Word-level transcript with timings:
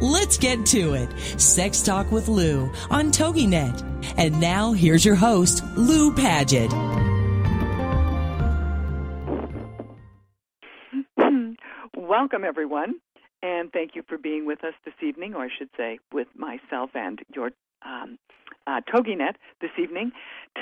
Let's 0.00 0.38
get 0.38 0.64
to 0.66 0.94
it. 0.94 1.40
Sex 1.40 1.82
Talk 1.82 2.12
with 2.12 2.28
Lou 2.28 2.70
on 2.90 3.10
TogiNet. 3.10 4.14
And 4.16 4.40
now 4.40 4.72
here's 4.72 5.04
your 5.04 5.16
host, 5.16 5.64
Lou 5.76 6.12
Paget. 6.12 6.72
Welcome, 11.96 12.44
everyone, 12.44 12.94
and 13.42 13.72
thank 13.72 13.94
you 13.94 14.02
for 14.08 14.18
being 14.18 14.46
with 14.46 14.64
us 14.64 14.74
this 14.84 14.94
evening, 15.02 15.34
or 15.34 15.44
I 15.44 15.48
should 15.56 15.68
say, 15.76 15.98
with 16.12 16.28
myself 16.36 16.90
and 16.94 17.20
your 17.34 17.50
um, 17.84 18.18
uh, 18.66 18.80
TogiNet 18.92 19.34
this 19.60 19.70
evening. 19.80 20.12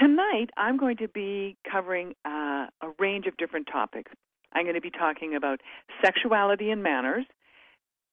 Tonight, 0.01 0.51
I'm 0.57 0.77
going 0.77 0.97
to 0.99 1.09
be 1.09 1.57
covering 1.71 2.15
uh, 2.25 2.67
a 2.81 2.89
range 2.99 3.27
of 3.27 3.37
different 3.37 3.69
topics. 3.71 4.13
I'm 4.53 4.65
going 4.65 4.77
to 4.77 4.81
be 4.81 4.91
talking 4.91 5.35
about 5.35 5.61
sexuality 6.03 6.71
and 6.71 6.83
manners, 6.83 7.25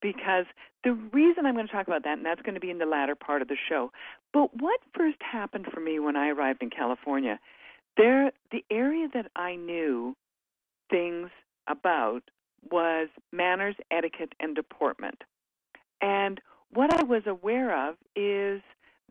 because 0.04 0.44
the 0.84 0.92
reason 0.92 1.46
I'm 1.46 1.54
going 1.54 1.66
to 1.66 1.72
talk 1.72 1.86
about 1.86 2.04
that, 2.04 2.18
and 2.18 2.26
that's 2.26 2.42
going 2.42 2.54
to 2.56 2.60
be 2.60 2.70
in 2.70 2.76
the 2.76 2.84
latter 2.84 3.14
part 3.14 3.40
of 3.40 3.48
the 3.48 3.56
show. 3.70 3.90
But 4.34 4.50
what 4.60 4.78
first 4.94 5.16
happened 5.20 5.66
for 5.72 5.80
me 5.80 5.98
when 5.98 6.14
I 6.14 6.28
arrived 6.28 6.62
in 6.62 6.68
California? 6.68 7.40
There, 7.96 8.30
the 8.52 8.62
area 8.70 9.08
that 9.14 9.30
I 9.34 9.56
knew 9.56 10.14
things 10.90 11.30
about 11.68 12.22
was 12.70 13.08
manners, 13.32 13.76
etiquette, 13.90 14.34
and 14.40 14.54
deportment. 14.54 15.22
And 16.02 16.38
what 16.70 16.92
I 16.92 17.02
was 17.02 17.22
aware 17.26 17.88
of 17.88 17.94
is 18.14 18.60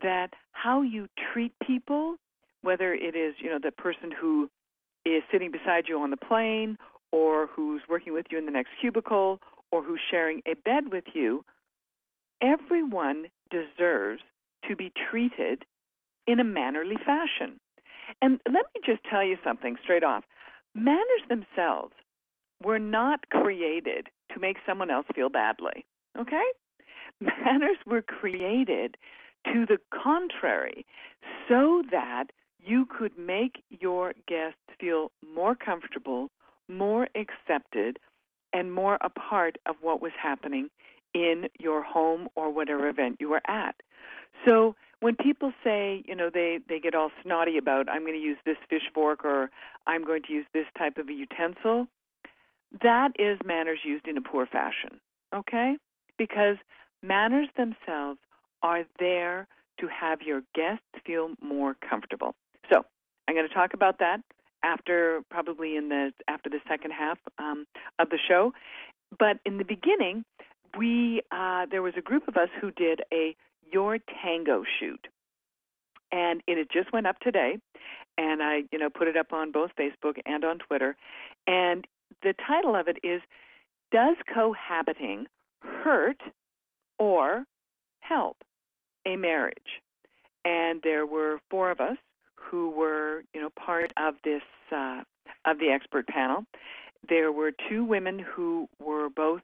that 0.03 0.33
how 0.51 0.83
you 0.83 1.07
treat 1.33 1.53
people, 1.65 2.17
whether 2.61 2.93
it 2.93 3.15
is 3.15 3.33
you 3.39 3.49
know 3.49 3.57
the 3.61 3.71
person 3.71 4.11
who 4.11 4.47
is 5.05 5.23
sitting 5.31 5.49
beside 5.49 5.85
you 5.87 5.99
on 5.99 6.11
the 6.11 6.17
plane, 6.17 6.77
or 7.11 7.47
who's 7.47 7.81
working 7.89 8.13
with 8.13 8.27
you 8.29 8.37
in 8.37 8.45
the 8.45 8.51
next 8.51 8.71
cubicle, 8.79 9.39
or 9.73 9.81
who's 9.81 9.99
sharing 10.11 10.43
a 10.45 10.53
bed 10.53 10.91
with 10.91 11.05
you, 11.15 11.43
everyone 12.43 13.25
deserves 13.49 14.21
to 14.69 14.75
be 14.75 14.91
treated 15.09 15.65
in 16.27 16.39
a 16.39 16.43
mannerly 16.43 16.95
fashion. 17.03 17.59
And 18.21 18.39
let 18.45 18.65
me 18.75 18.81
just 18.85 19.03
tell 19.09 19.23
you 19.23 19.35
something 19.43 19.75
straight 19.81 20.03
off. 20.03 20.25
Manners 20.75 21.25
themselves 21.27 21.93
were 22.63 22.77
not 22.77 23.27
created 23.31 24.09
to 24.31 24.39
make 24.39 24.57
someone 24.63 24.91
else 24.91 25.07
feel 25.15 25.29
badly. 25.29 25.85
Okay? 26.19 26.45
Manners 27.19 27.77
were 27.87 28.03
created 28.03 28.95
to 29.51 29.65
the 29.65 29.79
contrary, 29.91 30.85
so 31.49 31.81
that 31.89 32.25
you 32.63 32.85
could 32.85 33.17
make 33.17 33.63
your 33.69 34.13
guests 34.27 34.59
feel 34.79 35.11
more 35.35 35.55
comfortable, 35.55 36.29
more 36.69 37.07
accepted, 37.15 37.97
and 38.53 38.71
more 38.71 38.97
a 39.01 39.09
part 39.09 39.57
of 39.65 39.75
what 39.81 40.01
was 40.01 40.11
happening 40.21 40.69
in 41.13 41.47
your 41.59 41.83
home 41.83 42.27
or 42.35 42.51
whatever 42.51 42.87
event 42.87 43.17
you 43.19 43.29
were 43.29 43.41
at. 43.47 43.75
So 44.47 44.75
when 44.99 45.15
people 45.15 45.51
say, 45.63 46.03
you 46.07 46.15
know, 46.15 46.29
they 46.33 46.59
they 46.67 46.79
get 46.79 46.95
all 46.95 47.11
snotty 47.21 47.57
about 47.57 47.89
I'm 47.89 48.01
going 48.01 48.13
to 48.13 48.19
use 48.19 48.37
this 48.45 48.57
fish 48.69 48.83
fork 48.93 49.25
or 49.25 49.49
I'm 49.85 50.05
going 50.05 50.23
to 50.23 50.33
use 50.33 50.45
this 50.53 50.65
type 50.77 50.97
of 50.97 51.09
a 51.09 51.13
utensil, 51.13 51.87
that 52.81 53.11
is 53.19 53.37
manners 53.45 53.79
used 53.83 54.07
in 54.07 54.17
a 54.17 54.21
poor 54.21 54.45
fashion. 54.45 54.99
Okay? 55.35 55.77
Because 56.17 56.57
manners 57.01 57.47
themselves 57.57 58.19
are 58.61 58.83
there 58.99 59.47
to 59.79 59.87
have 59.87 60.21
your 60.21 60.41
guests 60.55 60.85
feel 61.05 61.31
more 61.41 61.75
comfortable. 61.87 62.35
So, 62.71 62.85
I'm 63.27 63.35
going 63.35 63.47
to 63.47 63.53
talk 63.53 63.73
about 63.73 63.99
that 63.99 64.21
after 64.63 65.21
probably 65.29 65.75
in 65.75 65.89
the 65.89 66.11
after 66.27 66.49
the 66.49 66.59
second 66.67 66.91
half 66.91 67.17
um, 67.37 67.65
of 67.99 68.09
the 68.09 68.19
show. 68.27 68.53
But 69.17 69.37
in 69.45 69.57
the 69.57 69.65
beginning, 69.65 70.23
we 70.77 71.21
uh, 71.31 71.65
there 71.69 71.81
was 71.81 71.93
a 71.97 72.01
group 72.01 72.27
of 72.27 72.37
us 72.37 72.49
who 72.59 72.71
did 72.71 73.01
a 73.13 73.35
Your 73.71 73.99
Tango 74.23 74.63
shoot, 74.79 75.07
and 76.11 76.41
it 76.47 76.57
had 76.57 76.67
just 76.71 76.91
went 76.93 77.07
up 77.07 77.19
today, 77.19 77.57
and 78.17 78.41
I 78.41 78.63
you 78.71 78.79
know 78.79 78.89
put 78.89 79.07
it 79.07 79.17
up 79.17 79.33
on 79.33 79.51
both 79.51 79.71
Facebook 79.79 80.19
and 80.25 80.43
on 80.43 80.59
Twitter, 80.59 80.95
and 81.45 81.85
the 82.21 82.33
title 82.47 82.75
of 82.75 82.87
it 82.87 82.97
is 83.03 83.21
Does 83.91 84.15
Cohabiting 84.33 85.27
Hurt 85.61 86.21
or 86.97 87.45
Help 87.99 88.37
a 89.05 89.15
Marriage? 89.15 89.81
And 90.45 90.81
there 90.83 91.05
were 91.05 91.39
four 91.49 91.71
of 91.71 91.79
us 91.79 91.97
who 92.35 92.69
were, 92.71 93.23
you 93.33 93.41
know, 93.41 93.49
part 93.49 93.91
of 93.97 94.15
this 94.23 94.41
uh, 94.71 95.01
of 95.45 95.59
the 95.59 95.69
expert 95.69 96.07
panel. 96.07 96.45
There 97.07 97.31
were 97.31 97.51
two 97.69 97.83
women 97.83 98.19
who 98.19 98.67
were 98.79 99.09
both 99.09 99.41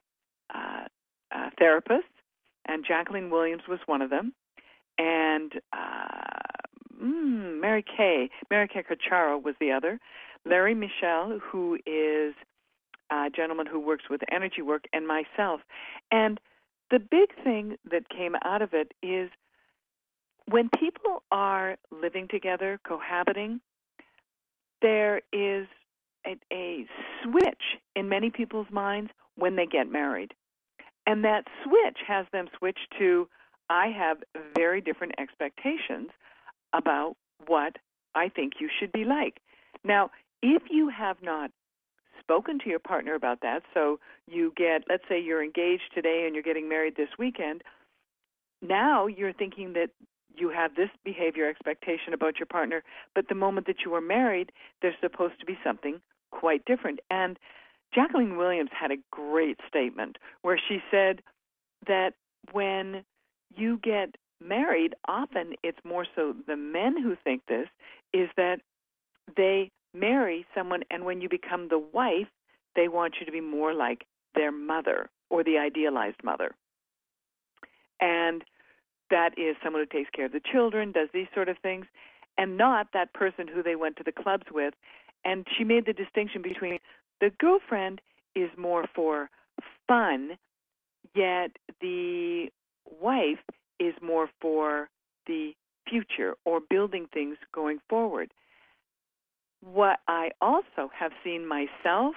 uh, 0.54 0.84
uh, 1.34 1.50
therapists, 1.60 2.02
and 2.66 2.84
Jacqueline 2.86 3.30
Williams 3.30 3.62
was 3.68 3.80
one 3.86 4.02
of 4.02 4.10
them, 4.10 4.32
and 4.98 5.52
uh, 5.72 7.02
mm, 7.02 7.60
Mary 7.60 7.84
Kay, 7.84 8.30
Mary 8.50 8.68
Kay 8.68 8.82
Cocharo 8.82 9.42
was 9.42 9.54
the 9.60 9.72
other. 9.72 9.98
Larry 10.46 10.74
Michel, 10.74 11.38
who 11.38 11.78
is 11.86 12.34
a 13.10 13.28
gentleman 13.34 13.66
who 13.66 13.78
works 13.78 14.04
with 14.08 14.20
energy 14.30 14.62
work, 14.62 14.84
and 14.92 15.06
myself. 15.06 15.60
And 16.10 16.40
the 16.90 16.98
big 16.98 17.28
thing 17.44 17.76
that 17.90 18.08
came 18.08 18.34
out 18.44 18.62
of 18.62 18.72
it 18.72 18.92
is 19.02 19.30
when 20.50 20.68
people 20.78 21.22
are 21.30 21.76
living 21.90 22.26
together, 22.28 22.80
cohabiting, 22.84 23.60
there 24.82 25.20
is 25.32 25.66
a, 26.26 26.36
a, 26.52 26.86
switch 27.22 27.62
in 27.94 28.08
many 28.08 28.30
people's 28.30 28.66
minds 28.70 29.10
when 29.36 29.56
they 29.56 29.66
get 29.66 29.90
married. 29.90 30.34
And 31.06 31.24
that 31.24 31.44
switch 31.64 31.98
has 32.06 32.26
them 32.32 32.48
switch 32.58 32.78
to 32.98 33.28
I 33.68 33.88
have 33.96 34.18
very 34.56 34.80
different 34.80 35.14
expectations 35.18 36.10
about 36.72 37.16
what 37.46 37.76
I 38.14 38.28
think 38.28 38.54
you 38.58 38.68
should 38.78 38.92
be 38.92 39.04
like. 39.04 39.38
Now, 39.84 40.10
if 40.42 40.62
you 40.70 40.88
have 40.88 41.16
not 41.22 41.50
spoken 42.20 42.58
to 42.60 42.68
your 42.68 42.80
partner 42.80 43.14
about 43.14 43.40
that, 43.42 43.62
so 43.72 44.00
you 44.26 44.52
get, 44.56 44.82
let's 44.88 45.04
say 45.08 45.20
you're 45.20 45.44
engaged 45.44 45.94
today 45.94 46.24
and 46.26 46.34
you're 46.34 46.42
getting 46.42 46.68
married 46.68 46.96
this 46.96 47.08
weekend, 47.18 47.62
now 48.60 49.06
you're 49.06 49.32
thinking 49.32 49.72
that 49.74 49.90
you 50.40 50.50
have 50.50 50.74
this 50.74 50.90
behavior 51.04 51.48
expectation 51.48 52.14
about 52.14 52.38
your 52.38 52.46
partner, 52.46 52.82
but 53.14 53.28
the 53.28 53.34
moment 53.34 53.66
that 53.66 53.84
you 53.84 53.94
are 53.94 54.00
married, 54.00 54.50
there's 54.82 54.94
supposed 55.00 55.38
to 55.40 55.46
be 55.46 55.58
something 55.62 56.00
quite 56.30 56.64
different. 56.64 57.00
And 57.10 57.38
Jacqueline 57.94 58.36
Williams 58.36 58.70
had 58.78 58.90
a 58.90 58.96
great 59.10 59.58
statement 59.68 60.16
where 60.42 60.58
she 60.68 60.78
said 60.90 61.22
that 61.86 62.14
when 62.52 63.04
you 63.54 63.78
get 63.82 64.16
married, 64.40 64.94
often 65.06 65.54
it's 65.62 65.78
more 65.84 66.06
so 66.14 66.34
the 66.46 66.56
men 66.56 67.00
who 67.00 67.16
think 67.22 67.42
this, 67.46 67.68
is 68.12 68.28
that 68.36 68.60
they 69.36 69.70
marry 69.92 70.46
someone, 70.54 70.82
and 70.90 71.04
when 71.04 71.20
you 71.20 71.28
become 71.28 71.68
the 71.68 71.84
wife, 71.92 72.28
they 72.76 72.88
want 72.88 73.16
you 73.18 73.26
to 73.26 73.32
be 73.32 73.40
more 73.40 73.74
like 73.74 74.06
their 74.34 74.52
mother 74.52 75.10
or 75.28 75.42
the 75.44 75.58
idealized 75.58 76.22
mother. 76.22 76.54
And 78.00 78.44
that 79.10 79.38
is 79.38 79.56
someone 79.62 79.82
who 79.82 79.98
takes 79.98 80.10
care 80.10 80.26
of 80.26 80.32
the 80.32 80.40
children, 80.40 80.92
does 80.92 81.08
these 81.12 81.26
sort 81.34 81.48
of 81.48 81.58
things, 81.58 81.86
and 82.38 82.56
not 82.56 82.88
that 82.92 83.12
person 83.12 83.46
who 83.48 83.62
they 83.62 83.76
went 83.76 83.96
to 83.96 84.04
the 84.04 84.12
clubs 84.12 84.46
with. 84.50 84.74
And 85.24 85.46
she 85.56 85.64
made 85.64 85.86
the 85.86 85.92
distinction 85.92 86.42
between 86.42 86.78
the 87.20 87.30
girlfriend 87.38 88.00
is 88.34 88.50
more 88.56 88.86
for 88.94 89.28
fun, 89.86 90.38
yet 91.14 91.50
the 91.80 92.48
wife 93.00 93.40
is 93.78 93.94
more 94.02 94.28
for 94.40 94.88
the 95.26 95.52
future 95.88 96.34
or 96.44 96.60
building 96.60 97.06
things 97.12 97.36
going 97.52 97.78
forward. 97.88 98.32
What 99.60 99.98
I 100.08 100.30
also 100.40 100.90
have 100.98 101.12
seen 101.22 101.46
myself 101.46 102.14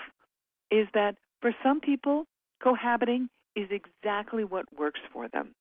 is 0.71 0.87
that 0.93 1.15
for 1.41 1.53
some 1.61 1.81
people, 1.81 2.25
cohabiting 2.63 3.29
is 3.55 3.69
exactly 3.69 4.43
what 4.43 4.65
works 4.77 5.01
for 5.11 5.27
them. 5.27 5.53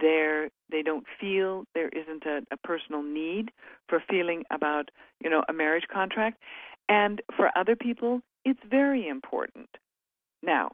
They're, 0.00 0.50
they 0.70 0.82
don't 0.82 1.04
feel 1.20 1.64
there 1.74 1.88
isn't 1.88 2.24
a, 2.24 2.42
a 2.50 2.56
personal 2.56 3.02
need 3.02 3.50
for 3.88 4.02
feeling 4.08 4.44
about, 4.50 4.90
you 5.22 5.30
know, 5.30 5.42
a 5.48 5.52
marriage 5.52 5.86
contract. 5.92 6.40
And 6.88 7.22
for 7.36 7.50
other 7.56 7.76
people, 7.76 8.20
it's 8.44 8.60
very 8.68 9.08
important. 9.08 9.68
Now, 10.42 10.72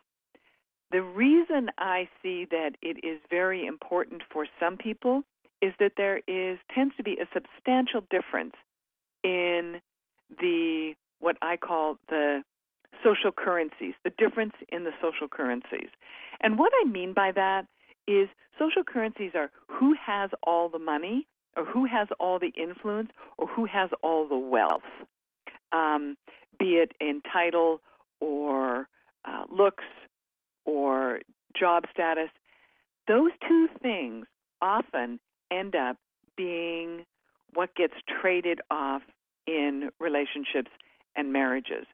the 0.91 1.03
reason 1.03 1.71
I 1.79 2.09
see 2.23 2.47
that 2.51 2.73
it 2.83 3.05
is 3.05 3.21
very 3.31 3.65
important 3.67 4.23
for 4.33 4.47
some 4.59 4.77
people 4.77 5.23
is 5.63 5.73
that 5.79 5.93
there 5.97 6.21
is 6.27 6.59
tends 6.75 6.97
to 6.97 7.03
be 7.03 7.19
a 7.21 7.29
substantial 7.33 8.03
difference 8.11 8.55
in 9.23 9.81
the 10.41 10.95
what 11.21 11.37
I 11.43 11.57
call 11.57 11.99
the 12.09 12.43
social 13.05 13.31
currencies, 13.31 13.95
the 14.05 14.13
difference 14.19 14.55
in 14.71 14.85
the 14.85 14.93
social 15.01 15.29
currencies. 15.29 15.89
And 16.41 16.59
what 16.59 16.73
I 16.83 16.89
mean 16.89 17.13
by 17.13 17.33
that 17.33 17.67
is 18.11 18.29
social 18.59 18.83
currencies 18.85 19.33
are 19.35 19.51
who 19.69 19.95
has 19.95 20.31
all 20.43 20.69
the 20.69 20.79
money 20.79 21.27
or 21.57 21.65
who 21.65 21.87
has 21.87 22.09
all 22.19 22.39
the 22.39 22.53
influence 22.57 23.11
or 23.39 23.47
who 23.47 23.65
has 23.67 23.91
all 24.03 24.29
the 24.29 24.37
wealth, 24.37 24.83
um, 25.73 26.17
be 26.59 26.75
it 26.75 26.93
in 27.01 27.23
title 27.33 27.81
or 28.21 28.89
uh, 29.25 29.45
looks 29.51 29.85
or 30.65 31.21
job 31.59 31.85
status. 31.93 32.29
Those 33.09 33.31
two 33.49 33.69
things 33.83 34.27
often 34.61 35.19
end 35.51 35.75
up 35.75 35.97
being 36.37 37.05
what 37.55 37.75
gets 37.75 37.95
traded 38.21 38.61
off 38.71 39.03
in 39.47 39.91
relationships 39.99 40.71
and 41.17 41.33
marriages. 41.33 41.87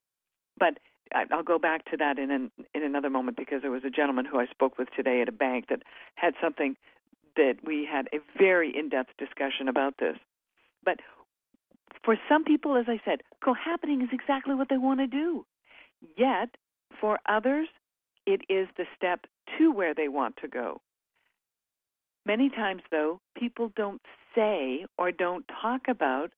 But 0.58 0.78
I'll 1.14 1.43
go 1.43 1.58
back 1.58 1.85
to 1.91 1.97
that 1.99 2.19
in 2.19 2.31
an, 2.31 2.50
in 2.75 2.82
another 2.82 3.11
moment 3.11 3.37
because 3.37 3.62
there 3.62 3.70
was 3.70 3.85
a 3.85 3.91
gentleman 3.91 4.25
who 4.25 4.41
I 4.41 4.47
spoke 4.47 4.79
with 4.79 4.88
today 4.94 5.23
at 5.23 5.29
a 5.29 5.32
bank 5.32 5.67
that 5.69 5.82
had 6.14 6.35
something 6.41 6.76
that 7.37 7.56
we 7.64 7.87
had 7.91 8.08
a 8.12 8.19
very 8.38 8.76
in-depth 8.76 9.17
discussion 9.19 9.69
about 9.69 9.99
this. 9.99 10.17
But 10.85 11.00
for 12.05 12.17
some 12.29 12.44
people, 12.44 12.76
as 12.76 12.87
I 12.88 13.00
said, 13.05 13.20
cohabiting 13.43 14.03
is 14.03 14.08
exactly 14.12 14.55
what 14.55 14.69
they 14.69 14.79
want 14.79 15.00
to 15.00 15.06
do. 15.06 15.44
Yet, 16.17 16.56
for 17.00 17.19
others, 17.29 17.69
it 18.26 18.43
is 18.49 18.69
the 18.76 18.87
step 18.97 19.26
to 19.58 19.73
where 19.73 19.94
they 19.94 20.08
want 20.08 20.37
to 20.38 20.49
go. 20.49 20.81
Many 22.25 22.49
times, 22.49 22.82
though, 22.91 23.20
people 23.37 23.70
don't 23.76 24.03
say 24.35 24.85
or 24.99 25.12
don't 25.12 25.44
talk 25.62 25.82
about 25.88 26.32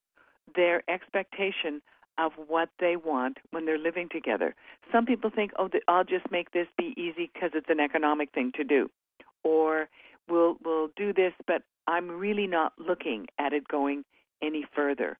their 0.54 0.82
expectation 0.90 1.80
of 2.18 2.32
what 2.48 2.68
they 2.80 2.96
want 2.96 3.38
when 3.50 3.64
they're 3.64 3.78
living 3.78 4.08
together. 4.10 4.54
Some 4.92 5.06
people 5.06 5.30
think, 5.30 5.52
oh, 5.58 5.70
I'll 5.86 6.04
just 6.04 6.30
make 6.30 6.50
this 6.50 6.66
be 6.76 6.94
easy 6.96 7.30
because 7.32 7.50
it's 7.54 7.70
an 7.70 7.80
economic 7.80 8.32
thing 8.32 8.52
to 8.56 8.64
do. 8.64 8.90
Or 9.44 9.88
we'll, 10.28 10.56
we'll 10.64 10.88
do 10.96 11.12
this, 11.12 11.32
but 11.46 11.62
I'm 11.86 12.10
really 12.10 12.46
not 12.46 12.72
looking 12.78 13.26
at 13.38 13.52
it 13.52 13.66
going 13.68 14.04
any 14.42 14.64
further. 14.74 15.18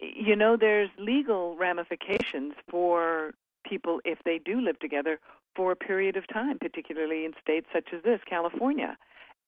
You 0.00 0.36
know, 0.36 0.56
there's 0.58 0.90
legal 0.98 1.56
ramifications 1.56 2.52
for 2.70 3.32
people 3.66 4.00
if 4.04 4.18
they 4.24 4.38
do 4.38 4.60
live 4.60 4.78
together 4.78 5.18
for 5.54 5.72
a 5.72 5.76
period 5.76 6.16
of 6.16 6.24
time, 6.32 6.58
particularly 6.58 7.24
in 7.24 7.32
states 7.40 7.66
such 7.72 7.88
as 7.96 8.02
this, 8.02 8.20
California. 8.28 8.96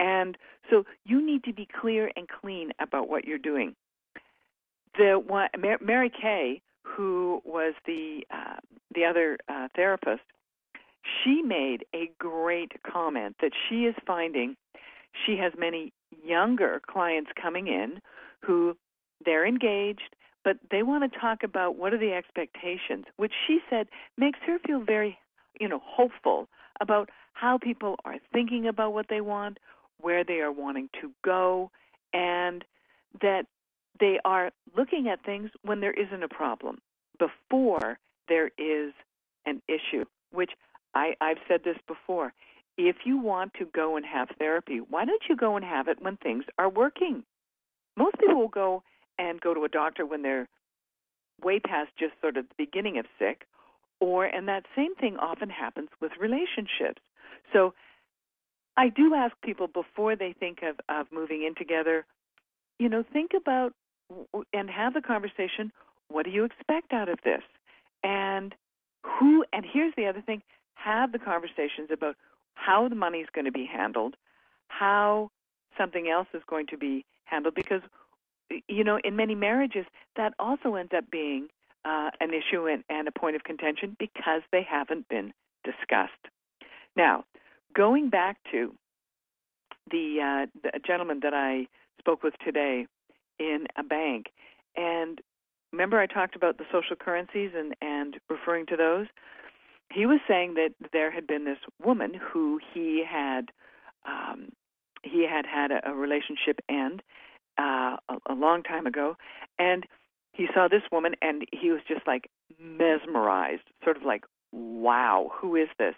And 0.00 0.38
so 0.70 0.84
you 1.04 1.24
need 1.24 1.44
to 1.44 1.52
be 1.52 1.68
clear 1.80 2.10
and 2.16 2.26
clean 2.28 2.72
about 2.80 3.08
what 3.08 3.24
you're 3.24 3.36
doing 3.36 3.74
the 4.96 5.22
one 5.24 5.48
Mary 5.80 6.10
Kay, 6.10 6.60
who 6.82 7.42
was 7.44 7.74
the 7.86 8.24
uh, 8.30 8.56
the 8.94 9.04
other 9.04 9.38
uh, 9.48 9.68
therapist, 9.74 10.22
she 11.22 11.42
made 11.42 11.84
a 11.94 12.10
great 12.18 12.72
comment 12.82 13.36
that 13.40 13.52
she 13.68 13.84
is 13.84 13.94
finding 14.06 14.56
she 15.26 15.36
has 15.36 15.52
many 15.58 15.92
younger 16.24 16.80
clients 16.86 17.30
coming 17.40 17.66
in 17.66 18.00
who 18.44 18.76
they're 19.24 19.46
engaged 19.46 20.14
but 20.44 20.56
they 20.70 20.82
want 20.82 21.10
to 21.10 21.18
talk 21.18 21.42
about 21.42 21.76
what 21.76 21.92
are 21.92 21.98
the 21.98 22.12
expectations 22.12 23.04
which 23.16 23.32
she 23.46 23.60
said 23.68 23.88
makes 24.16 24.38
her 24.46 24.58
feel 24.66 24.80
very 24.80 25.18
you 25.60 25.68
know 25.68 25.80
hopeful 25.84 26.48
about 26.80 27.10
how 27.32 27.58
people 27.58 27.96
are 28.04 28.16
thinking 28.32 28.66
about 28.66 28.92
what 28.92 29.06
they 29.08 29.20
want 29.20 29.58
where 30.00 30.24
they 30.24 30.40
are 30.40 30.52
wanting 30.52 30.88
to 31.00 31.10
go 31.24 31.70
and 32.12 32.64
that 33.20 33.46
they 34.00 34.18
are 34.24 34.50
looking 34.76 35.08
at 35.08 35.24
things 35.24 35.50
when 35.62 35.80
there 35.80 35.92
isn't 35.92 36.22
a 36.22 36.28
problem, 36.28 36.78
before 37.18 37.98
there 38.28 38.50
is 38.58 38.92
an 39.46 39.62
issue, 39.68 40.04
which 40.32 40.52
I, 40.94 41.14
I've 41.20 41.38
said 41.48 41.60
this 41.64 41.78
before. 41.86 42.32
If 42.76 42.96
you 43.04 43.18
want 43.18 43.54
to 43.54 43.64
go 43.64 43.96
and 43.96 44.06
have 44.06 44.28
therapy, 44.38 44.78
why 44.78 45.04
don't 45.04 45.22
you 45.28 45.36
go 45.36 45.56
and 45.56 45.64
have 45.64 45.88
it 45.88 46.00
when 46.00 46.16
things 46.16 46.44
are 46.58 46.68
working? 46.68 47.24
Most 47.96 48.18
people 48.18 48.36
will 48.36 48.48
go 48.48 48.82
and 49.18 49.40
go 49.40 49.52
to 49.52 49.64
a 49.64 49.68
doctor 49.68 50.06
when 50.06 50.22
they're 50.22 50.48
way 51.42 51.58
past 51.58 51.90
just 51.98 52.12
sort 52.20 52.36
of 52.36 52.48
the 52.48 52.54
beginning 52.56 52.98
of 52.98 53.06
sick, 53.18 53.46
or, 54.00 54.24
and 54.24 54.46
that 54.48 54.64
same 54.76 54.94
thing 54.94 55.16
often 55.16 55.50
happens 55.50 55.88
with 56.00 56.12
relationships. 56.20 57.02
So 57.52 57.74
I 58.76 58.90
do 58.90 59.14
ask 59.14 59.34
people 59.42 59.66
before 59.66 60.14
they 60.14 60.34
think 60.38 60.58
of, 60.62 60.78
of 60.88 61.06
moving 61.10 61.42
in 61.42 61.54
together, 61.56 62.06
you 62.78 62.88
know, 62.88 63.04
think 63.12 63.32
about 63.36 63.72
and 64.52 64.70
have 64.70 64.94
the 64.94 65.00
conversation 65.00 65.72
what 66.10 66.24
do 66.24 66.30
you 66.30 66.44
expect 66.44 66.92
out 66.92 67.08
of 67.08 67.18
this? 67.24 67.42
And 68.02 68.54
who 69.04 69.44
and 69.52 69.64
here's 69.70 69.94
the 69.96 70.06
other 70.06 70.20
thing 70.20 70.42
have 70.74 71.12
the 71.12 71.18
conversations 71.18 71.90
about 71.92 72.16
how 72.54 72.88
the 72.88 72.94
money 72.94 73.18
is 73.18 73.28
going 73.32 73.44
to 73.44 73.52
be 73.52 73.66
handled 73.66 74.14
how 74.68 75.30
something 75.76 76.08
else 76.08 76.28
is 76.34 76.42
going 76.46 76.66
to 76.66 76.76
be 76.76 77.04
handled 77.24 77.54
because 77.54 77.82
you 78.68 78.84
know 78.84 78.98
in 79.02 79.16
many 79.16 79.34
marriages 79.34 79.86
that 80.16 80.34
also 80.38 80.74
ends 80.74 80.92
up 80.96 81.04
being 81.10 81.48
uh, 81.84 82.10
an 82.20 82.30
issue 82.34 82.66
and, 82.66 82.84
and 82.90 83.08
a 83.08 83.12
point 83.12 83.36
of 83.36 83.44
contention 83.44 83.96
because 83.98 84.42
they 84.52 84.62
haven't 84.68 85.08
been 85.08 85.32
discussed. 85.64 86.12
Now 86.96 87.24
going 87.74 88.10
back 88.10 88.38
to 88.50 88.74
the, 89.90 90.18
uh, 90.20 90.60
the 90.62 90.78
gentleman 90.86 91.20
that 91.22 91.32
i 91.32 91.66
spoke 91.98 92.22
with 92.22 92.34
today 92.44 92.86
in 93.38 93.66
a 93.76 93.82
bank. 93.82 94.26
And 94.76 95.20
remember, 95.72 95.98
I 95.98 96.06
talked 96.06 96.36
about 96.36 96.58
the 96.58 96.64
social 96.72 96.96
currencies 96.96 97.50
and, 97.56 97.74
and 97.80 98.16
referring 98.28 98.66
to 98.66 98.76
those? 98.76 99.06
He 99.92 100.06
was 100.06 100.20
saying 100.28 100.54
that 100.54 100.70
there 100.92 101.10
had 101.10 101.26
been 101.26 101.44
this 101.44 101.58
woman 101.82 102.12
who 102.14 102.60
he 102.74 103.02
had 103.08 103.50
um, 104.06 104.50
he 105.02 105.26
had 105.28 105.46
had 105.46 105.70
a, 105.70 105.90
a 105.90 105.94
relationship 105.94 106.60
end 106.68 107.02
uh, 107.58 107.96
a, 108.08 108.18
a 108.30 108.34
long 108.34 108.62
time 108.62 108.86
ago, 108.86 109.16
and 109.58 109.84
he 110.32 110.46
saw 110.54 110.68
this 110.68 110.82
woman 110.92 111.14
and 111.20 111.44
he 111.52 111.70
was 111.70 111.80
just 111.86 112.06
like 112.06 112.30
mesmerized, 112.60 113.62
sort 113.82 113.96
of 113.96 114.04
like, 114.04 114.24
wow, 114.52 115.30
who 115.34 115.56
is 115.56 115.68
this? 115.78 115.94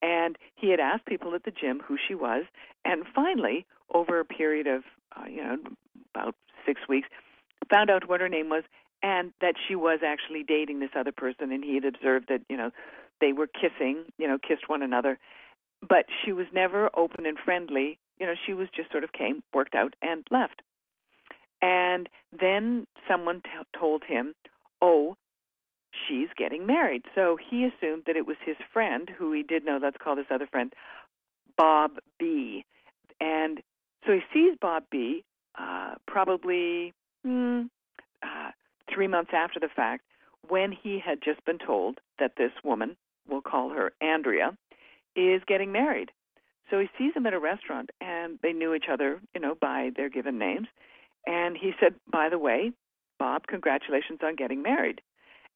And 0.00 0.36
he 0.54 0.70
had 0.70 0.80
asked 0.80 1.06
people 1.06 1.34
at 1.34 1.44
the 1.44 1.50
gym 1.50 1.80
who 1.84 1.96
she 1.96 2.14
was, 2.14 2.44
and 2.84 3.04
finally, 3.14 3.66
over 3.94 4.18
a 4.20 4.24
period 4.24 4.66
of 4.66 4.82
uh, 5.16 5.28
you 5.28 5.42
know 5.42 5.58
about 6.14 6.34
six 6.72 6.88
weeks, 6.88 7.08
found 7.70 7.90
out 7.90 8.08
what 8.08 8.20
her 8.20 8.28
name 8.28 8.48
was, 8.48 8.64
and 9.02 9.32
that 9.40 9.54
she 9.66 9.74
was 9.74 10.00
actually 10.04 10.42
dating 10.42 10.80
this 10.80 10.90
other 10.96 11.12
person, 11.12 11.52
and 11.52 11.64
he 11.64 11.74
had 11.74 11.84
observed 11.84 12.26
that 12.28 12.40
you 12.48 12.56
know 12.56 12.70
they 13.20 13.32
were 13.32 13.46
kissing, 13.46 14.04
you 14.18 14.26
know, 14.26 14.38
kissed 14.38 14.68
one 14.68 14.82
another, 14.82 15.18
but 15.86 16.06
she 16.24 16.32
was 16.32 16.46
never 16.52 16.90
open 16.96 17.26
and 17.26 17.38
friendly. 17.38 17.98
You 18.18 18.26
know, 18.26 18.34
she 18.46 18.54
was 18.54 18.68
just 18.74 18.90
sort 18.90 19.04
of 19.04 19.12
came, 19.12 19.42
worked 19.52 19.74
out, 19.74 19.94
and 20.02 20.26
left. 20.30 20.62
And 21.60 22.08
then 22.38 22.86
someone 23.08 23.42
t- 23.42 23.78
told 23.78 24.04
him, 24.04 24.34
"Oh, 24.80 25.16
she's 25.92 26.28
getting 26.36 26.66
married." 26.66 27.04
So 27.14 27.36
he 27.36 27.64
assumed 27.64 28.04
that 28.06 28.16
it 28.16 28.26
was 28.26 28.36
his 28.44 28.56
friend, 28.72 29.10
who 29.10 29.32
he 29.32 29.42
did 29.42 29.64
know. 29.64 29.78
Let's 29.80 29.98
call 29.98 30.16
this 30.16 30.30
other 30.30 30.46
friend 30.46 30.72
Bob 31.56 31.98
B. 32.18 32.64
And 33.20 33.62
so 34.06 34.12
he 34.12 34.22
sees 34.32 34.56
Bob 34.60 34.84
B 34.90 35.24
uh, 35.58 35.94
probably 36.06 36.92
mm, 37.26 37.68
uh, 38.22 38.50
three 38.92 39.06
months 39.06 39.30
after 39.34 39.60
the 39.60 39.68
fact, 39.74 40.04
when 40.48 40.72
he 40.72 40.98
had 41.04 41.18
just 41.22 41.44
been 41.44 41.58
told 41.58 41.98
that 42.18 42.32
this 42.36 42.52
woman, 42.64 42.96
we'll 43.28 43.40
call 43.40 43.70
her 43.70 43.92
Andrea, 44.00 44.56
is 45.14 45.42
getting 45.46 45.72
married. 45.72 46.10
So 46.70 46.78
he 46.78 46.88
sees 46.98 47.14
him 47.14 47.26
at 47.26 47.34
a 47.34 47.38
restaurant, 47.38 47.90
and 48.00 48.38
they 48.42 48.52
knew 48.52 48.74
each 48.74 48.86
other, 48.90 49.20
you 49.34 49.40
know, 49.40 49.54
by 49.60 49.90
their 49.94 50.08
given 50.08 50.38
names. 50.38 50.68
And 51.26 51.56
he 51.56 51.72
said, 51.78 51.94
"By 52.10 52.28
the 52.28 52.38
way, 52.38 52.72
Bob, 53.18 53.46
congratulations 53.46 54.20
on 54.22 54.36
getting 54.36 54.62
married." 54.62 55.00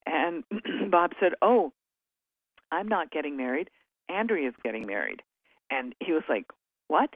And 0.04 0.44
Bob 0.90 1.12
said, 1.18 1.32
"Oh, 1.40 1.72
I'm 2.70 2.86
not 2.86 3.10
getting 3.10 3.36
married. 3.36 3.70
Andrea's 4.08 4.54
getting 4.62 4.86
married." 4.86 5.22
And 5.70 5.94
he 6.00 6.12
was 6.12 6.22
like, 6.28 6.46
"What?" 6.88 7.10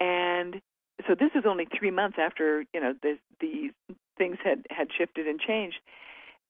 And 0.00 0.62
so 1.06 1.14
this 1.14 1.30
is 1.34 1.44
only 1.46 1.66
three 1.78 1.90
months 1.90 2.16
after 2.18 2.64
you 2.72 2.80
know 2.80 2.94
the 3.02 3.18
the 3.40 3.70
things 4.16 4.38
had 4.44 4.66
had 4.70 4.88
shifted 4.96 5.26
and 5.26 5.40
changed, 5.40 5.78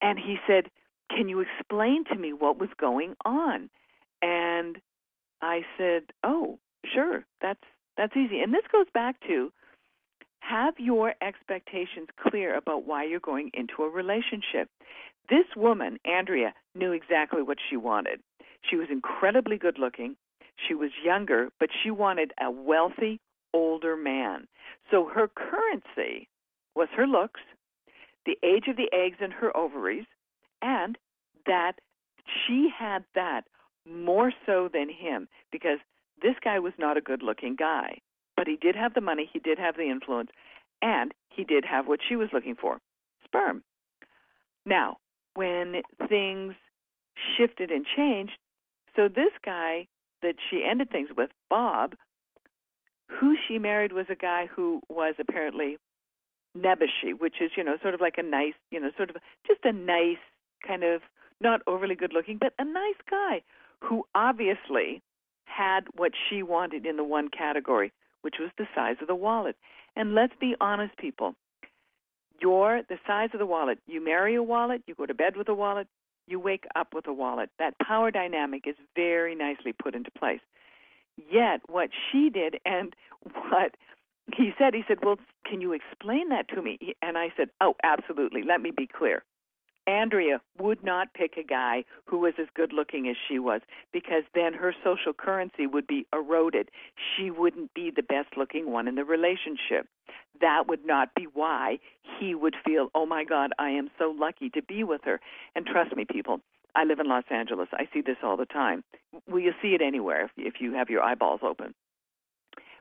and 0.01 0.19
he 0.19 0.37
said, 0.47 0.71
"Can 1.11 1.29
you 1.29 1.41
explain 1.41 2.05
to 2.07 2.17
me 2.17 2.33
what 2.33 2.59
was 2.59 2.71
going 2.79 3.15
on?" 3.25 3.71
And 4.23 4.81
I 5.43 5.65
said, 5.77 6.05
"Oh, 6.23 6.59
sure, 6.85 7.25
that's 7.41 7.63
that's 7.97 8.17
easy." 8.17 8.41
And 8.41 8.53
this 8.53 8.67
goes 8.71 8.87
back 8.93 9.17
to 9.29 9.53
have 10.41 10.75
your 10.79 11.15
expectations 11.23 12.09
clear 12.21 12.55
about 12.55 12.87
why 12.87 13.05
you're 13.05 13.21
going 13.21 13.51
into 13.55 13.83
a 13.83 13.89
relationship. 13.89 14.69
This 15.31 15.47
woman, 15.57 15.99
Andrea, 16.05 16.53
knew 16.75 16.93
exactly 16.93 17.43
what 17.43 17.57
she 17.69 17.77
wanted. 17.77 18.21
She 18.69 18.77
was 18.77 18.89
incredibly 18.91 19.57
good 19.57 19.79
looking. 19.79 20.17
She 20.69 20.75
was 20.75 20.91
younger, 21.03 21.49
but 21.59 21.71
she 21.83 21.91
wanted 21.91 22.33
a 22.41 22.51
wealthy, 22.51 23.21
older 23.55 23.97
man. 23.97 24.47
So 24.91 25.09
her 25.15 25.29
currency 25.29 26.29
was 26.75 26.89
her 26.95 27.07
looks, 27.07 27.41
the 28.27 28.37
age 28.43 28.69
of 28.69 28.77
the 28.77 28.91
eggs 28.93 29.19
in 29.21 29.31
her 29.31 29.57
ovaries, 29.57 30.07
and 30.61 30.99
that 31.47 31.75
she 32.27 32.69
had 32.77 33.05
that 33.15 33.43
more 33.87 34.33
so 34.45 34.69
than 34.73 34.89
him 34.89 35.29
because 35.53 35.79
this 36.23 36.35
guy 36.43 36.59
was 36.59 36.73
not 36.79 36.97
a 36.97 37.03
good 37.03 37.23
looking 37.23 37.55
guy. 37.55 37.99
But 38.37 38.47
he 38.47 38.57
did 38.57 38.75
have 38.75 38.95
the 38.95 39.01
money, 39.01 39.29
he 39.33 39.39
did 39.39 39.59
have 39.59 39.77
the 39.77 39.91
influence, 39.91 40.31
and 40.83 41.13
he 41.29 41.45
did 41.45 41.65
have 41.65 41.87
what 41.87 42.01
she 42.07 42.17
was 42.17 42.29
looking 42.33 42.57
for 42.57 42.79
sperm. 43.25 43.63
Now, 44.67 44.99
when 45.35 45.83
things 46.09 46.55
shifted 47.37 47.71
and 47.71 47.87
changed, 47.97 48.39
so 48.97 49.09
this 49.09 49.33
guy 49.45 49.87
that 50.23 50.37
she 50.51 50.65
ended 50.69 50.91
things 50.91 51.11
with, 51.17 51.31
Bob, 51.51 51.95
who 53.09 53.37
she 53.47 53.59
married 53.59 53.93
was 53.93 54.07
a 54.09 54.15
guy 54.15 54.47
who 54.55 54.81
was 54.89 55.15
apparently 55.19 55.77
nebbishy, 56.57 57.13
which 57.19 57.37
is, 57.41 57.51
you 57.57 57.65
know, 57.65 57.77
sort 57.83 57.95
of 57.95 58.01
like 58.01 58.19
a 58.19 58.23
nice, 58.23 58.55
you 58.71 58.81
know, 58.81 58.91
sort 58.97 59.11
of 59.11 59.17
just 59.47 59.61
a 59.65 59.73
nice 59.73 60.19
kind 60.67 60.85
of 60.85 61.03
not 61.41 61.61
overly 61.67 61.95
good 61.95 62.13
looking, 62.13 62.39
but 62.39 62.53
a 62.59 62.65
nice 62.65 62.95
guy 63.11 63.43
who 63.81 64.05
obviously 64.15 65.03
had 65.45 65.81
what 65.97 66.13
she 66.29 66.43
wanted 66.43 66.87
in 66.87 66.97
the 66.97 67.05
one 67.05 67.29
category, 67.29 67.93
which 68.23 68.37
was 68.41 68.51
the 68.57 68.67
size 68.75 68.97
of 69.01 69.09
the 69.09 69.15
wallet. 69.15 69.57
And 69.97 70.15
let's 70.15 70.33
be 70.41 70.55
honest, 70.61 70.97
people. 70.97 71.35
You're 72.41 72.83
the 72.89 72.99
size 73.07 73.31
of 73.33 73.39
the 73.39 73.47
wallet. 73.47 73.79
You 73.87 74.05
marry 74.05 74.35
a 74.35 74.43
wallet, 74.43 74.83
you 74.87 74.95
go 74.95 75.07
to 75.07 75.15
bed 75.15 75.37
with 75.37 75.49
a 75.49 75.55
wallet, 75.55 75.87
you 76.27 76.41
wake 76.41 76.65
up 76.75 76.89
with 76.95 77.07
a 77.07 77.13
wallet. 77.13 77.51
That 77.59 77.75
power 77.79 78.11
dynamic 78.11 78.65
is 78.67 78.75
very 78.97 79.35
nicely 79.35 79.73
put 79.73 79.95
into 79.95 80.11
place. 80.11 80.41
Yet, 81.17 81.61
what 81.69 81.91
she 82.11 82.31
did 82.31 82.57
and 82.65 82.95
what 83.49 83.77
he 84.37 84.53
said, 84.59 84.75
he 84.75 84.83
said, 84.89 84.99
Well, 85.03 85.17
can 85.47 85.61
you 85.61 85.73
explain 85.73 86.31
that 86.31 86.49
to 86.49 86.63
me? 86.63 86.79
And 87.03 87.19
I 87.19 87.33
said, 87.37 87.49
Oh, 87.61 87.75
absolutely. 87.83 88.43
Let 88.43 88.61
me 88.61 88.71
be 88.71 88.87
clear. 88.87 89.23
Andrea 89.87 90.41
would 90.59 90.83
not 90.83 91.13
pick 91.13 91.37
a 91.37 91.43
guy 91.43 91.85
who 92.07 92.19
was 92.21 92.35
as 92.41 92.47
good 92.55 92.73
looking 92.73 93.09
as 93.09 93.17
she 93.29 93.39
was 93.39 93.61
because 93.93 94.23
then 94.35 94.55
her 94.55 94.75
social 94.83 95.13
currency 95.13 95.67
would 95.67 95.87
be 95.87 96.07
eroded. 96.13 96.71
She 97.17 97.31
wouldn't 97.31 97.75
be 97.75 97.93
the 97.95 98.03
best 98.03 98.37
looking 98.37 98.71
one 98.71 98.89
in 98.89 98.95
the 98.95 99.05
relationship. 99.05 99.87
That 100.41 100.67
would 100.69 100.87
not 100.87 101.15
be 101.15 101.27
why 101.33 101.79
he 102.19 102.35
would 102.35 102.57
feel, 102.65 102.89
oh 102.95 103.07
my 103.07 103.25
God, 103.25 103.53
I 103.59 103.71
am 103.71 103.91
so 103.99 104.15
lucky 104.17 104.49
to 104.51 104.63
be 104.63 104.85
with 104.85 105.03
her. 105.05 105.21
And 105.55 105.67
trust 105.67 105.95
me, 105.95 106.07
people, 106.11 106.41
I 106.75 106.85
live 106.85 106.99
in 106.99 107.09
Los 107.09 107.25
Angeles. 107.31 107.69
I 107.73 107.89
see 107.93 108.01
this 108.01 108.17
all 108.23 108.37
the 108.37 108.47
time. 108.47 108.85
Well, 109.29 109.39
you 109.39 109.53
see 109.63 109.75
it 109.75 109.81
anywhere 109.81 110.31
if 110.37 110.55
you 110.61 110.75
have 110.75 110.91
your 110.91 111.03
eyeballs 111.03 111.41
open. 111.43 111.75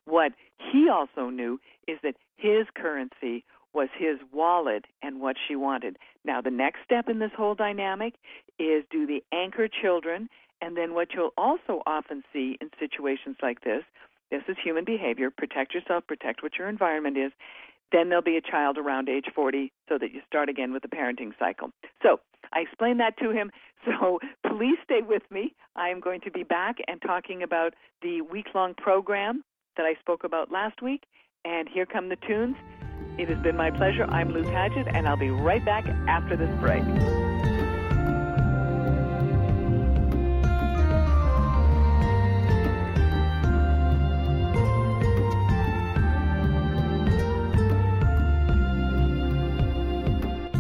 What 0.05 0.33
he 0.71 0.89
also 0.89 1.29
knew 1.29 1.59
is 1.87 1.99
that 2.03 2.15
his 2.37 2.65
currency 2.75 3.45
was 3.73 3.89
his 3.97 4.17
wallet 4.31 4.85
and 5.01 5.19
what 5.19 5.35
she 5.47 5.55
wanted. 5.55 5.97
Now, 6.25 6.41
the 6.41 6.51
next 6.51 6.79
step 6.83 7.09
in 7.09 7.19
this 7.19 7.31
whole 7.35 7.55
dynamic 7.55 8.15
is 8.59 8.83
do 8.91 9.07
the 9.07 9.23
anchor 9.31 9.67
children, 9.67 10.29
and 10.61 10.77
then 10.77 10.93
what 10.93 11.09
you'll 11.13 11.33
also 11.37 11.81
often 11.85 12.23
see 12.31 12.57
in 12.61 12.69
situations 12.79 13.37
like 13.41 13.61
this 13.61 13.83
this 14.33 14.41
is 14.47 14.57
human 14.63 14.83
behavior 14.83 15.29
protect 15.29 15.75
yourself, 15.75 16.07
protect 16.07 16.41
what 16.41 16.57
your 16.57 16.67
environment 16.67 17.17
is. 17.17 17.31
Then 17.93 18.09
there'll 18.09 18.23
be 18.23 18.35
a 18.35 18.41
child 18.41 18.77
around 18.77 19.07
age 19.07 19.27
40 19.33 19.71
so 19.87 19.97
that 19.99 20.11
you 20.11 20.21
start 20.27 20.49
again 20.49 20.73
with 20.73 20.81
the 20.81 20.89
parenting 20.89 21.31
cycle. 21.39 21.69
So, 22.01 22.19
I 22.51 22.59
explained 22.59 22.99
that 22.99 23.17
to 23.19 23.31
him. 23.31 23.51
So, 23.85 24.17
please 24.47 24.77
stay 24.85 25.01
with 25.05 25.23
me. 25.29 25.53
I 25.75 25.89
am 25.89 25.99
going 25.99 26.21
to 26.21 26.31
be 26.31 26.43
back 26.43 26.77
and 26.87 27.01
talking 27.01 27.43
about 27.43 27.73
the 28.01 28.21
week 28.21 28.45
long 28.55 28.75
program 28.75 29.43
that 29.75 29.85
I 29.85 29.95
spoke 29.99 30.23
about 30.23 30.53
last 30.53 30.81
week. 30.81 31.03
And 31.43 31.67
here 31.67 31.85
come 31.85 32.07
the 32.07 32.15
tunes. 32.15 32.55
It 33.17 33.27
has 33.27 33.43
been 33.43 33.57
my 33.57 33.71
pleasure. 33.71 34.05
I'm 34.05 34.31
Lou 34.31 34.43
Paget, 34.43 34.87
and 34.87 35.05
I'll 35.05 35.17
be 35.17 35.31
right 35.31 35.65
back 35.65 35.85
after 36.07 36.37
this 36.37 36.49
break. 36.61 36.83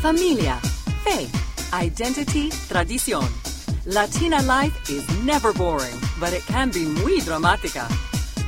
Familia, 0.00 0.56
faith, 1.04 1.30
identity, 1.74 2.48
tradición. 2.48 3.28
Latina 3.84 4.40
life 4.44 4.88
is 4.88 5.06
never 5.26 5.52
boring, 5.52 5.94
but 6.18 6.32
it 6.32 6.42
can 6.46 6.70
be 6.70 6.86
muy 6.86 7.20
dramática. 7.20 7.86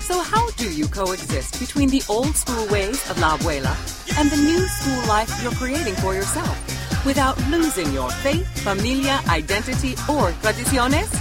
So, 0.01 0.23
how 0.23 0.49
do 0.53 0.73
you 0.73 0.89
coexist 0.89 1.61
between 1.61 1.91
the 1.91 2.03
old 2.09 2.35
school 2.37 2.67
ways 2.69 2.99
of 3.11 3.21
la 3.21 3.37
abuela 3.37 3.77
and 4.19 4.31
the 4.31 4.37
new 4.39 4.67
school 4.67 5.07
life 5.07 5.31
you're 5.43 5.53
creating 5.53 5.95
for 5.97 6.15
yourself 6.15 6.57
without 7.05 7.37
losing 7.51 7.93
your 7.93 8.11
faith, 8.25 8.49
familia, 8.65 9.21
identity, 9.29 9.93
or 10.09 10.33
tradiciones? 10.41 11.13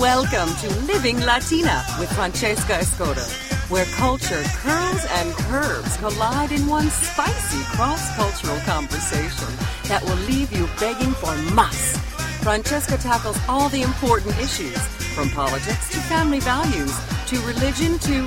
Welcome 0.00 0.48
to 0.62 0.68
Living 0.86 1.20
Latina 1.26 1.84
with 2.00 2.10
Francesca 2.14 2.72
Escoto, 2.72 3.26
where 3.68 3.84
culture 3.96 4.42
curls 4.62 5.04
and 5.10 5.32
curves 5.50 5.96
collide 5.98 6.52
in 6.52 6.66
one 6.66 6.88
spicy 6.88 7.62
cross-cultural 7.76 8.58
conversation 8.60 9.48
that 9.88 10.02
will 10.04 10.16
leave 10.26 10.52
you 10.52 10.66
begging 10.80 11.12
for 11.12 11.34
más. 11.52 11.96
Francesca 12.42 12.96
tackles 12.96 13.38
all 13.48 13.68
the 13.68 13.82
important 13.82 14.38
issues, 14.38 14.78
from 15.14 15.28
politics 15.30 15.90
to 15.90 15.98
family 16.00 16.40
values 16.40 16.96
to 17.26 17.38
religion 17.40 17.98
to, 17.98 18.26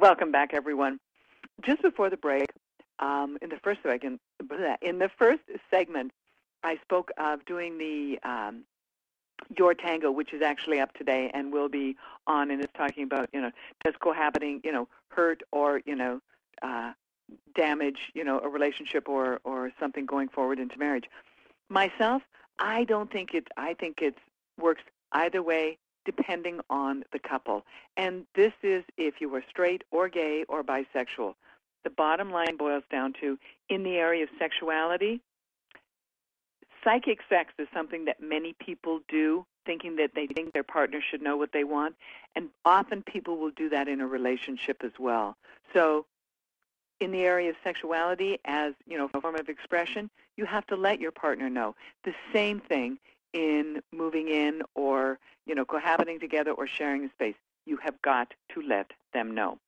Welcome 0.00 0.32
back, 0.32 0.54
everyone. 0.54 0.98
Just 1.60 1.82
before 1.82 2.08
the 2.08 2.16
break, 2.16 2.48
um, 3.00 3.36
in 3.42 3.50
the 3.50 3.58
first 3.62 3.80
segment, 3.82 4.18
in 4.80 4.98
the 4.98 5.10
first 5.18 5.42
segment, 5.70 6.12
I 6.64 6.78
spoke 6.80 7.10
of 7.18 7.44
doing 7.44 7.76
the 7.76 8.18
um, 8.26 8.64
Your 9.58 9.74
Tango, 9.74 10.10
which 10.10 10.32
is 10.32 10.40
actually 10.40 10.80
up 10.80 10.94
today 10.94 11.30
and 11.34 11.52
will 11.52 11.68
be 11.68 11.96
on, 12.26 12.50
and 12.50 12.62
it's 12.62 12.72
talking 12.72 13.04
about 13.04 13.28
you 13.34 13.42
know 13.42 13.50
does 13.84 13.92
cohabiting 14.00 14.62
you 14.64 14.72
know 14.72 14.88
hurt 15.10 15.42
or 15.52 15.82
you 15.84 15.96
know 15.96 16.22
uh, 16.62 16.92
damage 17.54 18.10
you 18.14 18.24
know 18.24 18.40
a 18.40 18.48
relationship 18.48 19.06
or 19.06 19.38
or 19.44 19.70
something 19.78 20.06
going 20.06 20.28
forward 20.28 20.58
into 20.58 20.78
marriage. 20.78 21.10
Myself, 21.68 22.22
I 22.58 22.84
don't 22.84 23.12
think 23.12 23.34
it. 23.34 23.48
I 23.58 23.74
think 23.74 24.00
it 24.00 24.16
works 24.58 24.80
either 25.12 25.42
way 25.42 25.76
depending 26.04 26.60
on 26.70 27.04
the 27.12 27.18
couple. 27.18 27.64
And 27.96 28.24
this 28.34 28.52
is 28.62 28.84
if 28.96 29.20
you 29.20 29.34
are 29.34 29.44
straight 29.48 29.84
or 29.90 30.08
gay 30.08 30.44
or 30.48 30.62
bisexual. 30.62 31.34
The 31.84 31.90
bottom 31.90 32.30
line 32.30 32.56
boils 32.56 32.84
down 32.90 33.14
to 33.20 33.38
in 33.68 33.82
the 33.82 33.96
area 33.96 34.24
of 34.24 34.28
sexuality, 34.38 35.20
psychic 36.84 37.20
sex 37.28 37.52
is 37.58 37.68
something 37.72 38.04
that 38.06 38.20
many 38.20 38.54
people 38.54 39.00
do, 39.08 39.46
thinking 39.64 39.96
that 39.96 40.10
they 40.14 40.26
think 40.26 40.52
their 40.52 40.62
partner 40.62 41.00
should 41.00 41.22
know 41.22 41.36
what 41.36 41.52
they 41.52 41.64
want. 41.64 41.94
And 42.36 42.48
often 42.64 43.02
people 43.02 43.38
will 43.38 43.50
do 43.50 43.68
that 43.70 43.88
in 43.88 44.00
a 44.00 44.06
relationship 44.06 44.82
as 44.84 44.92
well. 44.98 45.36
So 45.72 46.06
in 47.00 47.12
the 47.12 47.20
area 47.20 47.50
of 47.50 47.56
sexuality 47.64 48.38
as 48.44 48.74
you 48.86 48.96
know 48.96 49.10
a 49.14 49.20
form 49.20 49.34
of 49.34 49.48
expression 49.48 50.10
you 50.36 50.44
have 50.44 50.66
to 50.66 50.76
let 50.76 51.00
your 51.00 51.10
partner 51.10 51.48
know 51.48 51.74
the 52.04 52.12
same 52.32 52.60
thing 52.60 52.98
in 53.32 53.80
moving 53.92 54.28
in 54.28 54.62
or 54.74 55.18
you 55.46 55.54
know 55.54 55.64
cohabiting 55.64 56.20
together 56.20 56.52
or 56.52 56.66
sharing 56.66 57.04
a 57.04 57.10
space. 57.10 57.36
You 57.66 57.78
have 57.82 58.00
got 58.02 58.34
to 58.54 58.62
let 58.62 58.90
them 59.12 59.34
know. 59.34 59.58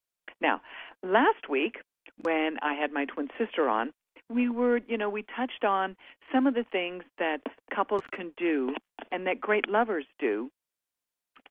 Now 0.40 0.61
last 1.03 1.48
week 1.48 1.79
when 2.20 2.59
i 2.62 2.75
had 2.75 2.92
my 2.92 3.05
twin 3.07 3.29
sister 3.38 3.68
on 3.68 3.92
we 4.29 4.48
were 4.48 4.81
you 4.87 4.96
know 4.98 5.09
we 5.09 5.22
touched 5.22 5.64
on 5.64 5.96
some 6.31 6.46
of 6.46 6.55
the 6.55 6.64
things 6.64 7.05
that 7.18 7.40
couples 7.75 8.03
can 8.12 8.33
do 8.37 8.75
and 9.11 9.27
that 9.27 9.40
great 9.40 9.68
lovers 9.68 10.05
do 10.18 10.51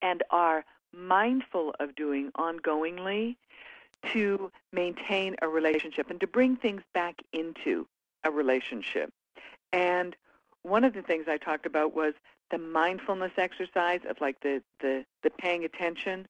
and 0.02 0.24
are 0.30 0.66
mindful 0.94 1.74
of 1.80 1.96
doing 1.96 2.32
ongoingly 2.38 3.36
to 4.12 4.52
maintain 4.74 5.36
a 5.42 5.48
relationship 5.48 6.10
and 6.10 6.20
to 6.20 6.28
bring 6.28 6.56
things 6.56 6.82
back 6.94 7.16
into 7.34 7.88
a 8.24 8.32
relationship. 8.32 9.12
And 9.72 10.16
one 10.64 10.84
of 10.84 10.94
the 10.94 11.02
things 11.02 11.26
I 11.28 11.38
talked 11.38 11.66
about 11.66 11.96
was 11.96 12.14
the 12.52 12.58
mindfulness 12.58 13.32
exercise 13.38 14.02
of 14.10 14.20
like 14.22 14.40
the 14.42 14.62
the 14.80 15.06
the 15.24 15.30
paying 15.30 15.64
attention 15.64 16.28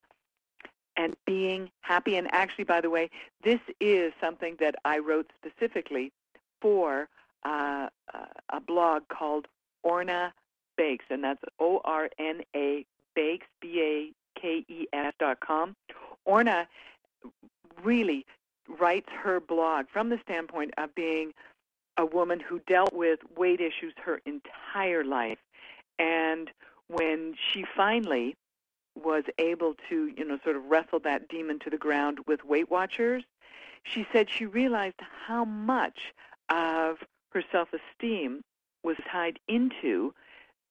and 0.98 1.16
being 1.26 1.70
happy. 1.82 2.16
And 2.18 2.28
actually, 2.34 2.66
by 2.66 2.82
the 2.82 2.90
way, 2.90 3.10
this 3.44 3.60
is 3.80 4.14
something 4.22 4.58
that 4.60 4.76
I 4.86 5.00
wrote 5.00 5.32
specifically 5.38 6.12
for 6.62 7.10
uh, 7.44 7.88
a 8.50 8.60
blog 8.60 9.04
called 9.08 9.48
Orna 9.84 10.34
Bakes, 10.78 11.06
and 11.10 11.24
that's 11.24 11.42
O 11.60 11.82
R 11.84 12.10
N 12.20 12.42
A 12.56 12.86
Bakes 13.16 13.48
B 13.62 13.82
A 13.82 14.40
K 14.40 14.66
E 14.68 14.88
S 14.94 15.14
dot 15.20 15.40
com. 15.40 15.76
Orna 16.26 16.68
really 17.84 18.26
writes 18.80 19.10
her 19.24 19.40
blog 19.40 19.86
from 19.92 20.10
the 20.10 20.20
standpoint 20.24 20.74
of 20.78 20.94
being 20.96 21.34
a 21.98 22.06
woman 22.06 22.40
who 22.40 22.60
dealt 22.68 22.94
with 22.94 23.20
weight 23.38 23.60
issues 23.60 23.94
her 24.04 24.22
entire 24.26 25.04
life. 25.04 25.40
And 26.00 26.50
when 26.88 27.36
she 27.52 27.66
finally 27.76 28.36
was 28.96 29.24
able 29.38 29.76
to, 29.90 30.12
you 30.18 30.26
know, 30.26 30.38
sort 30.44 30.56
of 30.56 30.66
wrestle 30.66 31.00
that 31.00 31.28
demon 31.30 31.60
to 31.60 31.70
the 31.70 31.78
ground 31.78 32.20
with 32.28 32.44
Weight 32.44 32.70
Watchers, 32.70 33.24
she 33.84 34.06
said 34.12 34.30
she 34.30 34.46
realized 34.46 35.00
how 35.28 35.46
much 35.46 36.14
of 36.50 36.98
her 37.30 37.44
self-esteem 37.52 38.44
was 38.84 38.98
tied 39.10 39.40
into 39.48 40.14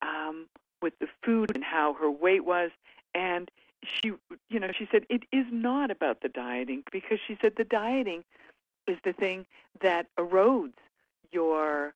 um, 0.01 0.47
with 0.81 0.93
the 0.99 1.07
food 1.23 1.51
and 1.55 1.63
how 1.63 1.93
her 1.93 2.11
weight 2.11 2.45
was. 2.45 2.71
And 3.15 3.49
she, 3.83 4.11
you 4.49 4.59
know, 4.59 4.71
she 4.77 4.87
said 4.91 5.05
it 5.09 5.23
is 5.31 5.45
not 5.51 5.91
about 5.91 6.21
the 6.21 6.29
dieting 6.29 6.83
because 6.91 7.19
she 7.25 7.37
said 7.41 7.53
the 7.57 7.63
dieting 7.63 8.23
is 8.87 8.97
the 9.03 9.13
thing 9.13 9.45
that 9.81 10.07
erodes 10.19 10.73
your 11.31 11.93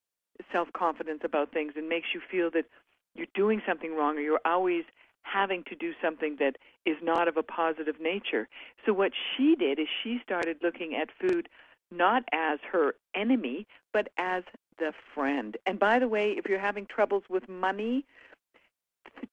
self 0.52 0.68
confidence 0.74 1.22
about 1.24 1.52
things 1.52 1.74
and 1.76 1.88
makes 1.88 2.08
you 2.14 2.22
feel 2.30 2.50
that 2.52 2.66
you're 3.14 3.28
doing 3.34 3.62
something 3.68 3.96
wrong 3.96 4.18
or 4.18 4.22
you're 4.22 4.40
always 4.46 4.84
having 5.24 5.64
to 5.64 5.76
do 5.76 5.94
something 6.02 6.36
that 6.40 6.58
is 6.86 6.98
not 7.02 7.28
of 7.28 7.38
a 7.38 7.44
positive 7.44 8.00
nature. 8.00 8.48
So 8.86 8.94
what 8.94 9.12
she 9.36 9.56
did 9.56 9.80
is 9.80 9.88
she 10.04 10.20
started 10.24 10.58
looking 10.62 10.96
at 10.96 11.10
food 11.20 11.50
not 11.92 12.24
as 12.32 12.60
her 12.72 12.96
enemy, 13.14 13.68
but 13.94 14.10
as 14.18 14.44
the 14.78 14.92
friend. 15.14 15.58
And 15.66 15.80
by 15.80 16.00
the 16.00 16.08
way, 16.08 16.32
if 16.32 16.46
you're 16.48 16.60
having 16.60 16.86
troubles 16.86 17.24
with 17.30 17.48
money, 17.48 18.06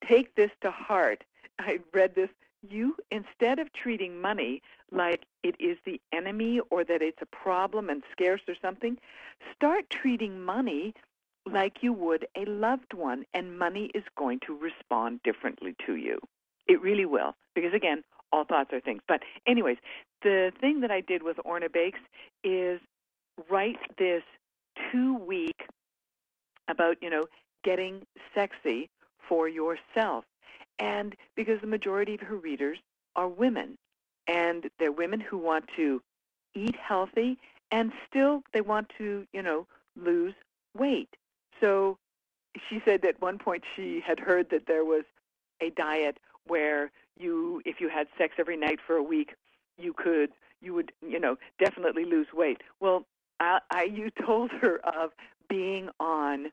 take 0.07 0.35
this 0.35 0.51
to 0.63 0.71
heart. 0.71 1.25
I 1.59 1.81
read 1.93 2.15
this 2.15 2.31
you 2.69 2.97
instead 3.11 3.59
of 3.59 3.73
treating 3.73 4.21
money 4.21 4.63
like 4.93 5.25
it 5.43 5.57
is 5.59 5.79
the 5.85 6.01
enemy 6.13 6.61
or 6.71 6.85
that 6.85 7.03
it's 7.03 7.23
a 7.23 7.27
problem 7.27 7.89
and 7.89 8.03
scarce 8.13 8.41
or 8.47 8.55
something 8.61 8.99
start 9.55 9.89
treating 9.91 10.41
money 10.41 10.95
like 11.51 11.79
you 11.83 11.93
would 11.93 12.27
a 12.37 12.45
loved 12.45 12.95
one 12.95 13.25
and 13.35 13.59
money 13.59 13.91
is 13.95 14.05
going 14.17 14.39
to 14.47 14.57
respond 14.57 15.21
differently 15.25 15.75
to 15.87 15.97
you. 15.97 16.19
It 16.69 16.81
really 16.81 17.07
will 17.07 17.35
because 17.55 17.75
again 17.75 18.05
all 18.33 18.45
thoughts 18.45 18.73
are 18.73 18.81
things. 18.81 19.03
But 19.09 19.23
anyways 19.47 19.79
the 20.23 20.53
thing 20.61 20.81
that 20.81 20.91
i 20.91 21.01
did 21.01 21.23
with 21.23 21.39
orna 21.45 21.69
bakes 21.69 22.01
is 22.45 22.81
write 23.51 23.79
this 23.99 24.23
two 24.91 25.17
week 25.17 25.67
about 26.69 26.97
you 27.03 27.11
know 27.11 27.25
getting 27.65 28.03
sexy 28.35 28.89
for 29.29 29.49
yourself. 29.49 30.25
And 30.79 31.15
because 31.37 31.61
the 31.61 31.67
majority 31.67 32.15
of 32.15 32.21
her 32.21 32.37
readers 32.37 32.79
are 33.15 33.29
women, 33.29 33.77
and 34.27 34.71
they're 34.79 34.93
women 34.93 35.21
who 35.21 35.39
want 35.39 35.65
to 35.77 36.03
eat 36.55 36.77
healthy 36.77 37.39
and 37.71 37.93
still 38.09 38.43
they 38.53 38.61
want 38.61 38.91
to, 38.99 39.27
you 39.33 39.43
know, 39.43 39.67
lose 39.97 40.35
weight. 40.77 41.09
So 41.61 41.99
she 42.69 42.81
said 42.85 43.05
at 43.05 43.21
one 43.21 43.39
point 43.39 43.65
she 43.75 44.01
had 44.07 44.21
heard 44.21 44.51
that 44.51 44.67
there 44.67 44.85
was 44.85 45.05
a 45.61 45.71
diet 45.71 46.19
where 46.47 46.91
you 47.19 47.63
if 47.65 47.81
you 47.81 47.89
had 47.89 48.09
sex 48.19 48.35
every 48.39 48.57
night 48.57 48.79
for 48.87 48.97
a 48.97 49.03
week, 49.03 49.35
you 49.79 49.93
could 49.93 50.31
you 50.61 50.75
would, 50.75 50.93
you 51.07 51.19
know, 51.19 51.37
definitely 51.59 52.05
lose 52.05 52.29
weight. 52.33 52.63
Well, 52.81 53.07
I, 53.41 53.61
I 53.71 53.85
you 53.85 54.11
told 54.25 54.51
her 54.53 54.79
of 54.79 55.11
being 55.49 55.89
on 55.99 56.53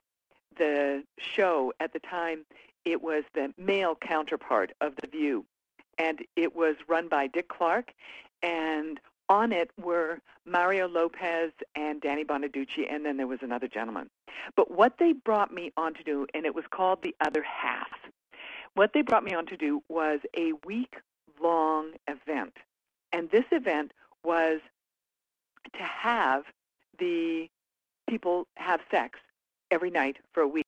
the 0.58 1.04
show 1.18 1.74
at 1.80 1.94
the 1.94 2.00
time 2.00 2.46
it 2.86 3.02
was 3.02 3.24
the 3.34 3.54
male 3.58 3.96
counterpart 3.96 4.72
of 4.82 4.96
The 5.02 5.08
View. 5.08 5.46
And 6.00 6.22
it 6.36 6.56
was 6.56 6.76
run 6.88 7.08
by 7.08 7.28
Dick 7.28 7.50
Clark, 7.50 7.92
and 8.42 9.00
on 9.28 9.52
it 9.52 9.70
were 9.80 10.20
Mario 10.46 10.88
Lopez 10.88 11.52
and 11.76 12.02
Danny 12.02 12.24
Bonaduce, 12.24 12.88
and 12.90 13.06
then 13.06 13.18
there 13.18 13.28
was 13.28 13.40
another 13.44 13.68
gentleman. 13.68 14.10
But 14.56 14.72
what 14.72 14.94
they 14.98 15.14
brought 15.14 15.54
me 15.54 15.72
on 15.78 15.94
to 15.94 16.04
do, 16.04 16.26
and 16.34 16.46
it 16.46 16.56
was 16.56 16.66
called 16.72 17.04
The 17.04 17.16
Other 17.22 17.44
Half, 17.44 17.90
what 18.74 18.92
they 18.94 19.02
brought 19.02 19.24
me 19.24 19.34
on 19.34 19.46
to 19.48 19.58
do 19.58 19.84
was 19.90 20.20
a 20.36 20.54
week 20.66 20.96
long 21.42 21.92
event. 22.08 22.54
And 23.12 23.30
this 23.30 23.46
event 23.52 23.92
was 24.24 24.62
to 25.74 25.84
have 25.84 26.44
the 26.98 27.48
people 28.10 28.48
have 28.56 28.80
sex 28.90 29.20
every 29.72 29.90
night 29.92 30.18
for 30.34 30.42
a 30.42 30.48
week. 30.48 30.66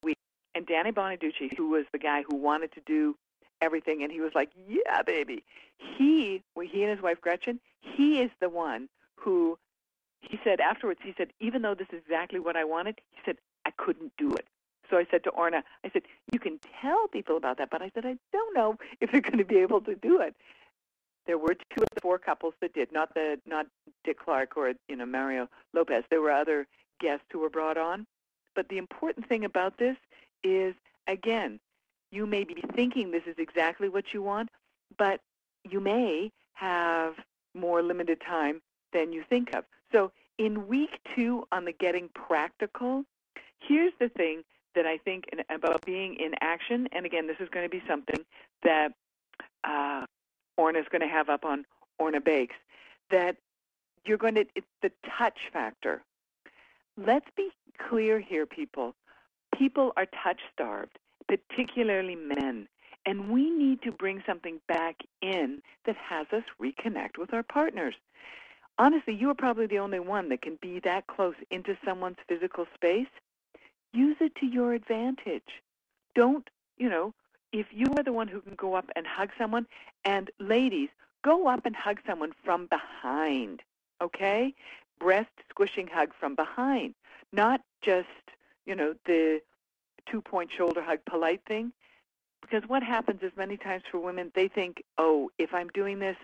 And 0.54 0.66
Danny 0.66 0.92
Bonaduce, 0.92 1.56
who 1.58 1.70
was 1.70 1.86
the 1.92 2.00
guy 2.00 2.24
who 2.30 2.36
wanted 2.36 2.72
to 2.74 2.82
do 2.86 3.16
everything, 3.62 4.04
and 4.04 4.12
he 4.12 4.22
was 4.22 4.34
like, 4.36 4.50
"Yeah, 4.68 5.02
baby." 5.04 5.44
He, 5.78 6.44
he 6.62 6.84
and 6.84 6.92
his 6.92 7.02
wife 7.02 7.20
Gretchen, 7.22 7.60
he 7.80 8.22
is 8.22 8.32
the 8.40 8.50
one 8.50 8.88
who 9.16 9.58
he 10.22 10.40
said 10.44 10.60
afterwards. 10.60 11.00
He 11.04 11.14
said, 11.18 11.32
"Even 11.40 11.62
though 11.62 11.76
this 11.76 11.88
is 11.92 12.00
exactly 12.00 12.40
what 12.40 12.56
I 12.56 12.64
wanted," 12.64 13.02
he 13.12 13.20
said, 13.26 13.38
"I 13.66 13.72
couldn't 13.72 14.14
do 14.18 14.34
it." 14.34 14.48
So 14.90 14.98
I 14.98 15.06
said 15.10 15.24
to 15.24 15.30
Orna, 15.32 15.64
I 15.84 15.90
said, 15.90 16.04
"You 16.32 16.40
can 16.40 16.60
tell 16.82 17.08
people 17.08 17.38
about 17.38 17.58
that, 17.58 17.70
but 17.70 17.82
I 17.82 17.92
said 17.94 18.06
I 18.06 18.18
don't 18.32 18.54
know 18.54 18.78
if 19.00 19.12
they're 19.12 19.22
going 19.22 19.38
to 19.38 19.46
be 19.46 19.58
able 19.60 19.82
to 19.82 19.96
do 19.96 20.20
it." 20.22 20.36
There 21.26 21.38
were 21.38 21.54
two 21.54 21.84
of 21.84 21.90
the 21.94 22.02
four 22.02 22.18
couples 22.18 22.56
that 22.62 22.74
did, 22.74 22.92
not 22.92 23.14
the 23.14 23.40
not 23.46 23.68
Dick 24.04 24.20
Clark 24.20 24.58
or 24.58 24.74
you 24.88 24.96
know 24.96 25.06
Mario 25.06 25.48
Lopez. 25.74 26.04
There 26.10 26.22
were 26.22 26.32
other 26.32 26.68
guests 27.00 27.26
who 27.32 27.40
were 27.40 27.50
brought 27.50 27.78
on, 27.78 28.06
but 28.56 28.70
the 28.70 28.78
important 28.78 29.28
thing 29.28 29.46
about 29.46 29.78
this 29.78 29.98
is 30.44 30.76
again, 31.08 31.60
you 32.12 32.26
may 32.26 32.44
be 32.44 32.64
thinking 32.76 33.12
this 33.12 33.24
is 33.26 33.36
exactly 33.38 33.90
what 33.90 34.14
you 34.14 34.22
want, 34.22 34.50
but 34.98 35.22
you 35.70 35.80
may 35.80 36.32
have 36.54 37.16
more 37.54 37.82
limited 37.82 38.22
time 38.22 38.62
than 38.94 39.12
you 39.14 39.24
think 39.30 39.56
of. 39.56 39.64
So 39.92 40.12
in 40.38 40.68
week 40.68 41.00
two 41.16 41.48
on 41.52 41.66
the 41.66 41.72
getting 41.72 42.10
practical, 42.10 43.04
here's 43.60 43.94
the 44.00 44.10
thing 44.10 44.44
that 44.76 44.86
I 44.86 44.98
think 44.98 45.26
about 45.50 45.86
being 45.86 46.16
in 46.16 46.34
action. 46.42 46.88
And 46.92 47.06
again, 47.06 47.28
this 47.28 47.38
is 47.40 47.50
going 47.50 47.66
to 47.66 47.70
be 47.70 47.84
something 47.88 48.24
that 48.64 48.94
uh, 49.64 50.06
Orna 50.58 50.80
is 50.80 50.86
going 50.92 51.02
to 51.02 51.08
have 51.08 51.30
up 51.30 51.46
on 51.46 51.66
Orna 52.00 52.22
Bakes. 52.22 52.56
That 53.10 53.38
you're 54.06 54.18
going 54.18 54.36
to 54.36 54.46
it's 54.56 54.68
the 54.82 54.92
touch 55.18 55.38
factor. 55.52 56.02
Let's 56.98 57.28
be 57.36 57.50
clear 57.90 58.20
here, 58.20 58.46
people. 58.46 58.96
People 59.58 59.92
are 59.98 60.06
touch 60.24 60.40
starved, 60.54 60.98
particularly 61.38 62.16
men. 62.16 62.68
And 63.06 63.30
we 63.30 63.50
need 63.50 63.82
to 63.84 63.92
bring 63.92 64.22
something 64.26 64.60
back 64.68 64.98
in 65.22 65.62
that 65.86 65.96
has 65.98 66.28
us 66.32 66.44
reconnect 66.62 67.18
with 67.18 67.34
our 67.34 67.44
partners. 67.44 67.96
Honestly, 68.78 69.14
you 69.14 69.30
are 69.30 69.36
probably 69.36 69.68
the 69.68 69.80
only 69.80 70.00
one 70.00 70.30
that 70.30 70.42
can 70.42 70.58
be 70.62 70.80
that 70.82 71.08
close 71.08 71.36
into 71.50 71.78
someone's 71.86 72.18
physical 72.28 72.66
space. 72.76 73.08
Use 73.94 74.18
it 74.20 74.36
to 74.36 74.46
your 74.46 74.74
advantage. 74.74 75.62
Don't, 76.16 76.50
you 76.78 76.90
know, 76.90 77.14
if 77.52 77.68
you 77.72 77.88
are 77.98 78.04
the 78.04 78.14
one 78.14 78.28
who 78.28 78.42
can 78.42 78.56
go 78.56 78.76
up 78.76 78.90
and 78.96 79.06
hug 79.06 79.30
someone, 79.38 79.66
and 80.06 80.30
ladies, 80.40 80.90
go 81.24 81.48
up 81.48 81.66
and 81.66 81.76
hug 81.76 82.00
someone 82.06 82.32
from 82.44 82.68
behind, 82.68 83.62
okay? 84.02 84.54
Breast 85.00 85.32
squishing 85.50 85.88
hug 85.88 86.12
from 86.20 86.36
behind, 86.36 86.94
not 87.34 87.62
just, 87.82 88.08
you 88.66 88.76
know, 88.76 88.94
the 89.06 89.42
two 90.10 90.22
point 90.22 90.50
shoulder 90.56 90.82
hug 90.82 91.00
polite 91.06 91.42
thing. 91.48 91.72
Because 92.42 92.68
what 92.68 92.84
happens 92.84 93.22
is 93.22 93.32
many 93.38 93.56
times 93.56 93.84
for 93.92 94.00
women, 94.00 94.32
they 94.34 94.48
think, 94.48 94.84
oh, 94.98 95.30
if 95.38 95.54
I'm 95.54 95.68
doing 95.70 96.00
this, 96.00 96.18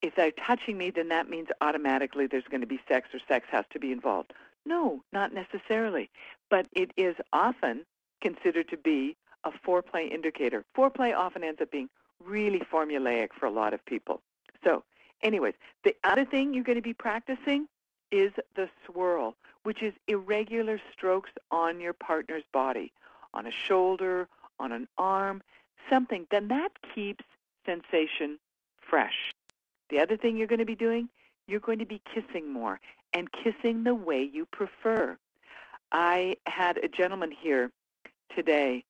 if 0.00 0.14
they're 0.14 0.30
touching 0.30 0.78
me, 0.78 0.90
then 0.90 1.08
that 1.08 1.28
means 1.28 1.48
automatically 1.60 2.26
there's 2.26 2.44
going 2.50 2.60
to 2.60 2.66
be 2.66 2.80
sex 2.88 3.08
or 3.12 3.20
sex 3.28 3.46
has 3.50 3.64
to 3.72 3.78
be 3.78 3.92
involved. 3.92 4.32
No, 4.64 5.02
not 5.12 5.32
necessarily. 5.34 6.10
But 6.48 6.66
it 6.72 6.92
is 6.96 7.16
often 7.32 7.84
considered 8.22 8.68
to 8.68 8.76
be 8.76 9.16
a 9.44 9.50
foreplay 9.50 10.10
indicator. 10.12 10.64
Foreplay 10.76 11.14
often 11.14 11.42
ends 11.44 11.60
up 11.60 11.70
being 11.70 11.88
really 12.24 12.60
formulaic 12.60 13.28
for 13.38 13.46
a 13.46 13.50
lot 13.50 13.72
of 13.74 13.84
people. 13.84 14.20
So, 14.62 14.84
anyways, 15.22 15.54
the 15.84 15.96
other 16.04 16.24
thing 16.24 16.54
you're 16.54 16.64
going 16.64 16.76
to 16.76 16.82
be 16.82 16.94
practicing 16.94 17.66
is 18.10 18.32
the 18.56 18.68
swirl, 18.86 19.36
which 19.62 19.82
is 19.82 19.94
irregular 20.08 20.80
strokes 20.92 21.30
on 21.50 21.80
your 21.80 21.92
partner's 21.92 22.44
body, 22.52 22.92
on 23.34 23.46
a 23.46 23.50
shoulder, 23.50 24.28
on 24.58 24.72
an 24.72 24.88
arm, 24.98 25.42
something. 25.88 26.26
Then 26.30 26.48
that 26.48 26.70
keeps 26.94 27.24
sensation 27.66 28.38
fresh. 28.80 29.32
The 29.90 30.00
other 30.00 30.16
thing 30.16 30.36
you're 30.36 30.46
going 30.46 30.60
to 30.60 30.64
be 30.64 30.74
doing, 30.74 31.08
you're 31.46 31.60
going 31.60 31.78
to 31.78 31.86
be 31.86 32.00
kissing 32.14 32.52
more 32.52 32.80
and 33.12 33.28
kissing 33.32 33.84
the 33.84 33.94
way 33.94 34.22
you 34.22 34.46
prefer. 34.46 35.16
I 35.92 36.36
had 36.46 36.78
a 36.78 36.88
gentleman 36.88 37.32
here 37.32 37.70
today 38.34 38.84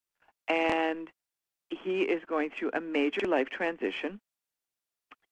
and 0.48 1.08
he 1.70 2.02
is 2.02 2.22
going 2.26 2.50
through 2.50 2.70
a 2.74 2.80
major 2.80 3.26
life 3.26 3.48
transition 3.48 4.20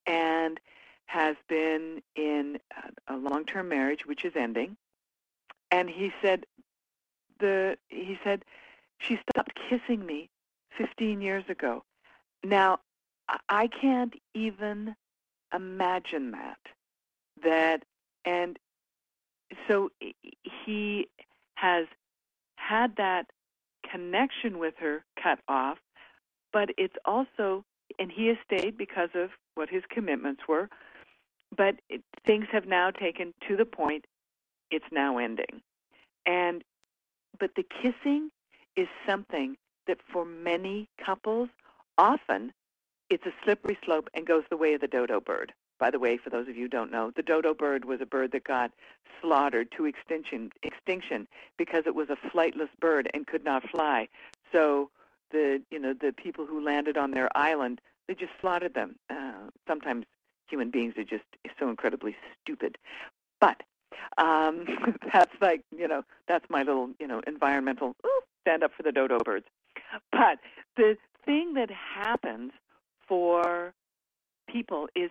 and 0.07 0.59
has 1.05 1.35
been 1.47 2.01
in 2.15 2.59
a 3.07 3.15
long-term 3.15 3.67
marriage 3.67 4.05
which 4.05 4.25
is 4.25 4.33
ending 4.35 4.77
and 5.71 5.89
he 5.89 6.11
said 6.21 6.45
the 7.39 7.77
he 7.89 8.17
said 8.23 8.43
she 8.99 9.19
stopped 9.29 9.57
kissing 9.69 10.05
me 10.05 10.29
15 10.77 11.21
years 11.21 11.43
ago 11.49 11.83
now 12.43 12.79
i 13.49 13.67
can't 13.67 14.13
even 14.33 14.95
imagine 15.53 16.31
that 16.31 16.59
that 17.43 17.83
and 18.25 18.59
so 19.67 19.89
he 20.65 21.07
has 21.55 21.85
had 22.55 22.95
that 22.97 23.25
connection 23.89 24.59
with 24.59 24.75
her 24.79 25.03
cut 25.21 25.39
off, 25.47 25.77
but 26.53 26.69
it's 26.77 26.95
also, 27.05 27.63
and 27.97 28.11
he 28.11 28.27
has 28.27 28.37
stayed 28.45 28.77
because 28.77 29.09
of 29.15 29.29
what 29.55 29.69
his 29.69 29.83
commitments 29.89 30.41
were, 30.47 30.69
but 31.55 31.75
it, 31.89 32.01
things 32.25 32.45
have 32.51 32.65
now 32.65 32.91
taken 32.91 33.33
to 33.47 33.55
the 33.55 33.65
point 33.65 34.05
it's 34.71 34.85
now 34.91 35.17
ending. 35.17 35.61
And, 36.25 36.63
but 37.39 37.51
the 37.55 37.65
kissing 37.81 38.29
is 38.79 38.87
something 39.05 39.57
that 39.87 39.99
for 40.11 40.23
many 40.23 40.87
couples, 41.03 41.49
often 41.97 42.53
it's 43.09 43.25
a 43.25 43.33
slippery 43.43 43.77
slope 43.83 44.09
and 44.13 44.25
goes 44.25 44.43
the 44.49 44.57
way 44.57 44.73
of 44.73 44.81
the 44.81 44.87
dodo 44.87 45.19
bird. 45.19 45.51
By 45.79 45.91
the 45.91 45.99
way, 45.99 46.17
for 46.17 46.29
those 46.29 46.47
of 46.47 46.55
you 46.55 46.63
who 46.63 46.69
don't 46.69 46.91
know, 46.91 47.11
the 47.15 47.23
dodo 47.23 47.53
bird 47.53 47.85
was 47.85 47.99
a 48.01 48.05
bird 48.05 48.31
that 48.31 48.43
got 48.43 48.71
slaughtered 49.21 49.71
to 49.75 49.85
extinction, 49.85 50.51
extinction 50.63 51.27
because 51.57 51.83
it 51.85 51.95
was 51.95 52.09
a 52.09 52.27
flightless 52.29 52.69
bird 52.79 53.09
and 53.13 53.27
could 53.27 53.43
not 53.43 53.69
fly. 53.69 54.07
So 54.51 54.89
the 55.31 55.61
you 55.69 55.79
know 55.79 55.93
the 55.93 56.13
people 56.13 56.45
who 56.45 56.63
landed 56.63 56.97
on 56.97 57.11
their 57.11 57.29
island, 57.35 57.81
they 58.07 58.15
just 58.15 58.31
slaughtered 58.39 58.73
them. 58.73 58.95
Uh, 59.09 59.49
sometimes 59.67 60.05
human 60.49 60.69
beings 60.71 60.95
are 60.97 61.03
just 61.03 61.25
so 61.59 61.69
incredibly 61.69 62.15
stupid. 62.41 62.77
But 63.39 63.61
um, 64.17 64.65
that's 65.13 65.33
like 65.41 65.63
you 65.75 65.87
know 65.87 66.03
that's 66.27 66.45
my 66.49 66.63
little 66.63 66.89
you 66.99 67.07
know 67.07 67.21
environmental 67.25 67.95
stand 68.41 68.63
up 68.63 68.71
for 68.75 68.83
the 68.83 68.91
dodo 68.91 69.19
birds. 69.23 69.45
But 70.11 70.39
the 70.77 70.97
thing 71.25 71.53
that 71.55 71.69
happens 71.69 72.51
for 73.07 73.73
people 74.47 74.87
is 74.95 75.09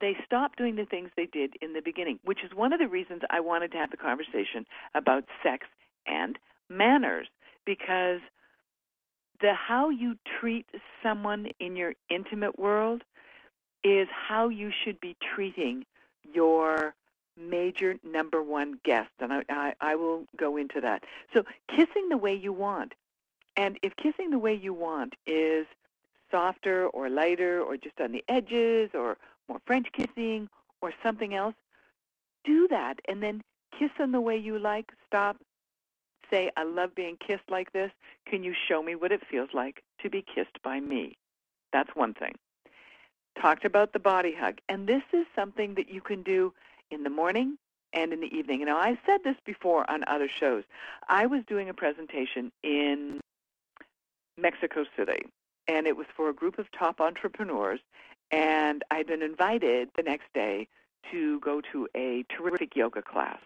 they 0.00 0.16
stop 0.24 0.56
doing 0.56 0.76
the 0.76 0.84
things 0.84 1.10
they 1.16 1.26
did 1.26 1.54
in 1.60 1.72
the 1.72 1.80
beginning, 1.80 2.18
which 2.24 2.44
is 2.44 2.50
one 2.54 2.72
of 2.72 2.78
the 2.78 2.88
reasons 2.88 3.22
I 3.30 3.40
wanted 3.40 3.72
to 3.72 3.78
have 3.78 3.90
the 3.90 3.96
conversation 3.96 4.66
about 4.94 5.24
sex 5.42 5.66
and 6.06 6.38
manners 6.68 7.26
because 7.64 8.20
the 9.40 9.52
how 9.54 9.90
you 9.90 10.16
treat 10.40 10.66
someone 11.02 11.48
in 11.60 11.76
your 11.76 11.94
intimate 12.10 12.58
world 12.58 13.02
is 13.84 14.08
how 14.10 14.48
you 14.48 14.70
should 14.84 15.00
be 15.00 15.16
treating 15.34 15.84
your 16.32 16.94
major 17.38 17.96
number 18.04 18.42
one 18.42 18.78
guest 18.84 19.10
and 19.20 19.32
I, 19.32 19.42
I, 19.48 19.74
I 19.80 19.94
will 19.94 20.24
go 20.36 20.56
into 20.56 20.80
that 20.80 21.04
so 21.34 21.44
kissing 21.68 22.08
the 22.08 22.16
way 22.16 22.34
you 22.34 22.52
want 22.52 22.94
and 23.56 23.78
if 23.82 23.94
kissing 23.96 24.30
the 24.30 24.38
way 24.38 24.54
you 24.54 24.72
want 24.72 25.14
is 25.26 25.66
softer 26.30 26.86
or 26.88 27.08
lighter 27.08 27.60
or 27.60 27.76
just 27.76 28.00
on 28.00 28.12
the 28.12 28.24
edges 28.28 28.90
or 28.94 29.16
more 29.48 29.60
French 29.66 29.88
kissing 29.92 30.48
or 30.80 30.92
something 31.02 31.34
else, 31.34 31.54
do 32.44 32.68
that 32.68 33.00
and 33.08 33.22
then 33.22 33.42
kiss 33.76 33.90
them 33.98 34.12
the 34.12 34.20
way 34.20 34.36
you 34.36 34.58
like. 34.58 34.92
Stop. 35.06 35.38
Say, 36.30 36.50
I 36.56 36.64
love 36.64 36.94
being 36.94 37.16
kissed 37.16 37.50
like 37.50 37.72
this. 37.72 37.90
Can 38.26 38.44
you 38.44 38.54
show 38.68 38.82
me 38.82 38.94
what 38.94 39.12
it 39.12 39.22
feels 39.28 39.48
like 39.54 39.82
to 40.02 40.10
be 40.10 40.22
kissed 40.22 40.62
by 40.62 40.78
me? 40.78 41.16
That's 41.72 41.90
one 41.94 42.14
thing. 42.14 42.36
Talked 43.40 43.64
about 43.64 43.92
the 43.92 43.98
body 43.98 44.34
hug. 44.38 44.58
And 44.68 44.86
this 44.86 45.02
is 45.12 45.26
something 45.34 45.74
that 45.74 45.88
you 45.88 46.00
can 46.00 46.22
do 46.22 46.52
in 46.90 47.02
the 47.02 47.10
morning 47.10 47.56
and 47.92 48.12
in 48.12 48.20
the 48.20 48.34
evening. 48.34 48.64
Now, 48.64 48.76
I 48.76 48.98
said 49.06 49.20
this 49.24 49.36
before 49.44 49.88
on 49.90 50.04
other 50.06 50.28
shows. 50.28 50.64
I 51.08 51.26
was 51.26 51.42
doing 51.46 51.68
a 51.68 51.74
presentation 51.74 52.52
in 52.62 53.20
Mexico 54.36 54.84
City, 54.96 55.26
and 55.66 55.86
it 55.86 55.96
was 55.96 56.06
for 56.16 56.28
a 56.28 56.34
group 56.34 56.58
of 56.58 56.66
top 56.70 57.00
entrepreneurs, 57.00 57.80
and 58.30 58.84
I'd 58.90 59.06
been 59.06 59.22
invited 59.22 59.90
the 59.96 60.02
next 60.02 60.26
day 60.34 60.68
to 61.10 61.40
go 61.40 61.60
to 61.72 61.88
a 61.96 62.24
terrific 62.36 62.76
yoga 62.76 63.02
class. 63.02 63.40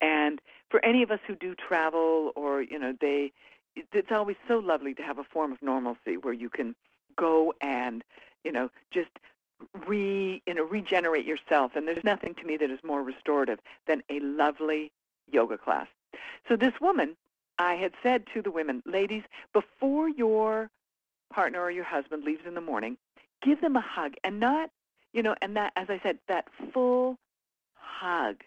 And 0.00 0.40
for 0.70 0.84
any 0.84 1.02
of 1.02 1.10
us 1.10 1.20
who 1.26 1.34
do 1.36 1.54
travel 1.54 2.32
or, 2.36 2.62
you 2.62 2.78
know, 2.78 2.94
they 3.00 3.32
it's 3.76 4.12
always 4.12 4.36
so 4.46 4.58
lovely 4.58 4.94
to 4.94 5.02
have 5.02 5.18
a 5.18 5.24
form 5.24 5.50
of 5.50 5.60
normalcy 5.60 6.16
where 6.16 6.32
you 6.32 6.48
can 6.48 6.76
go 7.16 7.52
and, 7.60 8.04
you 8.44 8.52
know, 8.52 8.70
just 8.92 9.10
re 9.86 10.42
you 10.46 10.54
know 10.54 10.64
regenerate 10.64 11.24
yourself 11.24 11.72
and 11.74 11.86
there's 11.86 12.04
nothing 12.04 12.34
to 12.34 12.44
me 12.44 12.56
that 12.56 12.70
is 12.70 12.80
more 12.82 13.02
restorative 13.02 13.58
than 13.86 14.02
a 14.10 14.20
lovely 14.20 14.92
yoga 15.30 15.58
class. 15.58 15.86
So 16.48 16.56
this 16.56 16.74
woman, 16.80 17.16
I 17.58 17.74
had 17.74 17.92
said 18.02 18.24
to 18.34 18.42
the 18.42 18.50
women, 18.50 18.82
ladies, 18.84 19.22
before 19.52 20.08
your 20.08 20.70
partner 21.32 21.60
or 21.60 21.70
your 21.70 21.84
husband 21.84 22.24
leaves 22.24 22.42
in 22.46 22.54
the 22.54 22.60
morning, 22.60 22.96
give 23.42 23.60
them 23.60 23.76
a 23.76 23.80
hug 23.80 24.14
and 24.22 24.38
not, 24.40 24.70
you 25.12 25.22
know, 25.22 25.34
and 25.40 25.56
that 25.56 25.72
as 25.76 25.88
I 25.88 26.00
said, 26.02 26.18
that 26.28 26.46
full 26.72 27.18
hug. 27.74 28.42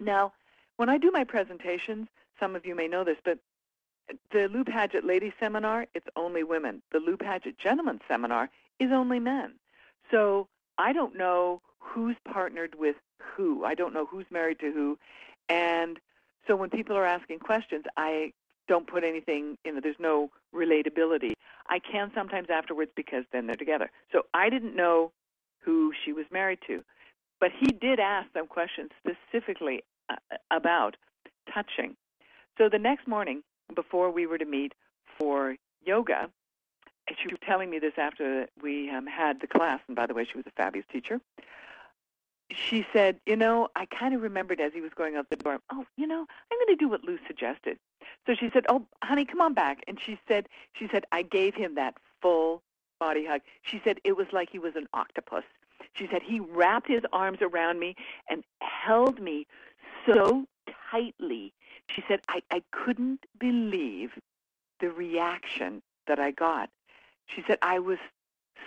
Now, 0.00 0.32
when 0.76 0.88
I 0.88 0.98
do 0.98 1.10
my 1.10 1.24
presentations, 1.24 2.08
some 2.38 2.54
of 2.54 2.66
you 2.66 2.74
may 2.74 2.88
know 2.88 3.04
this, 3.04 3.18
but 3.24 3.38
the 4.30 4.48
Lou 4.48 4.64
Paget 4.64 5.04
Ladies 5.04 5.32
Seminar, 5.40 5.86
it's 5.94 6.06
only 6.16 6.44
women. 6.44 6.82
The 6.92 7.00
Lou 7.00 7.16
Paget 7.16 7.58
Gentlemen 7.58 8.00
Seminar 8.06 8.50
is 8.78 8.92
only 8.92 9.18
men. 9.18 9.54
So 10.10 10.48
I 10.78 10.92
don't 10.92 11.16
know 11.16 11.60
who's 11.78 12.16
partnered 12.30 12.74
with 12.78 12.96
who. 13.20 13.64
I 13.64 13.74
don't 13.74 13.94
know 13.94 14.06
who's 14.06 14.26
married 14.30 14.58
to 14.60 14.72
who. 14.72 14.98
And 15.48 15.98
so 16.46 16.56
when 16.56 16.70
people 16.70 16.96
are 16.96 17.06
asking 17.06 17.40
questions, 17.40 17.84
I 17.96 18.32
don't 18.68 18.86
put 18.86 19.04
anything, 19.04 19.56
know, 19.72 19.80
there's 19.80 19.96
no 19.98 20.30
relatability. 20.54 21.32
I 21.68 21.78
can 21.78 22.10
sometimes 22.14 22.48
afterwards 22.50 22.90
because 22.96 23.24
then 23.32 23.46
they're 23.46 23.56
together. 23.56 23.90
So 24.12 24.22
I 24.34 24.50
didn't 24.50 24.74
know 24.74 25.12
who 25.60 25.92
she 26.04 26.12
was 26.12 26.26
married 26.32 26.58
to. 26.66 26.82
But 27.40 27.50
he 27.58 27.66
did 27.66 28.00
ask 28.00 28.28
some 28.32 28.46
questions 28.46 28.90
specifically 28.98 29.82
uh, 30.08 30.16
about 30.50 30.96
touching. 31.52 31.96
So 32.58 32.68
the 32.70 32.78
next 32.78 33.06
morning, 33.06 33.42
before 33.74 34.10
we 34.10 34.26
were 34.26 34.38
to 34.38 34.44
meet 34.44 34.72
for 35.18 35.56
yoga, 35.84 36.30
she 37.14 37.28
was 37.28 37.38
telling 37.44 37.70
me 37.70 37.78
this 37.78 37.94
after 37.96 38.48
we 38.62 38.90
um, 38.90 39.06
had 39.06 39.40
the 39.40 39.46
class, 39.46 39.80
and 39.86 39.96
by 39.96 40.06
the 40.06 40.14
way, 40.14 40.24
she 40.24 40.36
was 40.36 40.46
a 40.46 40.50
fabulous 40.50 40.86
teacher. 40.92 41.20
She 42.50 42.86
said, 42.92 43.20
"You 43.26 43.36
know, 43.36 43.68
I 43.76 43.86
kind 43.86 44.14
of 44.14 44.22
remembered 44.22 44.60
as 44.60 44.72
he 44.72 44.80
was 44.80 44.92
going 44.94 45.16
out 45.16 45.28
the 45.30 45.36
door. 45.36 45.58
Oh, 45.70 45.84
you 45.96 46.06
know, 46.06 46.20
I'm 46.20 46.58
going 46.58 46.76
to 46.76 46.76
do 46.76 46.88
what 46.88 47.04
Lou 47.04 47.18
suggested." 47.26 47.78
So 48.26 48.34
she 48.34 48.50
said, 48.52 48.66
"Oh, 48.68 48.86
honey, 49.02 49.24
come 49.24 49.40
on 49.40 49.54
back." 49.54 49.82
And 49.86 49.98
she 50.00 50.18
said, 50.28 50.48
"She 50.72 50.88
said 50.88 51.04
I 51.12 51.22
gave 51.22 51.54
him 51.54 51.74
that 51.74 51.94
full 52.20 52.62
body 52.98 53.26
hug. 53.26 53.42
She 53.62 53.80
said 53.84 54.00
it 54.04 54.16
was 54.16 54.26
like 54.32 54.50
he 54.50 54.58
was 54.58 54.76
an 54.76 54.88
octopus. 54.94 55.44
She 55.94 56.08
said 56.10 56.22
he 56.22 56.40
wrapped 56.40 56.88
his 56.88 57.02
arms 57.12 57.38
around 57.40 57.78
me 57.78 57.96
and 58.28 58.44
held 58.60 59.20
me 59.20 59.46
so 60.06 60.46
tightly. 60.90 61.52
She 61.88 62.02
said 62.08 62.20
I, 62.28 62.42
I 62.50 62.62
couldn't 62.72 63.24
believe 63.38 64.12
the 64.80 64.90
reaction 64.90 65.82
that 66.06 66.18
I 66.18 66.30
got. 66.30 66.70
She 67.26 67.42
said, 67.46 67.58
I 67.62 67.78
was 67.78 67.98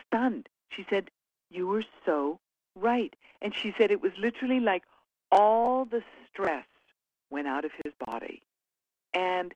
stunned. 0.06 0.50
She 0.70 0.86
said, 0.90 1.10
You 1.50 1.68
were 1.68 1.86
so 2.06 2.40
right. 2.76 3.16
And 3.42 3.56
she 3.56 3.74
said 3.78 3.92
it 3.92 4.02
was 4.02 4.12
literally 4.20 4.60
like 4.60 4.84
all 5.32 5.86
the 5.86 6.02
stress 6.32 6.66
went 7.30 7.48
out 7.48 7.66
of 7.66 7.72
his 7.84 7.94
body. 8.06 8.42
And 9.14 9.54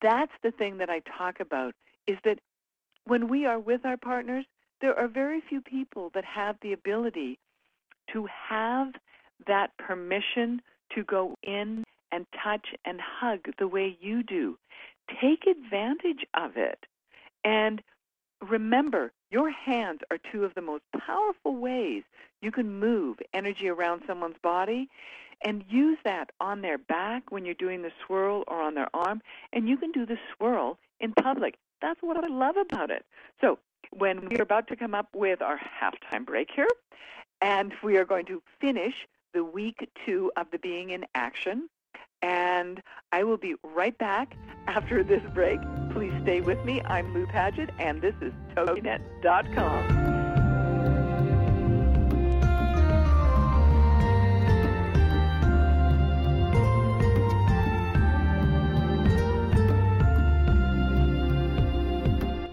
that's 0.00 0.32
the 0.42 0.50
thing 0.50 0.78
that 0.78 0.90
I 0.90 1.00
talk 1.00 1.40
about 1.40 1.74
is 2.06 2.18
that 2.24 2.38
when 3.04 3.28
we 3.28 3.46
are 3.46 3.58
with 3.58 3.84
our 3.84 3.96
partners, 3.96 4.44
there 4.80 4.98
are 4.98 5.08
very 5.08 5.40
few 5.48 5.60
people 5.60 6.10
that 6.14 6.24
have 6.24 6.56
the 6.60 6.72
ability 6.72 7.38
to 8.12 8.26
have 8.48 8.88
that 9.46 9.76
permission 9.78 10.60
to 10.94 11.04
go 11.04 11.36
in 11.42 11.84
and 12.10 12.26
touch 12.42 12.66
and 12.84 13.00
hug 13.00 13.40
the 13.58 13.68
way 13.68 13.96
you 14.00 14.22
do. 14.22 14.58
Take 15.20 15.46
advantage 15.46 16.26
of 16.34 16.56
it. 16.56 16.78
And 17.44 17.82
remember, 18.42 19.12
your 19.30 19.50
hands 19.50 20.00
are 20.10 20.18
two 20.30 20.44
of 20.44 20.54
the 20.54 20.60
most 20.60 20.82
powerful 21.06 21.56
ways 21.56 22.02
you 22.40 22.50
can 22.50 22.78
move 22.78 23.18
energy 23.32 23.68
around 23.68 24.02
someone's 24.06 24.36
body 24.42 24.88
and 25.44 25.64
use 25.68 25.98
that 26.04 26.30
on 26.40 26.60
their 26.60 26.78
back 26.78 27.30
when 27.30 27.44
you're 27.44 27.54
doing 27.54 27.82
the 27.82 27.90
swirl 28.04 28.44
or 28.46 28.60
on 28.60 28.74
their 28.74 28.88
arm. 28.94 29.20
And 29.52 29.68
you 29.68 29.76
can 29.76 29.90
do 29.92 30.06
the 30.06 30.18
swirl 30.36 30.78
in 31.00 31.12
public. 31.12 31.56
That's 31.80 32.00
what 32.00 32.22
I 32.22 32.28
love 32.28 32.56
about 32.56 32.90
it. 32.90 33.04
So 33.40 33.58
when 33.90 34.28
we're 34.28 34.42
about 34.42 34.68
to 34.68 34.76
come 34.76 34.94
up 34.94 35.08
with 35.14 35.42
our 35.42 35.58
halftime 35.58 36.24
break 36.24 36.48
here, 36.54 36.68
and 37.40 37.72
we 37.82 37.96
are 37.96 38.04
going 38.04 38.26
to 38.26 38.42
finish 38.60 38.94
the 39.34 39.42
week 39.42 39.88
two 40.06 40.30
of 40.36 40.46
the 40.52 40.58
Being 40.58 40.90
in 40.90 41.04
Action 41.14 41.68
and 42.22 42.82
I 43.12 43.24
will 43.24 43.36
be 43.36 43.54
right 43.62 43.96
back 43.98 44.36
after 44.66 45.02
this 45.02 45.22
break. 45.34 45.60
Please 45.92 46.12
stay 46.22 46.40
with 46.40 46.64
me. 46.64 46.80
I'm 46.82 47.12
Lou 47.12 47.26
Paget, 47.26 47.70
and 47.78 48.00
this 48.00 48.14
is 48.20 48.32
TogiNet.com. 48.56 50.01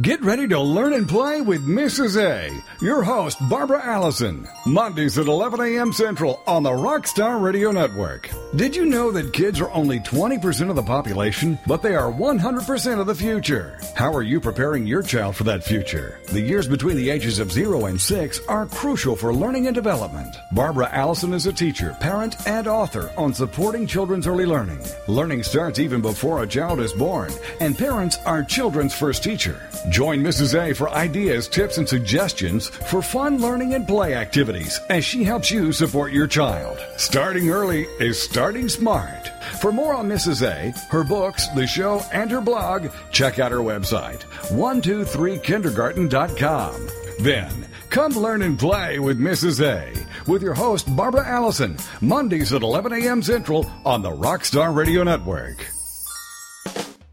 Get 0.00 0.22
ready 0.22 0.46
to 0.48 0.60
learn 0.60 0.92
and 0.92 1.08
play 1.08 1.40
with 1.40 1.66
Mrs. 1.66 2.16
A, 2.16 2.48
your 2.80 3.02
host, 3.02 3.36
Barbara 3.50 3.84
Allison, 3.84 4.48
Mondays 4.64 5.18
at 5.18 5.26
11 5.26 5.60
a.m. 5.60 5.92
Central 5.92 6.40
on 6.46 6.62
the 6.62 6.70
Rockstar 6.70 7.42
Radio 7.42 7.72
Network. 7.72 8.30
Did 8.54 8.76
you 8.76 8.86
know 8.86 9.10
that 9.10 9.32
kids 9.32 9.60
are 9.60 9.70
only 9.72 9.98
20% 9.98 10.70
of 10.70 10.76
the 10.76 10.82
population, 10.82 11.58
but 11.66 11.82
they 11.82 11.96
are 11.96 12.10
100% 12.10 13.00
of 13.00 13.06
the 13.08 13.14
future? 13.14 13.78
How 13.94 14.14
are 14.14 14.22
you 14.22 14.40
preparing 14.40 14.86
your 14.86 15.02
child 15.02 15.34
for 15.34 15.44
that 15.44 15.64
future? 15.64 16.20
The 16.28 16.40
years 16.40 16.68
between 16.68 16.96
the 16.96 17.10
ages 17.10 17.40
of 17.40 17.50
0 17.50 17.86
and 17.86 18.00
6 18.00 18.40
are 18.46 18.66
crucial 18.66 19.16
for 19.16 19.34
learning 19.34 19.66
and 19.66 19.74
development. 19.74 20.34
Barbara 20.52 20.88
Allison 20.92 21.34
is 21.34 21.46
a 21.46 21.52
teacher, 21.52 21.96
parent, 22.00 22.46
and 22.46 22.68
author 22.68 23.12
on 23.18 23.34
supporting 23.34 23.88
children's 23.88 24.28
early 24.28 24.46
learning. 24.46 24.80
Learning 25.08 25.42
starts 25.42 25.78
even 25.80 26.00
before 26.00 26.42
a 26.42 26.46
child 26.46 26.80
is 26.80 26.92
born, 26.92 27.32
and 27.60 27.76
parents 27.76 28.18
are 28.24 28.42
children's 28.42 28.94
first 28.94 29.24
teacher. 29.24 29.60
Join 29.90 30.20
Mrs. 30.20 30.54
A 30.54 30.72
for 30.72 30.88
ideas, 30.90 31.48
tips, 31.48 31.78
and 31.78 31.88
suggestions 31.88 32.68
for 32.68 33.02
fun 33.02 33.38
learning 33.38 33.74
and 33.74 33.88
play 33.88 34.14
activities 34.14 34.78
as 34.88 35.04
she 35.04 35.24
helps 35.24 35.50
you 35.50 35.72
support 35.72 36.12
your 36.12 36.28
child. 36.28 36.78
Starting 36.96 37.50
early 37.50 37.88
is 37.98 38.22
starting 38.22 38.68
smart. 38.68 39.26
For 39.60 39.72
more 39.72 39.92
on 39.92 40.08
Mrs. 40.08 40.46
A, 40.46 40.70
her 40.90 41.02
books, 41.02 41.48
the 41.56 41.66
show, 41.66 42.02
and 42.12 42.30
her 42.30 42.40
blog, 42.40 42.86
check 43.10 43.40
out 43.40 43.50
her 43.50 43.58
website, 43.58 44.20
123kindergarten.com. 44.50 46.88
Then, 47.18 47.66
come 47.90 48.12
learn 48.12 48.42
and 48.42 48.56
play 48.56 49.00
with 49.00 49.18
Mrs. 49.18 49.60
A 49.60 49.92
with 50.30 50.40
your 50.40 50.54
host, 50.54 50.94
Barbara 50.94 51.26
Allison, 51.26 51.76
Mondays 52.00 52.52
at 52.52 52.62
11 52.62 52.92
a.m. 52.92 53.22
Central 53.22 53.68
on 53.84 54.02
the 54.02 54.12
Rockstar 54.12 54.72
Radio 54.72 55.02
Network. 55.02 55.66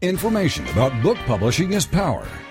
Information 0.00 0.64
about 0.68 1.02
book 1.02 1.18
publishing 1.26 1.72
is 1.72 1.84
power. 1.84 2.28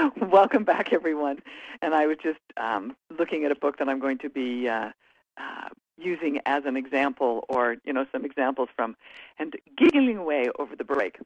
Welcome 0.20 0.64
back, 0.64 0.92
everyone. 0.92 1.38
And 1.80 1.94
I 1.94 2.06
was 2.06 2.16
just 2.22 2.40
um, 2.56 2.96
looking 3.18 3.44
at 3.44 3.52
a 3.52 3.54
book 3.54 3.78
that 3.78 3.88
I'm 3.88 3.98
going 3.98 4.18
to 4.18 4.30
be 4.30 4.68
uh, 4.68 4.90
uh, 5.36 5.68
using 5.98 6.40
as 6.46 6.64
an 6.64 6.76
example, 6.76 7.44
or 7.48 7.76
you 7.84 7.92
know, 7.92 8.06
some 8.12 8.24
examples 8.24 8.68
from, 8.74 8.96
and 9.38 9.54
giggling 9.76 10.18
away 10.18 10.48
over 10.58 10.76
the 10.76 10.84
break. 10.84 11.18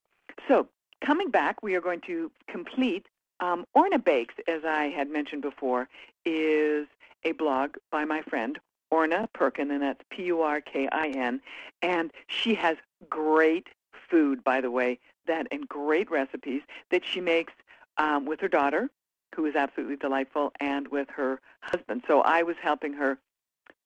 So, 0.49 0.69
coming 1.05 1.31
back, 1.31 1.63
we 1.63 1.75
are 1.75 1.81
going 1.81 2.01
to 2.07 2.31
complete 2.49 3.07
um, 3.41 3.67
Orna 3.75 3.99
Bakes, 3.99 4.35
as 4.49 4.65
I 4.65 4.85
had 4.85 5.11
mentioned 5.11 5.43
before, 5.43 5.89
is 6.25 6.87
a 7.25 7.33
blog 7.33 7.77
by 7.91 8.05
my 8.05 8.23
friend 8.23 8.59
Orna 8.91 9.29
Purkin, 9.35 9.71
and 9.71 9.83
that's 9.83 10.01
P-U-R-K-I-N, 10.11 11.41
and 11.83 12.13
she 12.29 12.55
has 12.55 12.77
great 13.11 13.67
food, 14.09 14.43
by 14.45 14.61
the 14.61 14.71
way, 14.71 14.99
that 15.27 15.47
and 15.51 15.69
great 15.69 16.11
recipes 16.11 16.63
that 16.91 17.03
she 17.05 17.21
makes 17.21 17.53
um, 17.99 18.27
with 18.27 18.41
her 18.41 18.49
daughter, 18.49 18.91
who 19.35 19.47
is 19.47 19.55
absolutely 19.55 19.97
delightful, 19.97 20.53
and 20.61 20.89
with 20.89 21.09
her 21.11 21.41
husband. 21.61 22.03
So 22.07 22.21
I 22.21 22.43
was 22.43 22.57
helping 22.63 22.95
her 22.95 23.19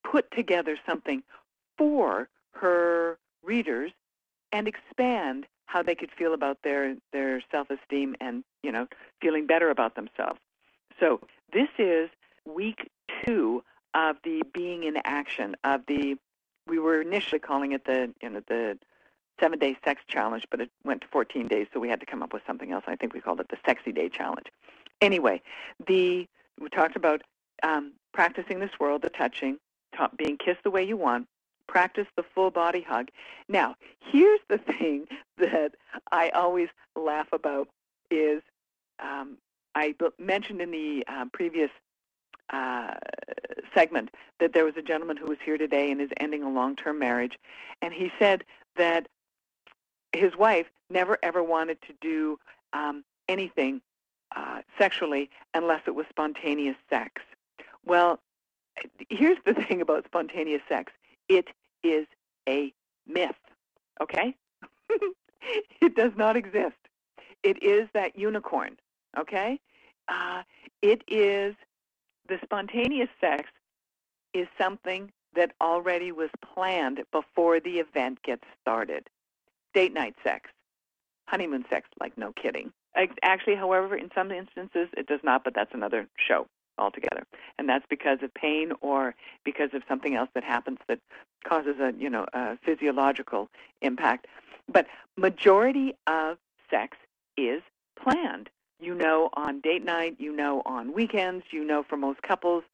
put 0.05 0.31
together 0.31 0.79
something 0.87 1.23
for 1.77 2.29
her 2.53 3.19
readers 3.43 3.93
and 4.53 4.69
expand 4.69 5.47
how 5.67 5.83
they 5.83 5.95
could 5.95 6.11
feel 6.11 6.35
about 6.35 6.59
their 6.65 6.97
their 7.13 7.43
self-esteem 7.51 8.17
and 8.21 8.43
you 8.63 8.73
know 8.73 8.87
feeling 9.21 9.47
better 9.47 9.71
about 9.71 9.95
themselves. 9.95 10.41
So 10.99 11.21
this 11.53 11.69
is 11.79 12.11
week 12.45 12.91
two 13.25 13.63
of 13.95 14.17
the 14.25 14.43
being 14.53 14.85
in 14.85 14.97
action 15.05 15.57
of 15.65 15.83
the 15.87 16.17
we 16.67 16.79
were 16.79 17.01
initially 17.01 17.39
calling 17.39 17.73
it 17.73 17.85
the 17.85 18.13
you 18.23 18.31
know 18.31 18.43
the 18.49 18.79
seven 19.41 19.59
day 19.59 19.77
sex 19.85 20.03
challenge, 20.07 20.47
but 20.51 20.61
it 20.61 20.71
went 20.85 21.01
to 21.01 21.09
14 21.09 21.49
days, 21.49 21.67
so 21.73 21.81
we 21.81 21.89
had 21.89 22.01
to 22.01 22.07
come 22.07 22.23
up 22.23 22.33
with 22.33 22.43
something 22.47 22.73
else. 22.73 22.85
I 22.87 22.97
think 22.97 23.15
we 23.15 23.21
called 23.21 23.41
it 23.41 23.49
the 23.49 23.59
sexy 23.67 23.93
day 23.93 24.09
challenge. 24.09 24.47
Anyway, 25.01 25.43
the 25.87 26.29
we 26.61 26.69
talked 26.69 26.97
about 26.97 27.23
um, 27.63 27.93
practicing 28.13 28.61
this 28.61 28.79
world, 28.79 29.03
the 29.03 29.11
touching, 29.11 29.59
ta- 29.97 30.11
being 30.17 30.37
kissed 30.37 30.63
the 30.63 30.71
way 30.71 30.83
you 30.83 30.97
want, 30.97 31.27
practice 31.67 32.07
the 32.17 32.23
full 32.35 32.51
body 32.51 32.83
hug. 32.83 33.09
Now, 33.49 33.77
here's 34.01 34.41
the 34.49 34.59
thing 34.59 35.07
that 35.39 35.73
I 36.13 36.31
always 36.31 36.69
laugh 36.97 37.29
about 37.33 37.69
is 38.11 38.43
um, 39.03 39.39
I 39.75 39.95
mentioned 40.19 40.61
in 40.61 40.71
the 40.71 41.05
uh, 41.09 41.27
previous 41.33 41.71
uh, 42.53 42.95
segment 43.75 44.11
that 44.41 44.53
there 44.53 44.65
was 44.65 44.77
a 44.77 44.83
gentleman 44.83 45.17
who 45.17 45.27
was 45.27 45.39
here 45.45 45.57
today 45.57 45.91
and 45.91 46.01
is 46.01 46.11
ending 46.19 46.43
a 46.43 46.51
long-term 46.51 46.99
marriage, 46.99 47.39
and 47.81 47.95
he 47.95 48.11
said 48.19 48.45
that 48.77 49.07
his 50.13 50.37
wife 50.37 50.67
never 50.89 51.19
ever 51.23 51.43
wanted 51.43 51.79
to 51.83 51.95
do 52.01 52.39
um, 52.73 53.05
anything 53.29 53.81
uh, 54.37 54.61
sexually 54.79 55.31
unless 55.55 55.83
it 55.87 55.95
was 55.95 56.07
spontaneous 56.09 56.77
sex. 56.89 57.23
Well, 57.85 58.21
here's 59.09 59.39
the 59.45 59.55
thing 59.69 59.81
about 59.81 60.05
spontaneous 60.05 60.63
sex 60.69 60.93
it 61.29 61.49
is 61.83 62.07
a 62.49 62.73
myth, 63.07 63.37
okay? 64.03 64.35
it 65.81 65.95
does 65.95 66.13
not 66.17 66.37
exist. 66.37 66.77
It 67.43 67.63
is 67.63 67.89
that 67.95 68.19
unicorn, 68.19 68.77
okay? 69.19 69.61
Uh, 70.09 70.43
it 70.83 71.03
is 71.09 71.55
the 72.29 72.39
spontaneous 72.43 73.09
sex 73.21 73.49
is 74.35 74.49
something 74.59 75.13
that 75.35 75.53
already 75.61 76.11
was 76.11 76.31
planned 76.43 77.03
before 77.13 77.61
the 77.61 77.79
event 77.79 78.21
gets 78.23 78.45
started 78.61 79.09
date 79.75 79.93
night 79.93 80.15
sex, 80.25 80.51
honeymoon 81.27 81.65
sex, 81.71 81.89
like 82.01 82.17
no 82.17 82.33
kidding. 82.33 82.73
Actually, 83.23 83.55
however, 83.55 83.97
in 83.97 84.11
some 84.15 84.31
instances 84.31 84.89
it 84.97 85.07
does 85.07 85.21
not, 85.23 85.45
but 85.45 85.55
that's 85.55 85.73
another 85.75 86.07
show 86.17 86.47
altogether. 86.79 87.25
And 87.59 87.69
that's 87.69 87.85
because 87.89 88.19
of 88.23 88.33
pain 88.35 88.73
or 88.81 89.15
because 89.45 89.71
of 89.75 89.83
something 89.89 90.15
else 90.17 90.31
that 90.35 90.43
happens 90.45 90.79
that 90.89 90.99
causes 91.45 91.77
a, 91.81 91.93
you 91.97 92.11
know, 92.11 92.27
a 92.33 92.57
physiological 92.65 93.49
impact. 93.83 94.27
But 94.73 94.87
majority 95.17 95.95
of 96.07 96.39
sex 96.71 96.97
is 97.37 97.63
planned. 98.01 98.51
You 98.81 98.95
know 98.95 99.29
on 99.35 99.61
date 99.61 99.85
night, 99.85 100.17
you 100.19 100.35
know 100.35 100.63
on 100.65 100.95
weekends, 100.95 101.45
you 101.51 101.65
know 101.65 101.83
for 101.83 101.97
most 101.97 102.23
couples, 102.23 102.65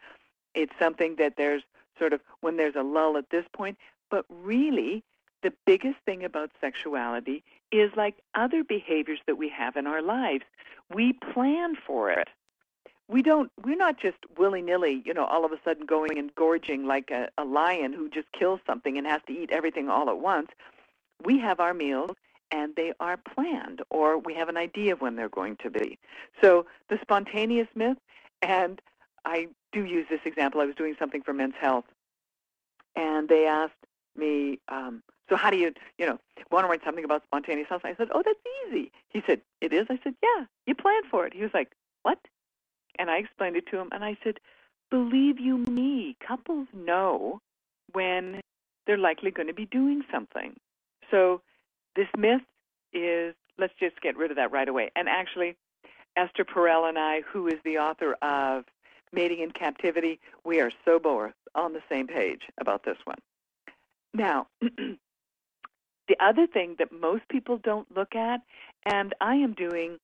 it's 0.54 0.72
something 0.78 1.16
that 1.16 1.34
there's 1.36 1.62
sort 1.98 2.12
of 2.12 2.20
when 2.40 2.56
there's 2.56 2.76
a 2.76 2.82
lull 2.82 3.16
at 3.16 3.30
this 3.30 3.44
point, 3.52 3.76
but 4.10 4.24
really 4.30 5.02
the 5.46 5.52
biggest 5.64 5.98
thing 6.04 6.24
about 6.24 6.50
sexuality 6.60 7.44
is 7.70 7.92
like 7.96 8.16
other 8.34 8.64
behaviors 8.64 9.20
that 9.28 9.38
we 9.38 9.48
have 9.48 9.76
in 9.76 9.86
our 9.86 10.02
lives. 10.02 10.42
We 10.92 11.12
plan 11.12 11.76
for 11.86 12.10
it. 12.10 12.26
We 13.08 13.22
don't 13.22 13.52
we're 13.64 13.76
not 13.76 13.96
just 14.00 14.16
willy-nilly, 14.36 15.02
you 15.04 15.14
know, 15.14 15.24
all 15.24 15.44
of 15.44 15.52
a 15.52 15.60
sudden 15.64 15.86
going 15.86 16.18
and 16.18 16.34
gorging 16.34 16.84
like 16.84 17.12
a, 17.12 17.28
a 17.38 17.44
lion 17.44 17.92
who 17.92 18.10
just 18.10 18.26
kills 18.32 18.58
something 18.66 18.98
and 18.98 19.06
has 19.06 19.20
to 19.28 19.32
eat 19.32 19.50
everything 19.52 19.88
all 19.88 20.10
at 20.10 20.18
once. 20.18 20.48
We 21.24 21.38
have 21.38 21.60
our 21.60 21.74
meals 21.74 22.16
and 22.50 22.74
they 22.74 22.92
are 22.98 23.16
planned 23.16 23.82
or 23.88 24.18
we 24.18 24.34
have 24.34 24.48
an 24.48 24.56
idea 24.56 24.94
of 24.94 25.00
when 25.00 25.14
they're 25.14 25.28
going 25.28 25.58
to 25.62 25.70
be. 25.70 25.96
So 26.42 26.66
the 26.88 26.98
spontaneous 27.02 27.68
myth 27.76 27.98
and 28.42 28.82
I 29.24 29.46
do 29.72 29.84
use 29.84 30.06
this 30.10 30.20
example. 30.24 30.60
I 30.60 30.64
was 30.64 30.74
doing 30.74 30.96
something 30.98 31.22
for 31.22 31.32
Men's 31.32 31.54
Health, 31.60 31.84
and 32.94 33.28
they 33.28 33.46
asked 33.46 33.74
me, 34.16 34.60
um, 34.68 35.02
so 35.28 35.36
how 35.36 35.50
do 35.50 35.56
you, 35.56 35.72
you 35.98 36.06
know, 36.06 36.18
want 36.50 36.64
to 36.64 36.68
write 36.68 36.82
something 36.84 37.04
about 37.04 37.22
spontaneous 37.24 37.68
sex? 37.68 37.82
I 37.84 37.94
said, 37.96 38.08
oh, 38.14 38.22
that's 38.24 38.38
easy. 38.68 38.92
He 39.08 39.22
said, 39.26 39.40
it 39.60 39.72
is? 39.72 39.86
I 39.90 39.98
said, 40.04 40.14
yeah, 40.22 40.44
you 40.66 40.74
plan 40.74 41.02
for 41.10 41.26
it. 41.26 41.34
He 41.34 41.42
was 41.42 41.50
like, 41.52 41.72
what? 42.02 42.18
And 42.98 43.10
I 43.10 43.18
explained 43.18 43.56
it 43.56 43.66
to 43.70 43.78
him, 43.78 43.88
and 43.92 44.04
I 44.04 44.16
said, 44.22 44.38
believe 44.90 45.40
you 45.40 45.58
me, 45.58 46.16
couples 46.26 46.68
know 46.72 47.40
when 47.92 48.40
they're 48.86 48.96
likely 48.96 49.30
going 49.30 49.48
to 49.48 49.54
be 49.54 49.66
doing 49.66 50.02
something. 50.10 50.54
So 51.10 51.42
this 51.96 52.08
myth 52.16 52.42
is, 52.92 53.34
let's 53.58 53.74
just 53.80 54.00
get 54.00 54.16
rid 54.16 54.30
of 54.30 54.36
that 54.36 54.52
right 54.52 54.68
away. 54.68 54.90
And 54.96 55.08
actually, 55.08 55.56
Esther 56.16 56.44
Perel 56.44 56.88
and 56.88 56.98
I, 56.98 57.22
who 57.22 57.48
is 57.48 57.58
the 57.64 57.78
author 57.78 58.14
of 58.22 58.64
Mating 59.12 59.40
in 59.40 59.50
Captivity, 59.50 60.20
we 60.44 60.60
are 60.60 60.70
so 60.84 60.98
both 60.98 61.32
on 61.54 61.72
the 61.72 61.82
same 61.90 62.06
page 62.06 62.42
about 62.58 62.84
this 62.84 62.98
one. 63.04 63.18
Now, 64.14 64.46
the 66.08 66.16
other 66.20 66.46
thing 66.46 66.76
that 66.78 66.92
most 66.92 67.28
people 67.28 67.58
don't 67.58 67.94
look 67.94 68.14
at, 68.14 68.40
and 68.84 69.14
I 69.20 69.36
am 69.36 69.54
doing 69.54 69.98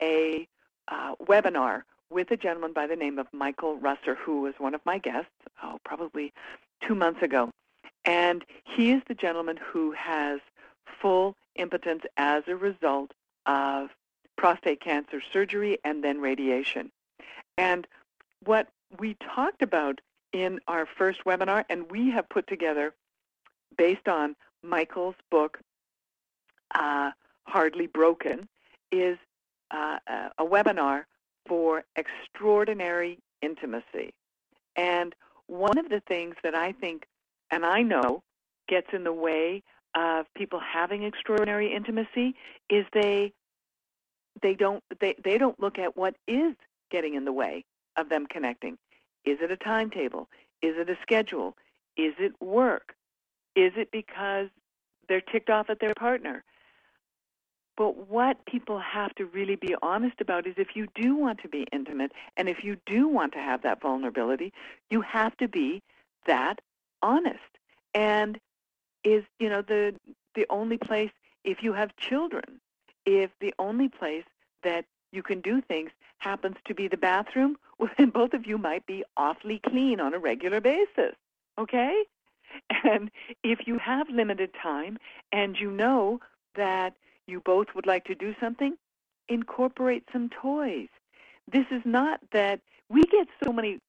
a 0.00 0.46
uh, 0.88 1.14
webinar 1.16 1.82
with 2.10 2.30
a 2.30 2.36
gentleman 2.36 2.72
by 2.72 2.86
the 2.86 2.96
name 2.96 3.18
of 3.18 3.26
Michael 3.32 3.78
Russer, 3.78 4.16
who 4.16 4.42
was 4.42 4.54
one 4.58 4.74
of 4.74 4.80
my 4.86 4.98
guests, 4.98 5.30
oh, 5.62 5.78
probably 5.84 6.32
two 6.86 6.94
months 6.94 7.22
ago. 7.22 7.50
And 8.04 8.44
he 8.64 8.92
is 8.92 9.02
the 9.08 9.14
gentleman 9.14 9.58
who 9.72 9.92
has 9.92 10.40
full 11.00 11.36
impotence 11.56 12.04
as 12.16 12.44
a 12.46 12.56
result 12.56 13.12
of 13.46 13.90
prostate 14.36 14.80
cancer 14.80 15.20
surgery 15.32 15.78
and 15.84 16.02
then 16.02 16.20
radiation. 16.20 16.90
And 17.58 17.86
what 18.44 18.68
we 18.98 19.16
talked 19.34 19.62
about 19.62 20.00
in 20.32 20.60
our 20.68 20.86
first 20.86 21.24
webinar, 21.24 21.64
and 21.68 21.90
we 21.90 22.10
have 22.10 22.28
put 22.28 22.46
together 22.46 22.94
based 23.76 24.08
on 24.08 24.36
Michael's 24.62 25.14
book, 25.30 25.58
uh, 26.74 27.10
Hardly 27.44 27.86
Broken, 27.86 28.48
is 28.90 29.18
uh, 29.70 29.98
a 30.38 30.44
webinar 30.44 31.04
for 31.46 31.84
extraordinary 31.96 33.18
intimacy. 33.42 34.12
And 34.76 35.14
one 35.46 35.78
of 35.78 35.88
the 35.88 36.00
things 36.06 36.36
that 36.42 36.54
I 36.54 36.72
think, 36.72 37.04
and 37.50 37.64
I 37.64 37.82
know, 37.82 38.22
gets 38.68 38.88
in 38.92 39.04
the 39.04 39.12
way 39.12 39.62
of 39.94 40.26
people 40.34 40.60
having 40.60 41.02
extraordinary 41.02 41.74
intimacy 41.74 42.34
is 42.68 42.84
they 42.92 43.32
they 44.42 44.54
don't 44.54 44.84
they, 45.00 45.14
they 45.24 45.38
don't 45.38 45.58
look 45.58 45.78
at 45.78 45.96
what 45.96 46.14
is 46.28 46.54
getting 46.90 47.14
in 47.14 47.24
the 47.24 47.32
way 47.32 47.64
of 47.96 48.08
them 48.08 48.26
connecting. 48.26 48.78
Is 49.24 49.38
it 49.40 49.50
a 49.50 49.56
timetable? 49.56 50.28
Is 50.62 50.76
it 50.76 50.88
a 50.88 50.96
schedule? 51.02 51.56
Is 51.96 52.14
it 52.18 52.32
work? 52.40 52.94
Is 53.58 53.72
it 53.76 53.90
because 53.90 54.46
they're 55.08 55.20
ticked 55.20 55.50
off 55.50 55.68
at 55.68 55.80
their 55.80 55.94
partner? 55.94 56.44
But 57.76 58.08
what 58.08 58.46
people 58.46 58.78
have 58.78 59.12
to 59.16 59.24
really 59.26 59.56
be 59.56 59.74
honest 59.82 60.20
about 60.20 60.46
is 60.46 60.54
if 60.56 60.76
you 60.76 60.86
do 60.94 61.16
want 61.16 61.40
to 61.40 61.48
be 61.48 61.66
intimate 61.72 62.12
and 62.36 62.48
if 62.48 62.62
you 62.62 62.76
do 62.86 63.08
want 63.08 63.32
to 63.32 63.40
have 63.40 63.62
that 63.62 63.80
vulnerability, 63.80 64.52
you 64.90 65.00
have 65.00 65.36
to 65.38 65.48
be 65.48 65.82
that 66.26 66.60
honest. 67.02 67.58
And 67.94 68.38
is, 69.02 69.24
you 69.40 69.48
know, 69.48 69.62
the 69.62 69.96
the 70.36 70.46
only 70.50 70.78
place 70.78 71.10
if 71.42 71.60
you 71.60 71.72
have 71.72 71.90
children, 71.96 72.60
if 73.06 73.30
the 73.40 73.52
only 73.58 73.88
place 73.88 74.24
that 74.62 74.84
you 75.10 75.24
can 75.24 75.40
do 75.40 75.60
things 75.60 75.90
happens 76.18 76.56
to 76.66 76.74
be 76.74 76.86
the 76.86 76.96
bathroom, 76.96 77.56
well, 77.80 77.90
then 77.98 78.10
both 78.10 78.34
of 78.34 78.46
you 78.46 78.56
might 78.56 78.86
be 78.86 79.02
awfully 79.16 79.60
clean 79.66 79.98
on 79.98 80.14
a 80.14 80.18
regular 80.20 80.60
basis. 80.60 81.16
Okay? 81.58 82.04
And 82.84 83.10
if 83.42 83.66
you 83.66 83.78
have 83.78 84.08
limited 84.08 84.50
time 84.62 84.98
and 85.32 85.56
you 85.58 85.70
know 85.70 86.20
that 86.54 86.94
you 87.26 87.40
both 87.44 87.68
would 87.74 87.86
like 87.86 88.04
to 88.04 88.14
do 88.14 88.34
something, 88.40 88.76
incorporate 89.28 90.04
some 90.12 90.30
toys. 90.30 90.88
This 91.50 91.66
is 91.70 91.82
not 91.84 92.20
that 92.32 92.60
we 92.88 93.02
get 93.02 93.28
so 93.44 93.52
many 93.52 93.80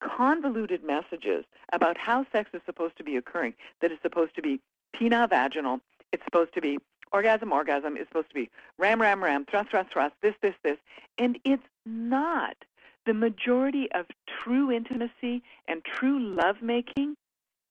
convoluted 0.00 0.84
messages 0.84 1.44
about 1.72 1.96
how 1.96 2.26
sex 2.32 2.50
is 2.52 2.60
supposed 2.66 2.96
to 2.96 3.04
be 3.04 3.16
occurring 3.16 3.54
that 3.80 3.92
it's 3.92 4.02
supposed 4.02 4.34
to 4.34 4.42
be 4.42 4.60
penile 4.94 5.28
vaginal, 5.28 5.80
it's 6.12 6.24
supposed 6.24 6.52
to 6.54 6.60
be 6.60 6.78
orgasm, 7.12 7.52
orgasm, 7.52 7.96
it's 7.96 8.08
supposed 8.08 8.28
to 8.28 8.34
be 8.34 8.50
ram, 8.78 9.00
ram, 9.00 9.22
ram, 9.22 9.44
thrust, 9.50 9.70
thrust, 9.70 9.92
thrust, 9.92 10.14
this, 10.22 10.34
this, 10.42 10.54
this. 10.62 10.78
And 11.18 11.38
it's 11.44 11.62
not. 11.86 12.56
The 13.04 13.14
majority 13.14 13.90
of 13.92 14.06
true 14.26 14.70
intimacy 14.70 15.42
and 15.66 15.84
true 15.84 16.20
lovemaking 16.20 17.16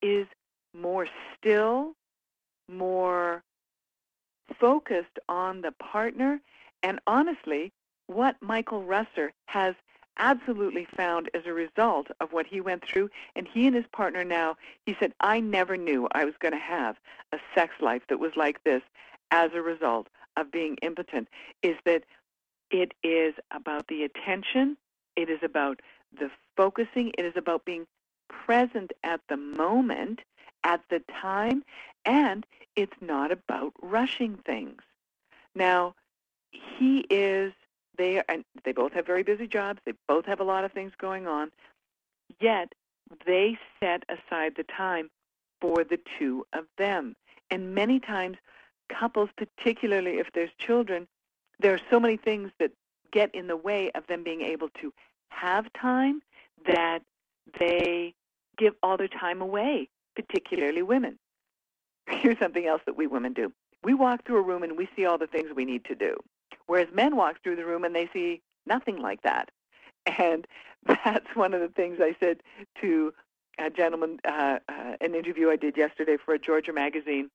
is 0.01 0.27
more 0.73 1.07
still, 1.37 1.93
more 2.69 3.43
focused 4.59 5.19
on 5.29 5.61
the 5.61 5.71
partner, 5.71 6.41
and 6.83 6.99
honestly, 7.07 7.71
what 8.07 8.35
Michael 8.41 8.83
Russer 8.83 9.31
has 9.45 9.75
absolutely 10.17 10.85
found 10.95 11.29
as 11.33 11.43
a 11.45 11.53
result 11.53 12.07
of 12.19 12.33
what 12.33 12.45
he 12.45 12.59
went 12.59 12.83
through, 12.85 13.09
and 13.35 13.47
he 13.47 13.65
and 13.65 13.75
his 13.75 13.85
partner 13.93 14.23
now, 14.23 14.57
he 14.85 14.95
said, 14.99 15.13
I 15.19 15.39
never 15.39 15.77
knew 15.77 16.07
I 16.11 16.25
was 16.25 16.35
going 16.39 16.53
to 16.53 16.59
have 16.59 16.97
a 17.31 17.39
sex 17.55 17.73
life 17.79 18.01
that 18.09 18.19
was 18.19 18.31
like 18.35 18.63
this 18.63 18.81
as 19.31 19.51
a 19.53 19.61
result 19.61 20.07
of 20.37 20.51
being 20.51 20.75
impotent, 20.81 21.27
is 21.63 21.77
that 21.85 22.03
it 22.69 22.93
is 23.03 23.33
about 23.51 23.87
the 23.87 24.03
attention, 24.03 24.77
it 25.15 25.29
is 25.29 25.39
about 25.43 25.81
the 26.17 26.29
focusing, 26.57 27.11
it 27.17 27.25
is 27.25 27.33
about 27.35 27.65
being 27.65 27.85
present 28.45 28.91
at 29.03 29.21
the 29.29 29.37
moment, 29.37 30.21
at 30.63 30.81
the 30.89 31.01
time, 31.21 31.63
and 32.05 32.45
it's 32.75 32.97
not 33.01 33.31
about 33.31 33.73
rushing 33.81 34.37
things. 34.45 34.81
Now, 35.55 35.95
he 36.51 37.05
is 37.09 37.53
they 37.97 38.21
and 38.27 38.43
they 38.63 38.71
both 38.71 38.93
have 38.93 39.05
very 39.05 39.23
busy 39.23 39.47
jobs. 39.47 39.79
They 39.85 39.93
both 40.07 40.25
have 40.25 40.39
a 40.39 40.45
lot 40.45 40.63
of 40.63 40.71
things 40.71 40.93
going 40.97 41.27
on. 41.27 41.51
Yet 42.39 42.73
they 43.25 43.57
set 43.79 44.03
aside 44.09 44.53
the 44.55 44.63
time 44.63 45.09
for 45.59 45.83
the 45.83 45.99
two 46.17 46.45
of 46.53 46.65
them. 46.77 47.15
And 47.49 47.75
many 47.75 47.99
times, 47.99 48.37
couples, 48.89 49.29
particularly 49.37 50.19
if 50.19 50.27
there's 50.33 50.51
children, 50.57 51.07
there 51.59 51.73
are 51.73 51.81
so 51.89 51.99
many 51.99 52.17
things 52.17 52.51
that 52.59 52.71
get 53.11 53.33
in 53.35 53.47
the 53.47 53.57
way 53.57 53.91
of 53.91 54.07
them 54.07 54.23
being 54.23 54.41
able 54.41 54.69
to 54.81 54.93
have 55.29 55.71
time 55.73 56.21
that 56.65 57.01
they 57.59 58.13
give 58.61 58.75
all 58.83 58.95
their 58.95 59.07
time 59.07 59.41
away, 59.41 59.89
particularly 60.15 60.83
women. 60.83 61.17
Here's 62.07 62.37
something 62.37 62.65
else 62.65 62.81
that 62.85 62.95
we 62.95 63.07
women 63.07 63.33
do. 63.33 63.51
We 63.83 63.95
walk 63.95 64.25
through 64.25 64.37
a 64.37 64.43
room 64.43 64.61
and 64.63 64.77
we 64.77 64.87
see 64.95 65.05
all 65.05 65.17
the 65.17 65.27
things 65.27 65.49
we 65.55 65.65
need 65.65 65.83
to 65.85 65.95
do. 65.95 66.15
Whereas 66.67 66.87
men 66.93 67.15
walk 67.15 67.41
through 67.41 67.55
the 67.55 67.65
room 67.65 67.83
and 67.83 67.95
they 67.95 68.07
see 68.13 68.41
nothing 68.65 68.97
like 69.01 69.23
that. 69.23 69.49
And 70.17 70.47
that's 70.87 71.35
one 71.35 71.53
of 71.53 71.61
the 71.61 71.67
things 71.67 71.99
I 72.01 72.15
said 72.19 72.41
to 72.81 73.13
a 73.59 73.69
gentleman, 73.69 74.17
uh, 74.27 74.57
uh, 74.67 74.95
an 74.99 75.13
interview 75.13 75.51
I 75.51 75.55
did 75.55 75.77
yesterday 75.77 76.17
for 76.17 76.33
a 76.33 76.39
Georgia 76.39 76.73
magazine. 76.73 77.29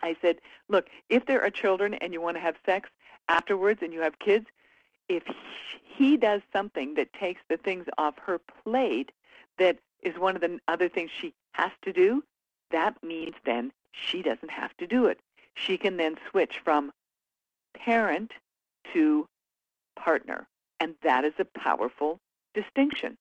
I 0.00 0.14
said, 0.22 0.36
look, 0.68 0.86
if 1.08 1.26
there 1.26 1.42
are 1.42 1.50
children 1.50 1.94
and 1.94 2.12
you 2.12 2.20
want 2.20 2.36
to 2.36 2.40
have 2.40 2.54
sex 2.64 2.90
afterwards 3.28 3.80
and 3.82 3.92
you 3.92 4.02
have 4.02 4.20
kids, 4.20 4.46
if 5.08 5.24
he 5.82 6.16
does 6.16 6.42
something 6.52 6.94
that 6.94 7.12
takes 7.12 7.40
the 7.48 7.56
things 7.56 7.86
off 7.98 8.14
her 8.24 8.38
plate 8.62 9.10
that 9.58 9.78
is 10.04 10.18
one 10.18 10.36
of 10.36 10.42
the 10.42 10.58
other 10.68 10.88
things 10.88 11.10
she 11.20 11.34
has 11.52 11.72
to 11.82 11.92
do, 11.92 12.22
that 12.70 13.02
means 13.02 13.34
then 13.44 13.72
she 13.92 14.22
doesn't 14.22 14.50
have 14.50 14.76
to 14.76 14.86
do 14.86 15.06
it. 15.06 15.18
She 15.54 15.78
can 15.78 15.96
then 15.96 16.16
switch 16.30 16.60
from 16.64 16.92
parent 17.76 18.32
to 18.92 19.26
partner. 19.96 20.46
And 20.80 20.94
that 21.02 21.24
is 21.24 21.34
a 21.38 21.44
powerful 21.44 22.20
distinction. 22.54 23.16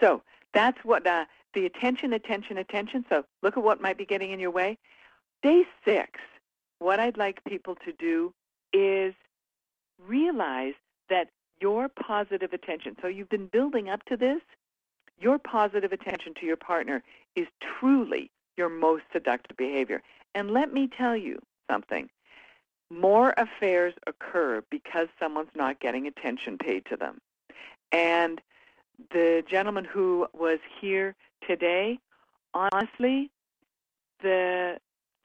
So 0.00 0.22
that's 0.54 0.78
what 0.84 1.06
uh, 1.06 1.26
the 1.54 1.66
attention, 1.66 2.12
attention, 2.12 2.58
attention. 2.58 3.04
So 3.08 3.24
look 3.42 3.56
at 3.56 3.62
what 3.62 3.80
might 3.80 3.98
be 3.98 4.06
getting 4.06 4.30
in 4.30 4.40
your 4.40 4.50
way. 4.50 4.78
Day 5.42 5.64
six, 5.84 6.20
what 6.78 7.00
I'd 7.00 7.16
like 7.16 7.42
people 7.44 7.74
to 7.84 7.92
do 7.98 8.32
is 8.72 9.14
realize 10.06 10.74
that 11.10 11.28
your 11.60 11.88
positive 11.88 12.52
attention, 12.52 12.96
so 13.02 13.08
you've 13.08 13.28
been 13.28 13.46
building 13.46 13.88
up 13.88 14.04
to 14.04 14.16
this, 14.16 14.40
your 15.20 15.38
positive 15.38 15.92
attention 15.92 16.34
to 16.40 16.46
your 16.46 16.56
partner 16.56 17.02
is 17.36 17.46
truly 17.60 18.30
your 18.56 18.68
most 18.68 19.04
seductive 19.12 19.56
behavior. 19.56 20.02
And 20.34 20.50
let 20.50 20.72
me 20.72 20.88
tell 20.88 21.16
you 21.16 21.38
something 21.70 22.08
more 22.90 23.34
affairs 23.36 23.94
occur 24.06 24.62
because 24.70 25.08
someone's 25.20 25.50
not 25.54 25.80
getting 25.80 26.06
attention 26.06 26.56
paid 26.58 26.84
to 26.86 26.96
them. 26.96 27.20
And 27.92 28.40
the 29.12 29.44
gentleman 29.48 29.84
who 29.84 30.26
was 30.32 30.58
here 30.80 31.14
today, 31.46 31.98
honestly, 32.54 33.30
the 34.22 34.78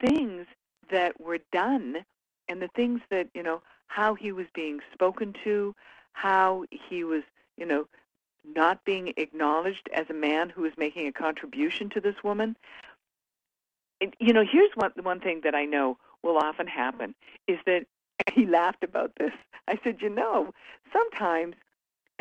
things 0.04 0.46
that 0.90 1.20
were 1.20 1.38
done 1.52 2.04
and 2.48 2.60
the 2.60 2.68
things 2.76 3.00
that, 3.10 3.28
you 3.34 3.42
know, 3.42 3.62
how 3.86 4.14
he 4.14 4.32
was 4.32 4.46
being 4.54 4.80
spoken 4.92 5.34
to, 5.44 5.74
how 6.12 6.64
he 6.70 7.04
was, 7.04 7.22
you 7.56 7.66
know, 7.66 7.86
not 8.44 8.84
being 8.84 9.12
acknowledged 9.16 9.88
as 9.94 10.06
a 10.10 10.14
man 10.14 10.50
who 10.50 10.64
is 10.64 10.72
making 10.76 11.06
a 11.06 11.12
contribution 11.12 11.88
to 11.90 12.00
this 12.00 12.16
woman. 12.22 12.56
And, 14.00 14.14
you 14.18 14.32
know, 14.32 14.44
here's 14.50 14.70
one 14.74 14.92
one 15.02 15.20
thing 15.20 15.40
that 15.44 15.54
I 15.54 15.64
know 15.64 15.98
will 16.22 16.36
often 16.36 16.66
happen 16.66 17.14
is 17.46 17.58
that 17.66 17.86
he 18.32 18.46
laughed 18.46 18.84
about 18.84 19.12
this. 19.18 19.32
I 19.68 19.78
said, 19.82 19.98
you 20.00 20.10
know, 20.10 20.52
sometimes 20.92 21.54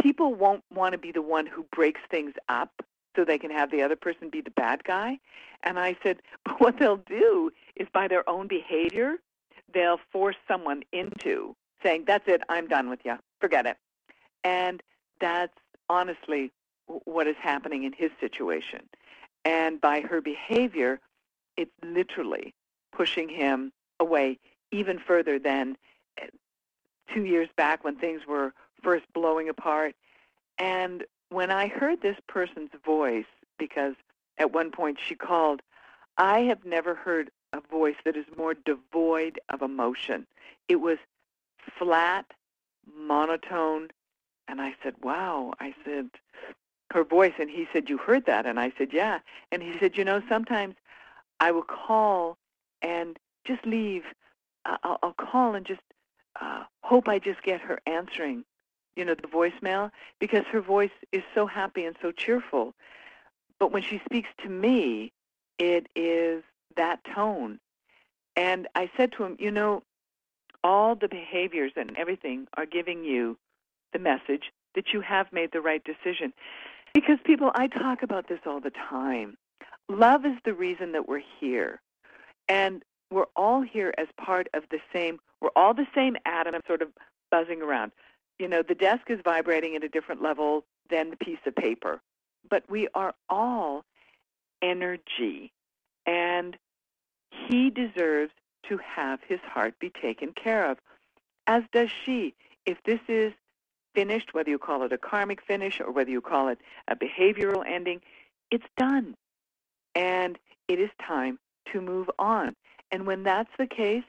people 0.01 0.33
won't 0.33 0.63
want 0.73 0.93
to 0.93 0.97
be 0.97 1.11
the 1.11 1.21
one 1.21 1.45
who 1.45 1.65
breaks 1.71 2.01
things 2.09 2.33
up 2.49 2.71
so 3.15 3.23
they 3.23 3.37
can 3.37 3.51
have 3.51 3.71
the 3.71 3.81
other 3.81 3.95
person 3.95 4.29
be 4.29 4.41
the 4.41 4.51
bad 4.51 4.83
guy. 4.83 5.19
And 5.63 5.79
I 5.79 5.95
said, 6.03 6.17
but 6.45 6.59
what 6.59 6.79
they'll 6.79 6.97
do 6.97 7.51
is 7.75 7.87
by 7.93 8.07
their 8.07 8.27
own 8.29 8.47
behavior, 8.47 9.15
they'll 9.73 9.99
force 10.11 10.35
someone 10.47 10.83
into 10.91 11.55
saying, 11.83 12.05
that's 12.07 12.27
it, 12.27 12.41
I'm 12.47 12.67
done 12.67 12.89
with 12.89 12.99
you, 13.03 13.17
forget 13.41 13.65
it. 13.65 13.77
And 14.43 14.81
that's 15.19 15.53
honestly 15.89 16.51
what 17.05 17.27
is 17.27 17.35
happening 17.39 17.83
in 17.83 17.93
his 17.93 18.11
situation. 18.19 18.81
And 19.45 19.79
by 19.79 20.01
her 20.01 20.21
behavior, 20.21 20.99
it's 21.57 21.71
literally 21.83 22.53
pushing 22.91 23.29
him 23.29 23.71
away 23.99 24.39
even 24.71 24.99
further 24.99 25.39
than 25.39 25.77
uh, 26.21 26.25
two 27.13 27.25
years 27.25 27.49
back 27.55 27.83
when 27.83 27.95
things 27.95 28.21
were 28.27 28.53
first 28.81 29.05
blowing 29.13 29.49
apart. 29.49 29.95
And 30.57 31.03
when 31.29 31.51
I 31.51 31.67
heard 31.67 32.01
this 32.01 32.17
person's 32.27 32.71
voice, 32.85 33.25
because 33.57 33.95
at 34.37 34.51
one 34.53 34.71
point 34.71 34.97
she 35.03 35.15
called, 35.15 35.61
I 36.17 36.41
have 36.41 36.65
never 36.65 36.95
heard 36.95 37.31
a 37.53 37.61
voice 37.61 37.95
that 38.05 38.15
is 38.15 38.25
more 38.37 38.53
devoid 38.53 39.39
of 39.49 39.61
emotion. 39.61 40.27
It 40.67 40.77
was 40.77 40.97
flat, 41.77 42.25
monotone, 42.97 43.89
and 44.47 44.61
I 44.61 44.75
said, 44.83 44.95
wow. 45.01 45.53
I 45.59 45.73
said, 45.85 46.09
her 46.91 47.03
voice, 47.03 47.33
and 47.39 47.49
he 47.49 47.67
said, 47.73 47.89
you 47.89 47.97
heard 47.97 48.25
that? 48.25 48.45
And 48.45 48.59
I 48.59 48.71
said, 48.77 48.89
yeah. 48.93 49.19
And 49.51 49.63
he 49.63 49.73
said, 49.79 49.97
you 49.97 50.05
know, 50.05 50.21
sometimes 50.29 50.75
I 51.39 51.51
will 51.51 51.63
call 51.63 52.37
and 52.81 53.17
just 53.45 53.65
leave. 53.65 54.03
I'll, 54.65 54.99
I'll 55.01 55.13
call 55.13 55.55
and 55.55 55.65
just 55.65 55.81
uh, 56.39 56.63
hope 56.81 57.07
I 57.07 57.19
just 57.19 57.41
get 57.43 57.61
her 57.61 57.79
answering, 57.85 58.45
you 58.95 59.05
know, 59.05 59.15
the 59.15 59.27
voicemail 59.27 59.91
because 60.19 60.45
her 60.51 60.61
voice 60.61 60.91
is 61.11 61.23
so 61.33 61.45
happy 61.47 61.85
and 61.85 61.95
so 62.01 62.11
cheerful. 62.11 62.73
But 63.59 63.71
when 63.71 63.81
she 63.81 64.01
speaks 64.05 64.29
to 64.43 64.49
me, 64.49 65.11
it 65.57 65.87
is 65.95 66.43
that 66.75 66.99
tone. 67.15 67.59
And 68.35 68.67
I 68.75 68.89
said 68.97 69.11
to 69.13 69.23
him, 69.23 69.35
you 69.39 69.51
know, 69.51 69.83
all 70.63 70.95
the 70.95 71.07
behaviors 71.07 71.73
and 71.75 71.95
everything 71.97 72.47
are 72.55 72.65
giving 72.65 73.03
you 73.03 73.37
the 73.93 73.99
message 73.99 74.51
that 74.75 74.85
you 74.93 75.01
have 75.01 75.31
made 75.31 75.51
the 75.51 75.61
right 75.61 75.83
decision. 75.83 76.33
Because 76.93 77.17
people, 77.23 77.51
I 77.55 77.67
talk 77.67 78.03
about 78.03 78.27
this 78.27 78.39
all 78.45 78.59
the 78.59 78.71
time. 78.71 79.37
Love 79.89 80.25
is 80.25 80.37
the 80.45 80.53
reason 80.53 80.91
that 80.93 81.07
we're 81.07 81.23
here. 81.39 81.81
And 82.47 82.83
we're 83.11 83.25
all 83.35 83.61
here 83.61 83.93
as 83.97 84.07
part 84.19 84.47
of 84.53 84.63
the 84.71 84.79
same, 84.91 85.19
we're 85.41 85.49
all 85.55 85.73
the 85.73 85.87
same 85.95 86.15
atom 86.25 86.55
sort 86.67 86.81
of 86.81 86.89
buzzing 87.31 87.61
around. 87.61 87.91
You 88.39 88.47
know, 88.47 88.63
the 88.67 88.75
desk 88.75 89.09
is 89.09 89.19
vibrating 89.23 89.75
at 89.75 89.83
a 89.83 89.89
different 89.89 90.21
level 90.21 90.65
than 90.89 91.11
the 91.11 91.17
piece 91.17 91.39
of 91.45 91.55
paper. 91.55 92.01
But 92.49 92.63
we 92.69 92.87
are 92.93 93.13
all 93.29 93.85
energy. 94.61 95.51
And 96.05 96.57
he 97.29 97.69
deserves 97.69 98.31
to 98.69 98.77
have 98.77 99.19
his 99.27 99.39
heart 99.41 99.75
be 99.79 99.91
taken 100.01 100.33
care 100.33 100.69
of, 100.69 100.77
as 101.47 101.63
does 101.71 101.89
she. 102.05 102.33
If 102.65 102.77
this 102.85 102.99
is 103.07 103.33
finished, 103.93 104.33
whether 104.33 104.49
you 104.49 104.59
call 104.59 104.83
it 104.83 104.93
a 104.93 104.97
karmic 104.97 105.41
finish 105.41 105.79
or 105.79 105.91
whether 105.91 106.11
you 106.11 106.21
call 106.21 106.47
it 106.49 106.59
a 106.87 106.95
behavioral 106.95 107.65
ending, 107.65 108.01
it's 108.51 108.65
done. 108.77 109.15
And 109.95 110.37
it 110.67 110.79
is 110.79 110.89
time 111.05 111.39
to 111.71 111.81
move 111.81 112.09
on. 112.19 112.55
And 112.91 113.05
when 113.05 113.23
that's 113.23 113.51
the 113.57 113.67
case, 113.67 114.03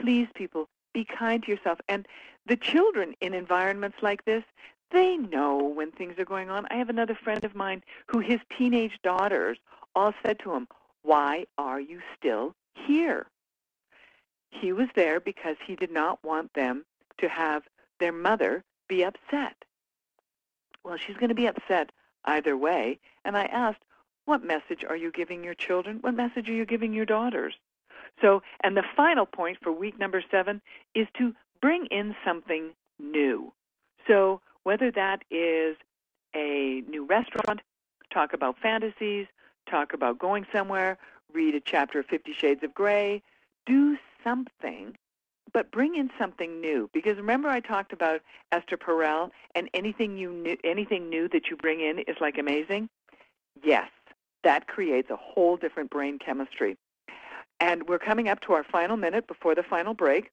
please, 0.00 0.28
people, 0.34 0.68
be 0.92 1.04
kind 1.04 1.42
to 1.42 1.50
yourself. 1.50 1.78
And 1.88 2.06
the 2.46 2.56
children 2.56 3.14
in 3.20 3.34
environments 3.34 3.98
like 4.02 4.24
this, 4.24 4.44
they 4.90 5.16
know 5.16 5.58
when 5.58 5.90
things 5.90 6.18
are 6.18 6.24
going 6.24 6.50
on. 6.50 6.66
I 6.70 6.76
have 6.76 6.90
another 6.90 7.14
friend 7.14 7.44
of 7.44 7.54
mine 7.54 7.82
who 8.08 8.20
his 8.20 8.40
teenage 8.56 8.98
daughters 9.02 9.58
all 9.94 10.12
said 10.24 10.38
to 10.40 10.52
him, 10.52 10.68
Why 11.02 11.46
are 11.56 11.80
you 11.80 12.00
still 12.18 12.54
here? 12.74 13.26
He 14.50 14.72
was 14.72 14.88
there 14.94 15.18
because 15.18 15.56
he 15.66 15.76
did 15.76 15.90
not 15.90 16.22
want 16.22 16.52
them 16.54 16.84
to 17.18 17.28
have 17.28 17.62
their 18.02 18.12
mother 18.12 18.64
be 18.88 19.04
upset. 19.04 19.54
Well, 20.84 20.96
she's 20.96 21.16
going 21.16 21.28
to 21.28 21.36
be 21.36 21.46
upset 21.46 21.90
either 22.24 22.56
way. 22.56 22.98
And 23.24 23.36
I 23.36 23.44
asked, 23.44 23.82
what 24.24 24.44
message 24.44 24.84
are 24.88 24.96
you 24.96 25.12
giving 25.12 25.44
your 25.44 25.54
children? 25.54 25.98
What 26.00 26.14
message 26.14 26.48
are 26.48 26.52
you 26.52 26.66
giving 26.66 26.92
your 26.92 27.06
daughters? 27.06 27.54
So, 28.20 28.42
and 28.64 28.76
the 28.76 28.82
final 28.96 29.24
point 29.24 29.58
for 29.62 29.70
week 29.70 30.00
number 30.00 30.20
seven 30.32 30.60
is 30.96 31.06
to 31.18 31.32
bring 31.60 31.86
in 31.86 32.16
something 32.24 32.70
new. 32.98 33.52
So, 34.08 34.40
whether 34.64 34.90
that 34.90 35.22
is 35.30 35.76
a 36.34 36.82
new 36.88 37.06
restaurant, 37.06 37.60
talk 38.12 38.32
about 38.32 38.58
fantasies, 38.60 39.26
talk 39.70 39.92
about 39.94 40.18
going 40.18 40.44
somewhere, 40.52 40.98
read 41.32 41.54
a 41.54 41.60
chapter 41.60 42.00
of 42.00 42.06
Fifty 42.06 42.32
Shades 42.32 42.64
of 42.64 42.74
Grey, 42.74 43.22
do 43.64 43.96
something, 44.24 44.96
but 45.54 45.70
bring 45.70 45.94
in 45.96 46.10
something 46.18 46.60
new. 46.60 46.88
Because 46.92 47.16
remember, 47.16 47.48
I 47.48 47.60
talked 47.60 47.92
about 47.92 48.20
Esther 48.50 48.76
Perel, 48.76 49.30
and 49.54 49.68
anything 49.74 50.16
you 50.16 50.32
knew, 50.32 50.56
anything 50.64 51.08
new 51.08 51.28
that 51.28 51.48
you 51.48 51.56
bring 51.56 51.80
in 51.80 52.00
is 52.00 52.16
like 52.20 52.38
amazing. 52.38 52.88
Yes, 53.62 53.88
that 54.44 54.66
creates 54.66 55.10
a 55.10 55.16
whole 55.16 55.56
different 55.56 55.90
brain 55.90 56.18
chemistry. 56.18 56.76
And 57.60 57.88
we're 57.88 57.98
coming 57.98 58.28
up 58.28 58.40
to 58.42 58.54
our 58.54 58.64
final 58.64 58.96
minute 58.96 59.26
before 59.26 59.54
the 59.54 59.62
final 59.62 59.94
break. 59.94 60.30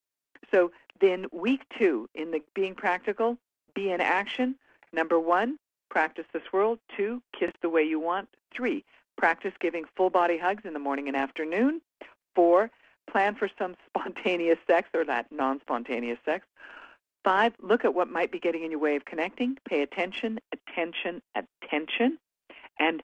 So 0.51 0.71
then, 1.01 1.27
week 1.31 1.61
two 1.77 2.09
in 2.15 2.31
the 2.31 2.41
being 2.55 2.75
practical, 2.75 3.37
be 3.75 3.91
in 3.91 4.01
action. 4.01 4.55
Number 4.91 5.19
one, 5.19 5.59
practice 5.89 6.25
the 6.33 6.41
swirl. 6.49 6.79
Two, 6.95 7.21
kiss 7.37 7.51
the 7.61 7.69
way 7.69 7.83
you 7.83 7.99
want. 7.99 8.29
Three, 8.55 8.83
practice 9.17 9.53
giving 9.59 9.83
full 9.95 10.09
body 10.09 10.37
hugs 10.37 10.63
in 10.65 10.73
the 10.73 10.79
morning 10.79 11.07
and 11.07 11.15
afternoon. 11.15 11.81
Four, 12.35 12.71
plan 13.11 13.35
for 13.35 13.49
some 13.57 13.75
spontaneous 13.97 14.59
sex 14.67 14.89
or 14.93 15.05
that 15.05 15.27
non-spontaneous 15.31 16.19
sex. 16.25 16.45
Five, 17.23 17.53
look 17.61 17.83
at 17.83 17.93
what 17.93 18.07
might 18.09 18.31
be 18.31 18.39
getting 18.39 18.63
in 18.63 18.71
your 18.71 18.79
way 18.79 18.95
of 18.95 19.05
connecting. 19.05 19.57
Pay 19.67 19.81
attention, 19.81 20.39
attention, 20.53 21.21
attention. 21.35 22.17
And 22.79 23.03